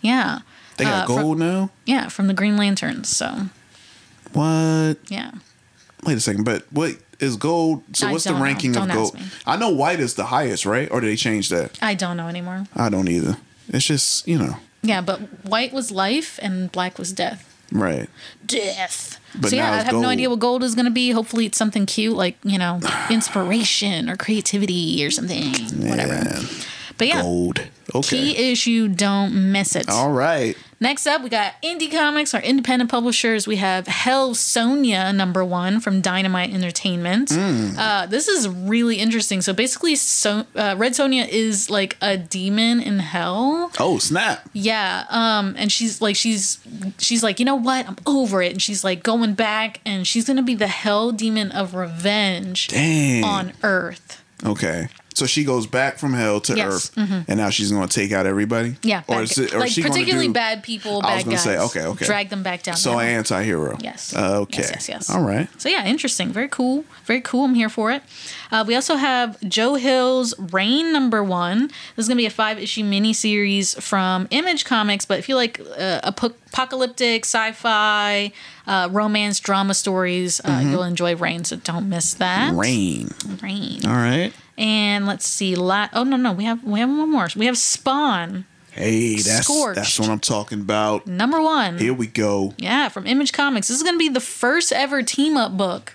[0.00, 0.40] Yeah.
[0.78, 1.70] they got Uh, from- gold now.
[1.84, 3.08] yeah, from the Green Lanterns.
[3.08, 3.48] So
[4.32, 4.96] What?
[5.08, 5.32] yeah.
[6.04, 7.82] Wait a second, but what is gold?
[7.92, 8.42] So I what's the know.
[8.42, 9.16] ranking of gold?
[9.46, 10.88] I know white is the highest, right?
[10.90, 11.78] Or did they change that?
[11.82, 12.66] I don't know anymore.
[12.74, 13.36] I don't either.
[13.68, 17.48] It's just you know, Yeah, but white was life and black was death.
[17.70, 18.08] right?
[18.44, 19.18] Death.
[19.38, 20.02] But so yeah, I have gold.
[20.02, 21.10] no idea what gold is going to be.
[21.12, 22.80] Hopefully, it's something cute like you know,
[23.10, 25.54] inspiration or creativity or something.
[25.88, 26.40] Whatever.
[26.98, 27.60] But yeah, Gold.
[27.94, 28.34] Okay.
[28.34, 28.88] key issue.
[28.88, 29.88] Don't miss it.
[29.88, 30.56] All right.
[30.82, 33.46] Next up, we got Indie Comics, our independent publishers.
[33.46, 37.28] We have Hell Sonja number one from Dynamite Entertainment.
[37.28, 37.78] Mm.
[37.78, 39.42] Uh, this is really interesting.
[39.42, 43.70] So basically, so, uh, Red Sonja is like a demon in hell.
[43.78, 44.50] Oh snap!
[44.52, 46.58] Yeah, um, and she's like, she's
[46.98, 47.86] she's like, you know what?
[47.86, 51.52] I'm over it, and she's like going back, and she's gonna be the hell demon
[51.52, 53.22] of revenge Dang.
[53.22, 54.20] on Earth.
[54.44, 54.88] Okay.
[55.14, 57.24] So she goes back from hell to Yes, Earth, mhm.
[57.28, 58.76] and now she's going to take out everybody.
[58.82, 59.52] Yeah, Or is it?
[59.54, 62.06] Or like is she particularly do- bad people, I was gonna say, okay, okay.
[62.06, 62.76] Drag them back down.
[62.76, 63.06] So to hell.
[63.18, 63.76] anti-hero.
[63.80, 64.14] Yes.
[64.14, 64.62] Uh, okay.
[64.62, 65.10] Yes, yes, yes.
[65.10, 65.48] All right.
[65.60, 66.32] So yeah, interesting.
[66.32, 66.84] Very cool.
[67.04, 67.44] Very cool.
[67.44, 68.02] I'm here for it.
[68.50, 71.68] Uh, we also have Joe Hill's Rain number one.
[71.96, 75.04] This is gonna be a five issue miniseries from Image Comics.
[75.04, 78.32] But if you like uh, apo- apocalyptic sci-fi
[78.66, 80.70] uh, romance drama stories, uh, Mhm.
[80.70, 81.44] you'll enjoy Rain.
[81.44, 82.54] So don't miss that.
[82.54, 83.12] Rain.
[83.42, 83.80] Rain.
[83.86, 84.32] All right.
[84.58, 85.54] And let's see.
[85.56, 87.28] La- oh no no we have we have one more.
[87.36, 89.76] We have Spawn Hey, that's Scorched.
[89.76, 91.06] that's what I'm talking about.
[91.06, 91.78] number one.
[91.78, 92.54] Here we go.
[92.58, 93.68] Yeah, from Image Comics.
[93.68, 95.94] This is gonna be the first ever team up book.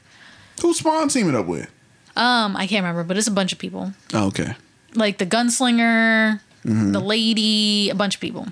[0.62, 1.70] Who's Spawn teaming up with?
[2.16, 3.94] Um, I can't remember, but it's a bunch of people.
[4.14, 4.56] Oh, okay.
[4.96, 6.94] Like the gunslinger, Mhm.
[6.94, 8.48] the lady, a bunch of people.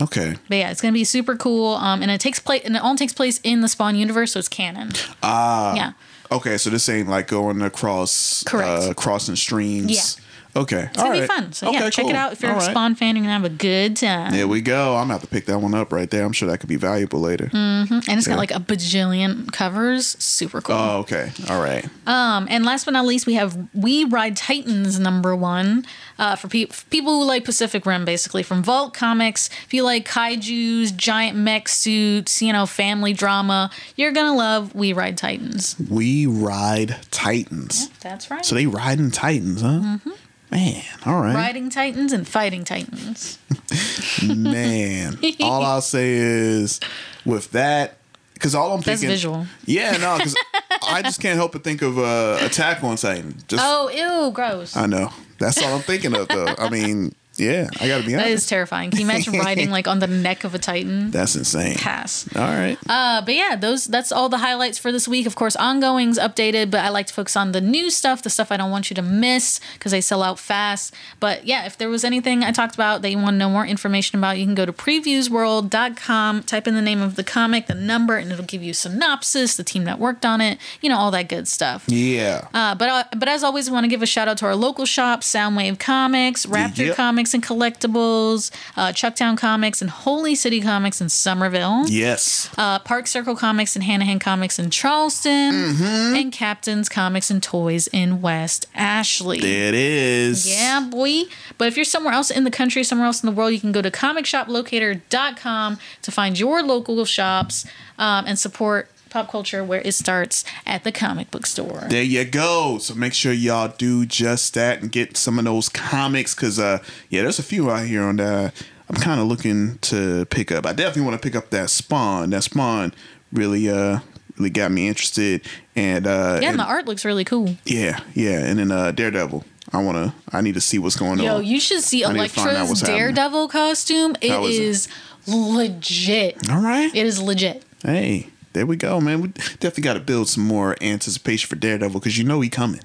[0.00, 0.36] Okay.
[0.48, 1.74] But yeah, it's gonna be super cool.
[1.76, 4.38] Um, and it takes place and it all takes place in the Spawn universe, so
[4.38, 4.92] it's canon.
[5.22, 5.74] Ah.
[5.74, 5.92] Yeah.
[6.32, 8.68] Okay, so this ain't like going across Correct.
[8.68, 10.16] uh crossing streams.
[10.18, 10.19] Yeah.
[10.56, 10.82] Okay.
[10.92, 11.52] It's gonna be fun.
[11.52, 13.14] So yeah, check it out if you're a Spawn fan.
[13.16, 14.32] You're gonna have a good time.
[14.32, 14.96] There we go.
[14.96, 16.24] I'm gonna have to pick that one up right there.
[16.24, 17.46] I'm sure that could be valuable later.
[17.48, 18.32] hmm And it's Yeah.
[18.34, 20.16] got like a bajillion covers.
[20.18, 20.74] Super cool.
[20.74, 21.30] Oh, okay.
[21.48, 21.86] All right.
[22.06, 25.84] Um, and last but not least, we have We Ride Titans number one
[26.18, 29.50] uh, for, pe- for people who like Pacific Rim, basically from Vault Comics.
[29.66, 34.92] If you like kaiju's, giant mech suits, you know, family drama, you're gonna love We
[34.92, 35.76] Ride Titans.
[35.88, 37.88] We ride Titans.
[38.00, 38.44] That's right.
[38.44, 39.68] So they riding Titans, huh?
[39.68, 40.12] Mhm.
[40.50, 41.34] Man, all right.
[41.34, 43.38] Riding Titans and fighting Titans.
[44.26, 46.80] Man, all I'll say is
[47.24, 47.98] with that,
[48.34, 49.08] because all I'm That's thinking.
[49.10, 49.46] visual.
[49.64, 50.36] Yeah, no, because
[50.82, 53.36] I just can't help but think of uh, Attack on Titan.
[53.46, 54.76] Just oh, ew, gross.
[54.76, 56.54] I know that's all I'm thinking of though.
[56.58, 58.28] I mean, yeah, I got to be honest.
[58.28, 58.90] That is terrifying.
[58.90, 61.10] Can you imagine riding like on the neck of a Titan?
[61.10, 61.76] That's insane.
[61.76, 62.28] Pass.
[62.36, 62.78] All right.
[62.88, 65.26] Uh, but yeah, those that's all the highlights for this week.
[65.26, 68.52] Of course, ongoings updated, but I like to focus on the new stuff, the stuff
[68.52, 70.94] I don't want you to miss because they sell out fast.
[71.18, 73.66] But yeah, if there was anything I talked about that you want to know more
[73.66, 77.74] information about, you can go to previewsworld.com, type in the name of the comic, the
[77.74, 81.10] number, and it'll give you synopsis, the team that worked on it, you know, all
[81.10, 81.84] that good stuff.
[81.88, 82.48] Yeah.
[82.52, 84.56] Uh, but uh, but as always, we want to give a shout out to our
[84.56, 86.96] local shop, Soundwave Comics, Raptor Yep.
[86.96, 91.84] Comics, Comics and Collectibles, uh, Chucktown Comics, and Holy City Comics in Summerville.
[91.88, 92.50] Yes.
[92.58, 96.16] Uh, Park Circle Comics and Hanahan Comics in Charleston, Mm-hmm.
[96.16, 99.38] and Captain's Comics and Toys in West Ashley.
[99.40, 100.48] There it is.
[100.48, 101.22] Yeah, boy.
[101.58, 103.72] But if you're somewhere else in the country, somewhere else in the world, you can
[103.72, 107.66] go to comicshoplocator.com to find your local shops
[107.98, 111.84] um, and support pop culture where it starts at the comic book store.
[111.88, 112.78] There you go.
[112.78, 116.78] So make sure y'all do just that and get some of those comics because, uh,
[117.08, 118.54] yeah, there's a few out here on that
[118.88, 120.66] I'm kind of looking to pick up.
[120.66, 122.30] I definitely want to pick up that Spawn.
[122.30, 122.92] That Spawn
[123.32, 124.00] really, uh,
[124.36, 125.46] really got me interested.
[125.76, 127.54] And uh, yeah, and- and the art looks really cool.
[127.64, 129.44] yeah, yeah, and then uh, Daredevil.
[129.72, 131.44] I wanna, I need to see what's going Yo, on.
[131.44, 132.96] Yo you should see I to Elektra's happening.
[132.98, 134.16] Daredevil costume.
[134.20, 134.62] It How is it?
[134.64, 134.88] is
[135.28, 136.50] legit.
[136.50, 136.92] All right.
[136.94, 137.64] It is legit.
[137.84, 139.20] Hey, there we go, man.
[139.20, 142.80] We definitely got to build some more anticipation for Daredevil because you know he coming.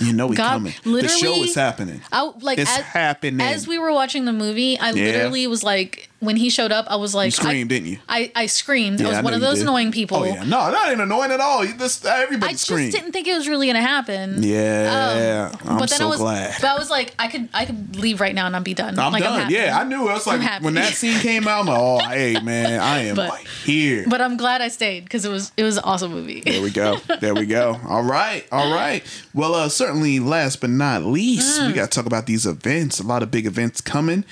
[0.00, 0.74] you know he God, coming.
[0.84, 2.00] The show is happening.
[2.10, 3.40] I like It's as, happening.
[3.46, 5.04] as we were watching the movie, I Yeah.
[5.04, 7.98] literally was like, when he showed up, I was like, you screamed, I, didn't you?
[8.08, 9.02] I, I screamed.
[9.02, 9.62] I was I one of those did.
[9.64, 10.18] annoying people.
[10.18, 11.66] Oh yeah, no, that ain't annoying at all.
[11.66, 12.92] Just everybody I just screamed.
[12.92, 14.42] didn't think it was really gonna happen.
[14.42, 16.54] Yeah, I'm Um, but then so I was, glad.
[16.60, 18.98] but I was like, I could, I could leave right now and I'd be done.
[18.98, 19.40] I'm like, done.
[19.40, 19.54] happy.
[19.54, 20.08] yeah, I knew.
[20.08, 23.16] I was like, when that scene came out, I'm like, oh, hey, man, I am
[23.16, 24.04] But- like here.
[24.08, 26.40] But I'm glad I stayed because it was, it was an awesome movie.
[26.40, 26.98] There we go.
[27.20, 27.80] There we go.
[27.88, 28.46] All right.
[28.52, 29.04] All right.
[29.34, 31.66] Well, uh, certainly last but not least, Mm.
[31.68, 33.00] we got to talk about these events.
[33.00, 34.24] A lot of big events coming.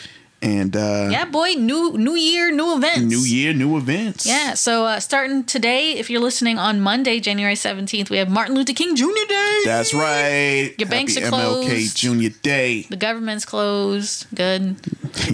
[0.42, 3.00] And uh, yeah, boy, new, new year, new events.
[3.02, 4.24] new year, new events.
[4.26, 8.54] Yeah, so uh, starting today, if you're listening on Monday, January 17th, we have Martin
[8.54, 9.04] Luther King Jr.
[9.28, 9.60] Day.
[9.66, 10.74] That's right.
[10.78, 11.96] Your banks Happy are MLK closed.
[11.96, 12.82] Junior Day.
[12.88, 14.26] The government's closed.
[14.34, 14.76] Good.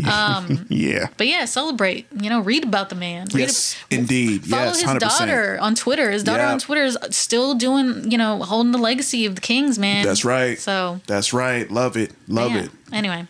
[0.07, 1.09] Um, Yeah.
[1.17, 2.07] but yeah, celebrate.
[2.19, 3.27] You know, read about the man.
[3.33, 4.45] Read Yes, indeed.
[4.47, 4.99] Follow yes, his 100%.
[5.01, 6.11] daughter on Twitter.
[6.11, 6.53] His daughter Yeah.
[6.53, 10.05] on Twitter is still doing, you know, holding the legacy of the Kings, man.
[10.05, 10.59] That's right.
[10.59, 11.71] So, That's right.
[11.71, 12.13] Love it.
[12.29, 12.63] Love yeah.
[12.65, 12.71] it.
[12.93, 13.27] Anyway,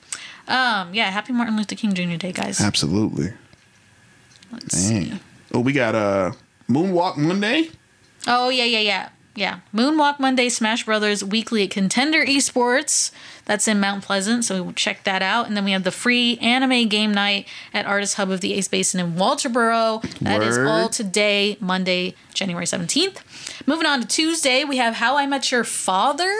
[0.48, 2.16] um, yeah, happy Martin Luther King Jr.
[2.16, 2.60] Day, guys.
[2.60, 3.32] Absolutely.
[4.52, 5.20] Let's Man.
[5.52, 6.32] Oh, we got uh,
[6.68, 7.70] Moonwalk Monday.
[8.26, 9.60] Oh yeah, yeah, yeah, yeah.
[9.74, 13.10] Moonwalk Monday, Smash Brothers weekly at Contender Esports.
[13.44, 15.46] That's in Mount Pleasant, so we'll check that out.
[15.46, 18.66] And then we have the free anime game night at Artist Hub of the Ace
[18.66, 20.02] Basin in Walterboro.
[20.20, 20.66] That is Word.
[20.66, 23.22] all today, Monday, January seventeenth.
[23.66, 26.32] Moving on to Tuesday, we have How I Met Your Father.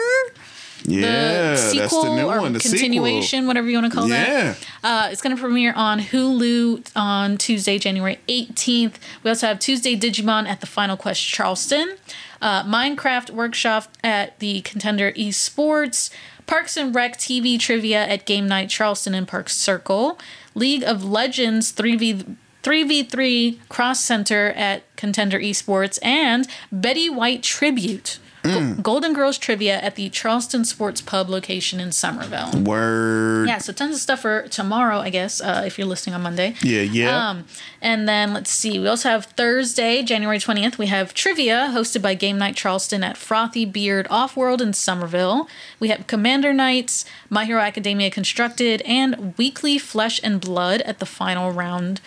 [0.83, 2.53] Yeah, the sequel that's the new or one.
[2.53, 3.47] The continuation, sequel.
[3.47, 4.27] whatever you want to call that.
[4.27, 4.55] Yeah.
[4.81, 5.07] that.
[5.07, 8.95] Uh, it's going to premiere on Hulu on Tuesday, January 18th.
[9.23, 11.97] We also have Tuesday Digimon at the Final Quest Charleston,
[12.41, 16.09] uh, Minecraft Workshop at the Contender Esports,
[16.45, 20.17] Parks and Rec TV Trivia at Game Night Charleston and Park Circle,
[20.55, 28.19] League of Legends 3v 3v3 Cross Center at Contender Esports, and Betty White Tribute.
[28.53, 32.51] Go- Golden Girls Trivia at the Charleston Sports Pub location in Summerville.
[32.61, 33.47] Word.
[33.47, 36.55] Yeah, so tons of stuff for tomorrow, I guess, uh, if you're listening on Monday.
[36.61, 37.29] Yeah, yeah.
[37.29, 37.45] Um,
[37.81, 42.13] and then let's see, we also have Thursday, January 20th, we have trivia hosted by
[42.15, 45.47] Game Night Charleston at Frothy Beard Offworld in Summerville.
[45.79, 51.05] We have Commander Nights, My Hero Academia Constructed, and Weekly Flesh and Blood at the
[51.05, 52.01] final round.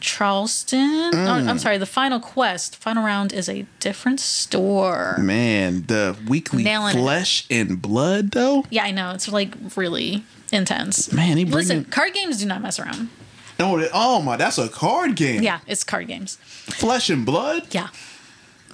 [0.00, 1.12] Charleston.
[1.12, 1.26] Mm.
[1.26, 2.76] Oh, I'm sorry, the final quest.
[2.76, 5.16] Final round is a different store.
[5.18, 7.00] Man, the weekly Nailing it.
[7.00, 8.64] flesh and blood though.
[8.70, 9.10] Yeah, I know.
[9.12, 11.12] It's like really intense.
[11.12, 13.10] Man, he Listen, bringing- card games do not mess around.
[13.58, 15.42] No, oh my, that's a card game.
[15.42, 16.36] Yeah, it's card games.
[16.36, 17.66] Flesh and blood.
[17.72, 17.88] Yeah.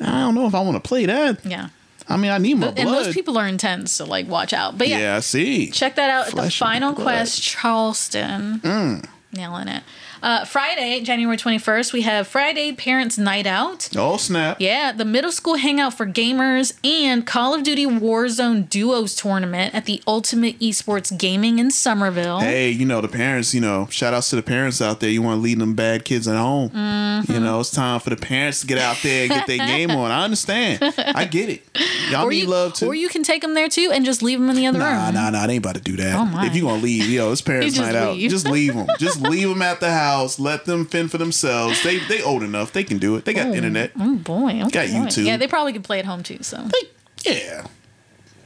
[0.00, 1.44] I don't know if I want to play that.
[1.44, 1.70] Yeah.
[2.08, 3.06] I mean, I need my and blood.
[3.06, 4.78] those people are intense, so like watch out.
[4.78, 5.70] But yeah, yeah, I see.
[5.70, 6.92] check that out at the Final.
[6.94, 8.60] Quest Charleston.
[8.60, 9.08] Mm.
[9.32, 9.82] Nailing it.
[10.22, 13.88] Uh, Friday, January 21st, we have Friday Parents Night Out.
[13.96, 14.60] Oh snap!
[14.60, 19.84] Yeah, the middle school hangout for gamers and Call of Duty Warzone Duos tournament at
[19.84, 22.40] the Ultimate Esports Gaming in Summerville.
[22.40, 23.54] Hey, you know the parents.
[23.54, 25.10] You know, shout outs to the parents out there.
[25.10, 26.70] You want to lead them bad kids at home.
[26.70, 27.28] Mhm.
[27.28, 29.90] You know, it's time for the parents to get out there and get their game
[29.90, 30.10] on.
[30.10, 30.82] I understand.
[30.98, 31.62] I get it.
[32.10, 32.86] Y'all or need you, love too.
[32.86, 35.06] Or you can take them there too and just leave them in the other Nah,
[35.06, 35.14] room.
[35.14, 35.46] nah, nah.
[35.46, 36.14] They ain't about to do that.
[36.16, 36.46] Oh, my.
[36.46, 38.16] If you gonna leave, yo, it's parents night out.
[38.16, 38.86] Just leave them.
[38.98, 40.05] just leave them at the house.
[40.38, 41.82] Let them fend for themselves.
[41.82, 42.72] They they old enough.
[42.72, 43.24] They can do it.
[43.24, 43.92] They got internet.
[43.98, 44.88] Oh boy, oh Got.
[44.88, 45.24] YouTube.
[45.26, 46.38] Yeah, they probably can play at home too.
[46.42, 46.68] So
[47.24, 47.66] Yeah.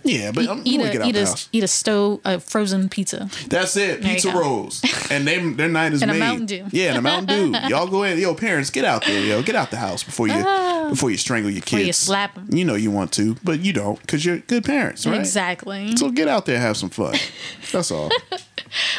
[0.03, 1.49] Yeah, but I'm eat gonna a get out eat the a house.
[1.53, 3.29] eat a stove a frozen pizza.
[3.49, 4.01] That's it.
[4.01, 4.81] There Pizza rolls.
[5.11, 6.15] And they their night is And a.
[6.15, 6.67] Mountain Dew.
[6.71, 7.59] Yeah, and a Mountain Dew.
[7.69, 8.19] Y'all go in.
[8.19, 9.21] Yo, parents, get out there.
[9.23, 10.87] Yo, get out the house before you Ah.
[10.89, 11.71] before you strangle your kids.
[11.73, 12.49] Before you slap 'em.
[12.51, 15.19] You know you want to, but you don't because you're good parents, right?
[15.21, 15.95] Exactly.
[15.99, 17.15] So get out there, and have some fun.
[17.73, 18.09] That's all.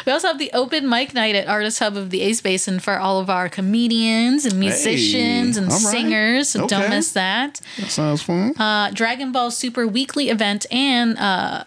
[0.06, 2.98] We also have the open mic night at Artist Hub of the Ace Basin for
[2.98, 5.80] all of our comedians and musicians and all right.
[5.80, 6.50] singers.
[6.50, 7.60] So don't miss that.
[7.78, 8.54] That sounds fun.
[8.58, 11.64] Uh, Dragon Ball Super weekly event and uh,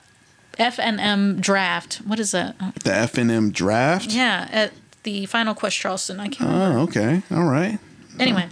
[0.57, 1.95] FNM draft.
[2.05, 2.57] What is that?
[2.83, 4.11] The FNM draft.
[4.11, 4.73] Yeah, at
[5.03, 6.19] the Final Quest Charleston.
[6.19, 6.79] I can't remember.
[6.79, 7.21] Oh, okay.
[7.31, 7.79] All right.
[8.19, 8.47] Anyway,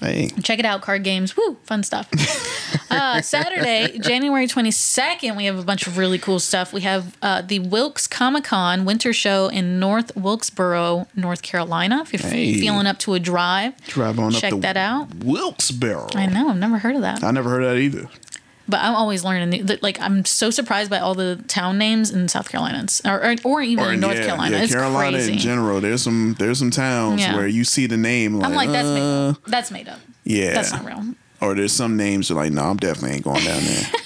[0.00, 0.28] Hey.
[0.42, 0.82] check it out.
[0.82, 1.36] Card games.
[1.36, 2.08] Woo, fun stuff.
[2.90, 6.72] uh, Saturday, January 22nd, we have a bunch of really cool stuff.
[6.72, 12.02] We have uh, the Wilkes Comic Con Winter Show in North Wilkesboro, North Carolina.
[12.02, 12.54] If you're Hey.
[12.60, 15.08] feeling up to a drive, Drive on up check to that out.
[15.24, 16.08] Wilkesboro.
[16.14, 17.22] I know, I've never heard of that.
[17.24, 18.08] I never heard of that either.
[18.68, 19.68] But I'm always learning.
[19.82, 23.62] Like I'm so surprised by all the town names in South Carolina, or or, or
[23.62, 24.56] even Or in North yeah, Carolina.
[24.56, 25.32] yeah, it's Carolina crazy.
[25.34, 25.80] in general.
[25.80, 27.36] There's some there's some towns Yeah.
[27.36, 28.34] where you see the name.
[28.34, 29.44] Like, I'm like, that's uh, made up.
[29.46, 30.00] That's made up.
[30.24, 31.14] Yeah, That's not real.
[31.40, 33.84] Or there's some names that are like, no, I'm definitely ain't going down there.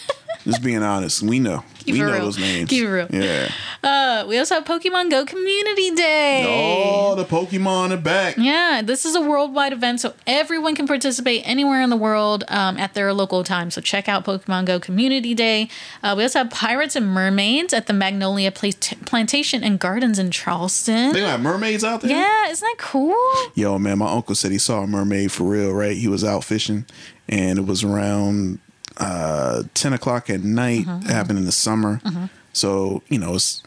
[0.51, 1.65] Just being honest, we know.
[1.79, 2.25] Keep we know real.
[2.25, 2.69] those names.
[2.69, 3.07] Keep it real.
[3.11, 3.51] Yeah.
[3.83, 6.45] Uh, we also have Pokemon Go Community Day.
[6.47, 8.37] Oh, the Pokemon are back.
[8.37, 12.77] Yeah, this is a worldwide event, so everyone can participate anywhere in the world um,
[12.77, 13.71] at their local time.
[13.71, 15.71] So check out Pokemon Go Community Day.
[16.03, 18.71] Uh, we also have Pirates and Mermaids at the Magnolia Pla-
[19.07, 21.13] Plantation and Gardens in Charleston.
[21.13, 22.11] They got mermaids out there.
[22.11, 23.15] Yeah, isn't that cool?
[23.55, 25.73] Yo, man, my uncle said he saw a mermaid for real.
[25.73, 25.97] Right?
[25.97, 26.85] He was out fishing,
[27.29, 28.59] and it was around
[29.01, 30.87] uh, ten o'clock at night.
[30.87, 31.05] Mhm.
[31.05, 32.31] It happened in the summer, Mhm.
[32.53, 33.63] so you know it's.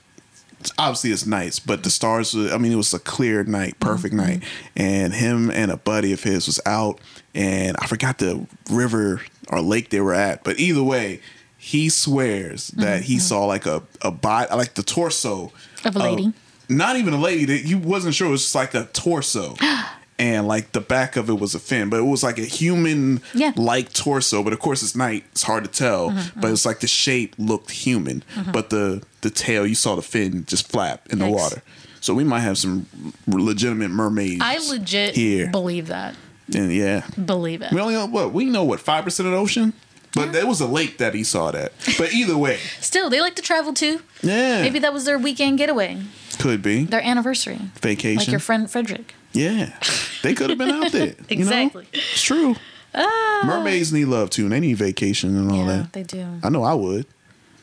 [0.59, 2.33] it's- Obviously, it's nights, but the stars.
[2.33, 4.43] were- I mean, it was a clear night, perfect night,
[4.77, 6.99] and him and a buddy of his was out,
[7.35, 9.19] and I forgot the river
[9.49, 11.19] or lake they were at, but either way,
[11.57, 15.51] he swears that he saw like a a bot, like the torso
[15.83, 16.31] Of a lady.
[16.69, 17.43] not even a lady.
[17.45, 18.27] That he wasn't sure.
[18.27, 19.57] It was just like a torso,
[20.19, 23.21] and like the back of it was a fin, but it was like a human
[23.55, 24.43] like torso.
[24.43, 25.23] But of course, it's night.
[25.31, 26.11] It's hard to tell.
[26.11, 28.51] Mhm, But it's like the shape looked human, Mhm.
[28.53, 31.61] but the the tail you saw the fin just flap in the water.
[32.01, 32.85] So we might have some
[33.27, 34.41] legitimate mermaids.
[34.43, 35.47] I legit here.
[35.49, 36.15] believe that.
[36.53, 37.71] And yeah, Believe it.
[37.71, 39.73] we only know what we know what five percent of the ocean.
[40.13, 41.71] But there was a lake that he saw that.
[41.97, 44.01] But either way, Still, they like to travel too.
[44.21, 45.97] yeah, Maybe that was their weekend getaway,
[46.37, 47.59] could be their anniversary.
[47.81, 48.17] vacation.
[48.19, 49.15] Like your friend Frederick.
[49.33, 49.73] Yeah,
[50.21, 51.07] they could have been out there.
[51.29, 51.51] you know?
[51.51, 51.85] Exactly.
[51.93, 52.55] It's true.
[52.95, 53.41] Ah.
[53.45, 54.43] Mermaids need love too.
[54.43, 55.93] And they need vacation and all Yeah, that.
[55.93, 56.25] they do.
[56.43, 57.05] I know I would.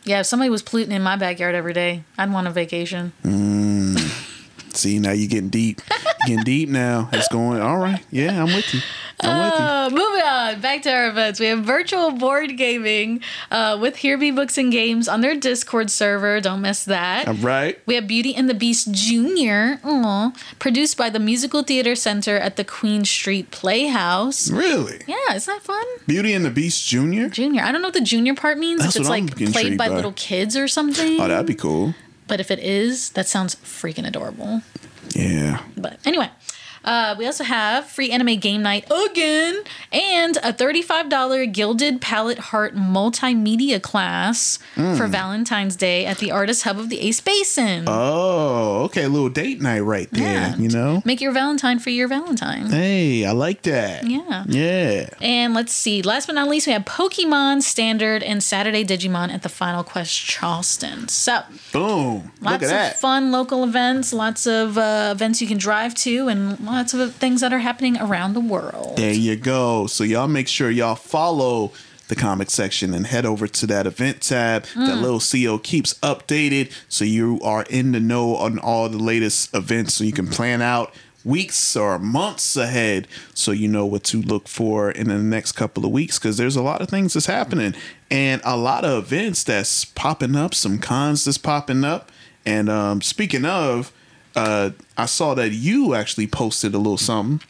[0.05, 3.13] Yeah, if somebody was polluting in my backyard every day, I'd want a vacation.
[3.23, 4.27] Mm.
[4.77, 5.81] See, now you're getting deep.
[5.91, 7.09] You're getting deep now.
[7.13, 7.61] It's going.
[7.61, 8.03] All right.
[8.11, 8.81] Yeah, I'm with you.
[9.23, 9.65] I'm with you.
[9.65, 11.41] Uh, moving on, back to our events.
[11.41, 13.21] We have virtual board gaming
[13.51, 16.41] uh, with Here Be Books and Games on their Discord server.
[16.41, 17.29] Don't miss that.
[17.29, 17.79] All right.
[17.87, 22.57] We have Beauty and the Beast Jr., aw, produced by the Musical Theater Center at
[22.57, 24.51] the Queen Street Playhouse.
[24.51, 25.01] Really?
[25.07, 25.85] Yeah, isn't that fun?
[26.07, 27.29] Beauty and the Beast Junior.
[27.29, 27.63] Junior.
[27.63, 28.81] I don't know what the junior part means.
[28.81, 29.95] That's if it's what I'm like played by, by.
[29.95, 31.21] little kids or something.
[31.21, 31.95] Oh, that'd be cool.
[32.31, 34.63] But if it is, that sounds freaking adorable.
[35.17, 35.65] Yeah.
[35.77, 36.31] But anyway,
[36.85, 39.63] uh, we also have free anime game night again
[39.93, 44.97] and a $35 Gilded Palette Heart multimedia class Mm.
[44.97, 47.85] for Valentine's Day at the Artist Hub of the Ace Basin.
[47.87, 49.03] Oh, okay.
[49.05, 50.55] A little date night right there.
[50.57, 51.03] You know.
[51.05, 52.67] Make your Valentine for your Valentine.
[52.71, 54.07] Hey, I like that.
[54.07, 54.45] Yeah.
[54.47, 55.09] Yeah.
[55.21, 56.03] And let's see.
[56.03, 60.15] Last but not least, we have Pokemon Standard and Saturday Digimon at the Final Quest
[60.15, 61.09] Charleston.
[61.09, 61.41] So
[61.73, 62.31] Boom.
[62.41, 63.01] lots Look at of that.
[63.01, 67.41] fun local events, lots of uh, events you can drive to, and lots of things
[67.41, 68.97] that are happening around the world.
[68.97, 69.87] There you go.
[69.87, 71.73] So y'all make sure y'all follow
[72.09, 74.65] the comic section and head over to that event tab.
[74.75, 75.01] That Mm.
[75.03, 79.95] little Xio keeps updated so you are in the know on all the latest events
[79.95, 80.93] so you can plan out
[81.25, 85.85] weeks or months ahead so you know what to look for in the next couple
[85.85, 87.75] of weeks because there's a lot of things that's happening
[88.11, 92.11] and a lot of events that's popping up some cons that's popping up
[92.47, 93.93] and um, speaking of
[94.37, 97.41] uh, i saw that you actually posted a little something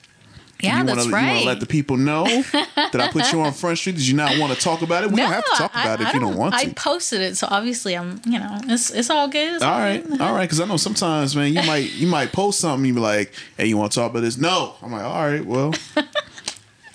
[0.63, 3.41] Yeah, you that's wanna, You want to let the people know that I put you
[3.41, 3.97] on Front Street?
[3.97, 5.11] Did you not want to talk about it?
[5.11, 6.61] We don't have to talk I- about it I if you don't want to.
[6.61, 9.55] I posted it, so obviously I'm, you know, it's it's all good.
[9.55, 10.21] It's all all right, good.
[10.21, 10.45] all right.
[10.45, 12.81] Because I know sometimes, man, you might you might post something.
[12.81, 14.75] And You be like, "Hey, you want to talk about this?" No.
[14.83, 15.73] I'm like, all right, well,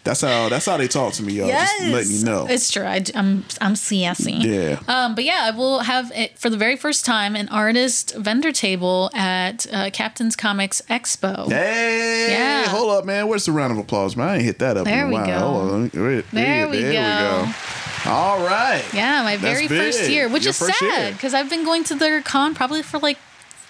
[0.05, 1.47] that's how that's how they talk to me, yo.
[1.47, 2.45] Just letting you know.
[2.47, 2.83] It's true.
[2.83, 4.31] I, am I'm sassy.
[4.33, 4.79] Yeah.
[4.87, 8.51] Um, but yeah, I will have it for the very first time an artist vendor
[8.51, 11.51] table at uh, Captain's Comics Expo.
[11.51, 12.67] Hey, Yeah.
[12.69, 13.27] hold up, man.
[13.27, 14.29] Where's the round of applause, man?
[14.29, 15.25] I ain't hit that up There in a we while.
[15.25, 15.39] go.
[15.39, 15.87] Hold on.
[15.89, 17.51] There, There we go.
[18.05, 18.83] All right.
[18.93, 22.21] Yeah, my very first year, which Your is sad because I've been going to their
[22.21, 23.17] con probably for like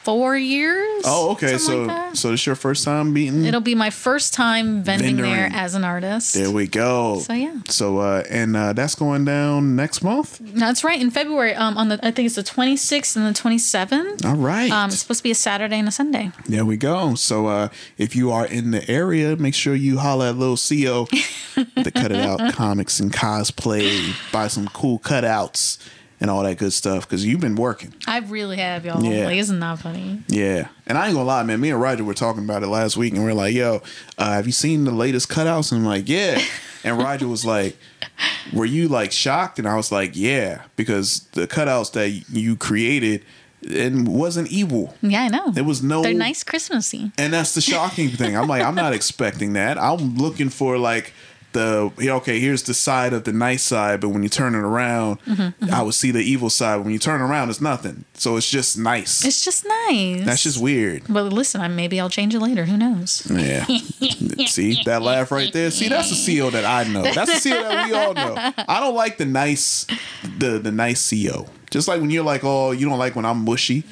[0.06, 1.02] four years.
[1.04, 1.58] Oh, okay.
[1.58, 3.44] So like so it's your first time meeting?
[3.44, 6.36] It'll be my first time vending there as an artist.
[6.36, 7.20] There we go.
[7.20, 7.56] So, yeah.
[7.70, 10.40] So uh and uh that's going down next month.
[10.40, 11.02] That's right.
[11.02, 14.26] In February, um, on the I think it's the 26th and the 27th.
[14.26, 14.72] All right.
[14.72, 16.32] Um, it's supposed to be a Saturday and a Sunday.
[16.46, 17.16] There we go.
[17.16, 21.10] So uh if you are in the area, make sure you holler at little Xio
[21.84, 25.80] the cut it out comics and cosplay, buy some cool cutouts
[26.26, 27.94] and all that good stuff because you've been working.
[28.08, 29.04] I really have, y'all.
[29.04, 29.26] Yeah.
[29.26, 30.24] Like, isn't that funny?
[30.28, 31.62] Yeah, and I ain't gonna lie, man.
[31.62, 33.84] Me and Roger were talking about it last week, and we are like, "Yo,
[34.18, 36.42] uh, have you seen the latest cutouts?" And I'm like, "Yeah."
[36.84, 37.78] And Roger was like,
[38.54, 43.24] "Were you like shocked?" And I was like, "Yeah," because the cutouts that you created
[43.68, 44.96] and wasn't evil.
[45.02, 45.52] Yeah, I know.
[45.56, 46.04] It was no.
[46.04, 47.12] They're nice Christmassy.
[47.18, 48.38] And that's the shocking thing.
[48.38, 49.80] I'm like, I'm not expecting that.
[49.80, 51.12] I'm looking for like
[51.56, 55.20] the okay, here's the side of the nice side, but when you turn it around,
[55.26, 56.78] Mhm, I would see the evil side.
[56.84, 58.06] When you turn around, it's nothing.
[58.14, 59.26] So it's just nice.
[59.26, 60.24] It's just nice.
[60.26, 61.04] That's just weird.
[61.10, 62.66] But listen, I maybe I'll change it later.
[62.66, 63.26] Who knows?
[63.32, 63.66] Yeah.
[64.48, 65.72] See that laugh right there?
[65.72, 67.02] See, that's the Xio that I know.
[67.02, 68.36] That's the Xio that we all know.
[68.68, 69.88] I don't like the nice,
[70.38, 71.48] the the nice Xio.
[71.72, 73.84] Just like when you're like, oh, you don't like when I'm mushy.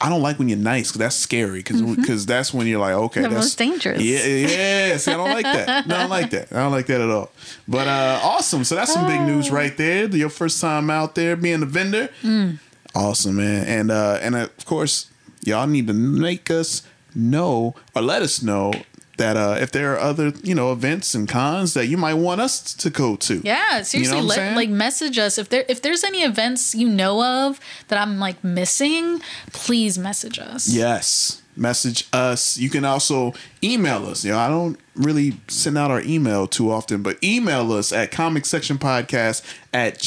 [0.00, 2.26] I don't like when you're nice because that's scary because Mhm.
[2.26, 4.02] that's when you're like, okay, The that's most dangerous.
[4.02, 4.96] Yeah, yeah.
[4.96, 5.86] See, I don't like that.
[5.88, 6.52] No, I don't like that.
[6.52, 7.30] I don't like that at all.
[7.68, 8.64] But uh awesome.
[8.64, 10.06] So that's some big news right there.
[10.08, 12.08] Your first time out there being a vendor.
[12.22, 12.58] Mm.
[12.94, 13.64] Awesome, man.
[13.66, 15.06] And uh and uh, of course,
[15.44, 16.82] y'all need to make us
[17.14, 18.72] know or let us know
[19.16, 22.40] that uh if there are other, you know, events and cons that you might want
[22.40, 23.40] us to go to.
[23.44, 26.88] Yeah, seriously, You know let, like message us if there if there's any events you
[26.88, 29.20] know of that I'm like missing.
[29.52, 30.68] Please message us.
[30.68, 31.40] Yes.
[31.56, 32.58] Message us.
[32.58, 33.32] You can also
[33.62, 34.24] email us.
[34.24, 38.10] You know, I don't really send out our email too often, but email us at
[38.10, 39.98] comic section podcast at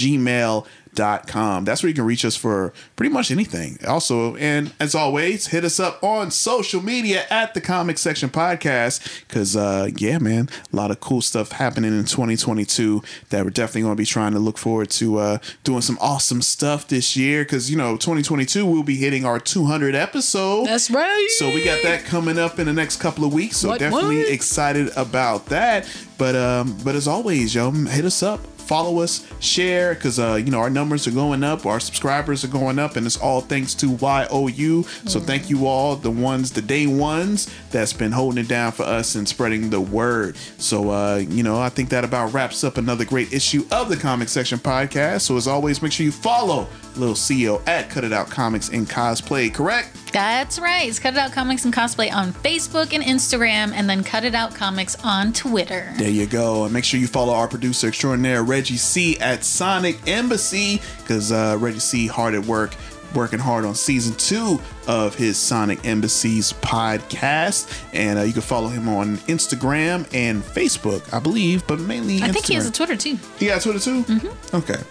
[0.98, 1.66] gmail.com.
[1.66, 3.78] That's where you can reach us for pretty much anything.
[3.88, 9.24] Also, and as always, hit us up on social media at the comic section podcast.
[9.28, 13.82] Cause uh yeah, man, a lot of cool stuff happening in 2022 that we're definitely
[13.84, 17.46] gonna be trying to look forward to uh doing some awesome stuff this year.
[17.46, 20.66] Cause you know, 2022 we'll be hitting our 200 episode.
[20.68, 21.28] That's right.
[21.38, 23.58] So we got that coming up in the next couple of weeks.
[23.58, 24.30] So What, definitely what?
[24.32, 25.88] excited about that.
[26.18, 28.40] But um, but as always, yo, hit us up.
[28.68, 32.50] Follow us, share, because uh, you know our numbers are going up, our subscribers are
[32.50, 34.84] going up, and it's all thanks to YOU.
[35.06, 38.84] So thank you all, the ones, the day ones that's been holding it down for
[38.84, 40.36] us and spreading the word.
[40.58, 43.96] So uh, you know, I think that about wraps up another great issue of the
[43.96, 45.22] Comic Section Podcast.
[45.22, 46.68] So as always, make sure you follow
[46.98, 49.54] Little Xio at Cut It Out Comics and Cosplay.
[49.54, 49.96] Correct?
[50.18, 50.90] That's right.
[50.90, 54.34] It's Cut It Out Comics and Cosplay on Facebook and Instagram, and then Cut It
[54.34, 55.94] Out Comics on Twitter.
[55.96, 56.64] There you go.
[56.64, 61.58] And make sure you follow our producer extraordinaire, Reggie C, at Sonic Embassy, because uh,
[61.60, 62.74] Reggie C hard at work,
[63.14, 67.72] working hard on season two of his Sonic Embassies podcast.
[67.94, 72.32] And uh, you can follow him on Instagram and Facebook, I believe, but mainly I
[72.32, 74.04] think he has a Twitter too, He got Twitter too?
[74.06, 74.56] Mm-hmm.
[74.56, 74.82] Okay.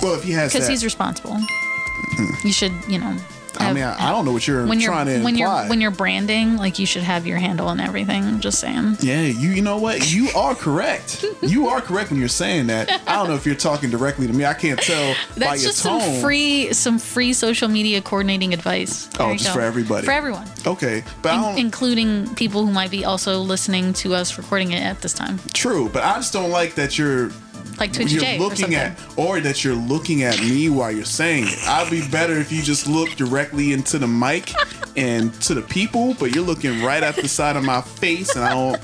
[0.00, 1.38] Well, if he has because he's responsible.
[2.42, 3.18] You should, you know.
[3.68, 5.60] I mean, I, I don't know what you're when you're trying to when imply.
[5.62, 8.40] you're when you're branding, like you should have your handle and everything.
[8.40, 8.96] Just saying.
[9.00, 10.12] Yeah, you you know what?
[10.12, 11.24] You are correct.
[11.42, 12.90] you are correct when you're saying that.
[13.06, 14.44] I don't know if you're talking directly to me.
[14.44, 16.00] I can't tell by That's just tone.
[16.00, 19.08] some free some free social media coordinating advice.
[19.14, 19.54] Oh, there Oh, just go.
[19.54, 20.04] for everybody.
[20.06, 21.58] For everyone, Okay, but I In- don't.
[21.58, 25.88] including people who might be also listening to us recording it at this time, true,
[25.92, 27.30] but I just don't like that you're
[27.78, 28.76] like Twitch you're J or looking something.
[28.78, 31.58] at or that you're looking at me while you're saying it.
[31.68, 34.52] I'd be better if you just look directly into the mic
[34.96, 38.44] and to the people, but you're looking right at the side of my face, and
[38.44, 38.80] I don't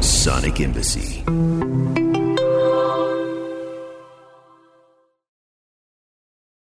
[0.00, 1.24] Sonic Embassy.